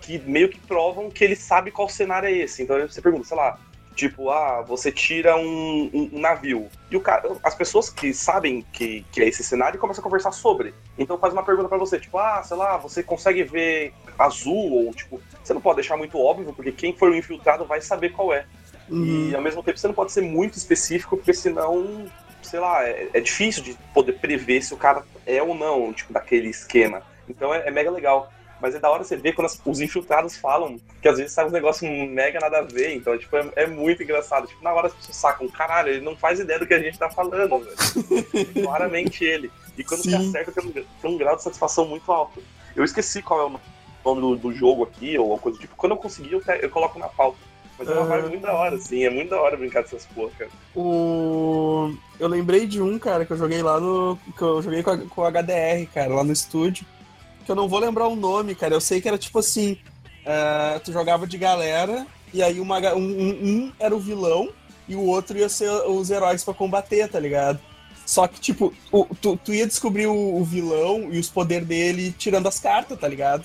[0.00, 2.62] que meio que provam que ele sabe qual cenário é esse.
[2.62, 3.58] Então você pergunta, sei lá,
[3.96, 6.68] Tipo, ah, você tira um, um, um, navio.
[6.90, 10.32] E o cara, as pessoas que sabem que, que é esse cenário começam a conversar
[10.32, 10.74] sobre.
[10.98, 14.84] Então faz uma pergunta para você, tipo, ah, sei lá, você consegue ver azul?
[14.84, 18.10] Ou tipo, você não pode deixar muito óbvio, porque quem for o infiltrado vai saber
[18.10, 18.44] qual é.
[18.86, 19.30] Uhum.
[19.30, 22.04] E ao mesmo tempo você não pode ser muito específico, porque senão,
[22.42, 26.12] sei lá, é, é, difícil de poder prever se o cara é ou não, tipo,
[26.12, 27.02] daquele esquema.
[27.26, 28.30] Então é, é mega legal.
[28.60, 31.46] Mas é da hora você ver quando as, os infiltrados falam, que às vezes sai
[31.46, 34.46] um negócio mega nada a ver, então, tipo, é, é, muito engraçado.
[34.46, 36.98] Tipo, na hora as pessoas sacam, caralho, ele não faz ideia do que a gente
[36.98, 38.54] tá falando, velho.
[38.64, 39.50] Claramente ele.
[39.76, 40.10] E quando Sim.
[40.10, 42.42] você acerta, tem um, tem um grau de satisfação muito alto.
[42.74, 43.60] Eu esqueci qual é o
[44.04, 45.76] nome do, do jogo aqui, ou alguma coisa do tipo.
[45.76, 47.38] Quando eu conseguir, eu, eu coloco na pauta.
[47.78, 49.04] Mas é uma vibe muito da hora, assim.
[49.04, 50.50] É muito da hora brincar dessas porra, cara.
[50.74, 51.94] O...
[52.18, 54.18] Eu lembrei de um, cara, que eu joguei lá no.
[54.34, 56.86] que eu joguei com, a, com o HDR, cara, lá no estúdio
[57.46, 58.74] que eu não vou lembrar o nome, cara.
[58.74, 59.78] Eu sei que era tipo assim:
[60.26, 64.50] uh, tu jogava de galera, e aí uma, um, um, era o vilão
[64.88, 67.58] e o outro ia ser os heróis para combater, tá ligado?
[68.04, 72.14] Só que, tipo, o, tu, tu ia descobrir o, o, vilão e os poderes dele
[72.16, 73.44] tirando as cartas, tá ligado?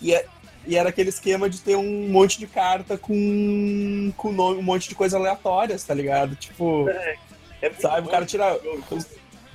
[0.00, 0.26] E, é,
[0.66, 4.88] e era aquele esquema de ter um monte de carta com, com nome, um monte
[4.88, 6.34] de coisas aleatórias, tá ligado?
[6.34, 7.16] Tipo, é,
[7.62, 8.58] é sabe, o cara tira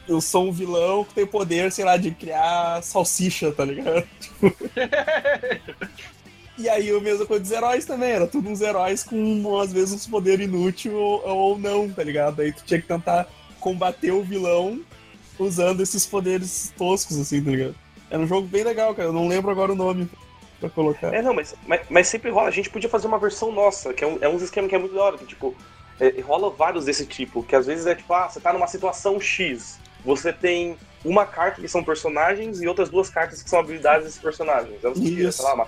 [0.08, 4.08] eu sou um vilão que tem poder, sei lá, de criar salsicha, tá ligado?
[6.58, 9.94] e aí o mesmo coisa dos heróis também, era tudo uns heróis com, às vezes,
[9.94, 12.42] uns poderes inúteis ou, ou não, tá ligado?
[12.42, 13.28] Aí tu tinha que tentar
[13.60, 14.80] combater o vilão
[15.40, 17.76] usando esses poderes toscos, assim, tá ligado?
[18.10, 19.10] Era um jogo bem legal, cara.
[19.10, 20.10] Eu não lembro agora o nome
[20.60, 21.14] pra colocar.
[21.14, 22.48] É, não, mas, mas, mas sempre rola.
[22.48, 24.78] A gente podia fazer uma versão nossa, que é um, é um esquema que é
[24.78, 25.56] muito da hora, que, tipo,
[26.00, 29.20] é, rola vários desse tipo, que às vezes é tipo, ah, você tá numa situação
[29.20, 34.06] X você tem uma carta que são personagens e outras duas cartas que são habilidades
[34.06, 34.76] desses personagens.
[34.78, 35.68] Então, você tira, sei lá, uma,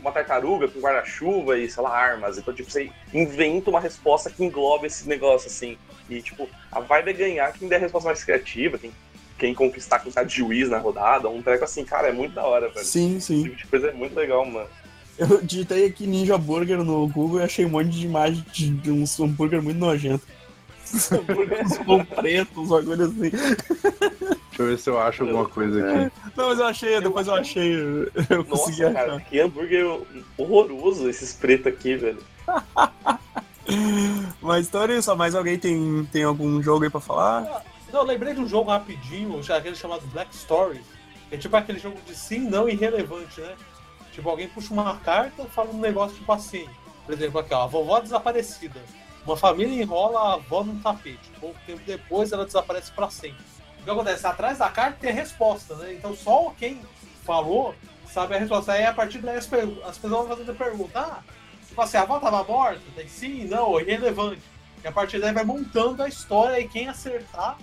[0.00, 2.38] uma tartaruga com guarda-chuva e, sei lá, armas.
[2.38, 5.76] Então, tipo, você inventa uma resposta que engloba esse negócio, assim.
[6.08, 8.92] E, tipo, a vibe é ganhar quem der a resposta mais criativa, quem,
[9.38, 12.44] quem conquistar quem tá de juiz na rodada, um treco assim, cara, é muito da
[12.44, 12.84] hora, velho.
[12.84, 13.40] Sim, sim.
[13.40, 14.68] Esse tipo de coisa é muito legal, mano.
[15.16, 19.04] Eu digitei aqui Ninja Burger no Google e achei um monte de imagem de um
[19.20, 20.26] hambúrguer muito nojento
[20.94, 23.30] uns pão preto, uns bagulho assim.
[23.30, 26.12] Deixa eu ver se eu acho alguma coisa aqui.
[26.36, 27.74] Não, mas eu achei, depois eu achei.
[27.74, 29.20] Eu Nossa, consegui cara, achar.
[29.24, 30.00] que hambúrguer
[30.38, 32.22] horroroso esses pretos aqui, velho.
[34.40, 37.64] mas então é isso, mais alguém tem, tem algum jogo aí pra falar?
[37.92, 40.84] Não, eu lembrei de um jogo rapidinho, já aquele chamado Black Stories.
[41.30, 43.54] É tipo aquele jogo de sim, não irrelevante, né?
[44.12, 46.68] Tipo, alguém puxa uma carta e fala um negócio tipo assim.
[47.04, 48.80] Por exemplo, aqui, ó, a vovó desaparecida.
[49.26, 51.30] Uma família enrola a avó num tapete.
[51.40, 53.42] Pouco tempo depois ela desaparece para sempre.
[53.80, 54.26] O que acontece?
[54.26, 55.94] Atrás da carta tem a resposta, né?
[55.94, 56.80] Então só quem
[57.24, 57.74] falou
[58.06, 58.72] sabe a resposta.
[58.72, 61.22] Aí a partir daí as, as pessoas vão fazendo pergunta: ah,
[61.66, 62.80] tipo assim, a avó estava morta?
[63.08, 64.42] Sim, não, irrelevante.
[64.82, 67.58] E a partir daí vai montando a história e quem acertar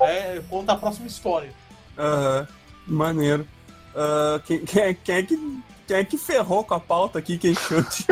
[0.00, 1.52] é, conta a próxima história.
[1.98, 2.48] Aham,
[2.88, 2.96] uhum.
[2.96, 3.48] maneiro.
[3.94, 5.62] Uh, quem, quem, quem, é que quem
[5.94, 8.06] é que ferrou com a pauta aqui, que encheu de,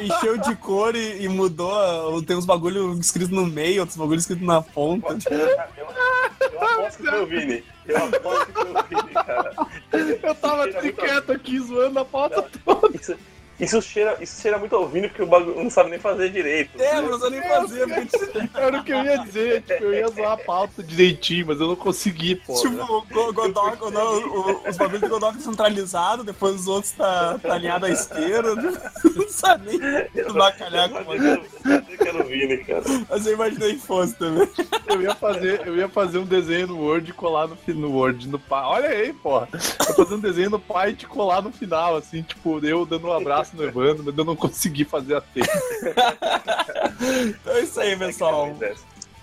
[0.04, 2.22] encheu de cor e, e, mudou?
[2.22, 5.16] Tem uns bagulho escrito no meio, outros bagulho escrito na ponta.
[5.30, 5.48] Eu, eu,
[6.52, 7.64] eu aposto que foi o Vini.
[7.86, 9.54] Eu aposto que foi o Vini, cara.
[10.22, 12.96] Eu tava quieto aqui zoando a pauta toda.
[12.96, 13.16] Isso,
[13.60, 16.80] isso cheira, isso cheira muito ao vinho porque o bagulho não sabe nem fazer direito.
[16.80, 17.86] É, não sabe nem fazer.
[18.54, 21.68] Era o que eu ia dizer, tipo, eu ia zoar a pauta direitinho, mas eu
[21.68, 22.54] não consegui, pô.
[22.54, 23.78] Tipo, o Godok,
[24.68, 28.54] os bagulhos do Godok centralizado, depois os outros tá, tá alinhado à esquerda.
[29.10, 32.82] Não sabe nem bacalhar com o Eu quero Vini, cara.
[33.08, 34.48] Mas eu imaginei que fosse também.
[34.86, 38.28] Eu ia fazer, eu ia fazer um desenho no Word e colar no, no Word,
[38.28, 38.64] no pai.
[38.64, 39.48] Olha aí, porra.
[39.52, 39.58] Eu
[39.88, 43.08] ia fazer um desenho no pai e te colar no final, assim, tipo, eu dando
[43.08, 45.46] um abraço braço nevando, mas eu não consegui fazer a teia.
[47.26, 48.56] então é isso aí, pessoal.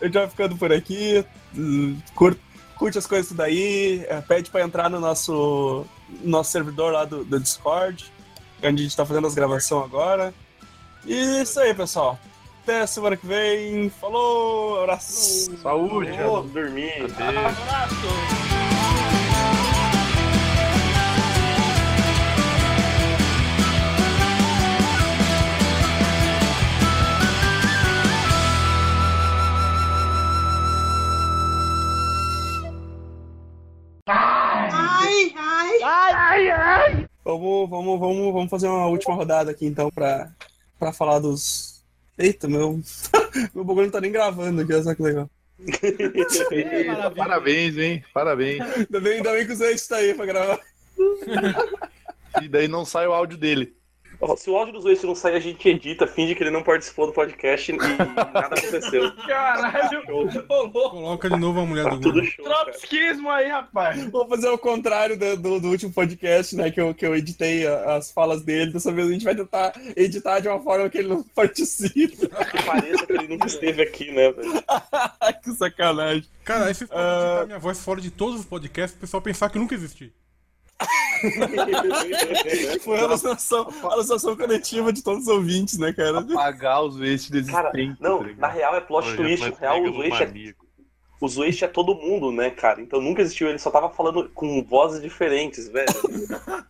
[0.01, 1.25] A gente vai ficando por aqui.
[2.15, 2.41] Curte,
[2.75, 4.05] curte as coisas daí.
[4.07, 5.85] É, pede pra entrar no nosso,
[6.23, 8.11] nosso servidor lá do, do Discord,
[8.63, 10.33] onde a gente tá fazendo as gravações agora.
[11.05, 12.19] E é isso aí, pessoal.
[12.63, 13.89] Até semana que vem.
[13.89, 15.55] Falou, abraço.
[15.61, 16.11] Saúde.
[16.11, 17.03] Vamos dormir.
[17.03, 18.56] Abraço.
[37.27, 40.31] Vamos, vamos, vamos, vamos fazer uma última rodada aqui então pra,
[40.79, 41.83] pra falar dos.
[42.17, 42.79] Eita, meu.
[43.53, 45.29] meu bagulho não tá nem gravando aqui, olha só que legal.
[45.59, 48.01] Eita, parabéns, hein?
[48.13, 48.61] Parabéns.
[48.61, 50.61] Ainda bem, ainda bem que o Zé está aí pra gravar.
[52.41, 53.75] E daí não sai o áudio dele.
[54.19, 56.63] Ó, Se o áudio dos dois não sair, a gente edita, finge que ele não
[56.63, 59.11] participou do podcast e nada aconteceu.
[59.27, 60.89] Caralho, louco.
[60.89, 62.25] Coloca de novo a mulher do Tudo Google.
[62.25, 62.45] show.
[62.45, 64.03] Trotskismo aí, rapaz.
[64.09, 66.71] Vou fazer o contrário do, do, do último podcast, né?
[66.71, 68.71] Que eu, que eu editei a- as falas dele.
[68.73, 72.07] Dessa vez a gente vai tentar editar de uma forma que ele não participe.
[72.17, 74.51] Que pareça que ele nunca esteve aqui, né, velho?
[75.43, 76.25] que sacanagem.
[76.43, 77.43] Cara, aí vocês podem Ah.
[77.45, 80.11] minha voz fora de todos os podcasts, o pessoal pensar que eu nunca existi.
[82.83, 86.19] Foi a alucinação, a alucinação coletiva de todos os ouvintes, né, cara?
[86.19, 87.99] Apagar os wastes Cara, existentes.
[87.99, 89.45] não, tá na real é plot Hoje twist.
[89.45, 90.65] é Na real, o Waste é, maníaco.
[91.21, 92.81] o Waste é todo mundo, né, cara?
[92.81, 95.87] Então nunca existiu, ele só tava falando com vozes diferentes, velho.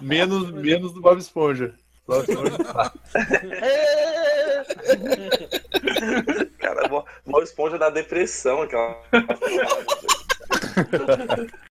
[0.00, 1.74] Menos, menos do Bob Esponja.
[2.06, 2.92] Bob Esponja tá.
[6.58, 8.96] Cara, Bob Bob Esponja da depressão, aquela.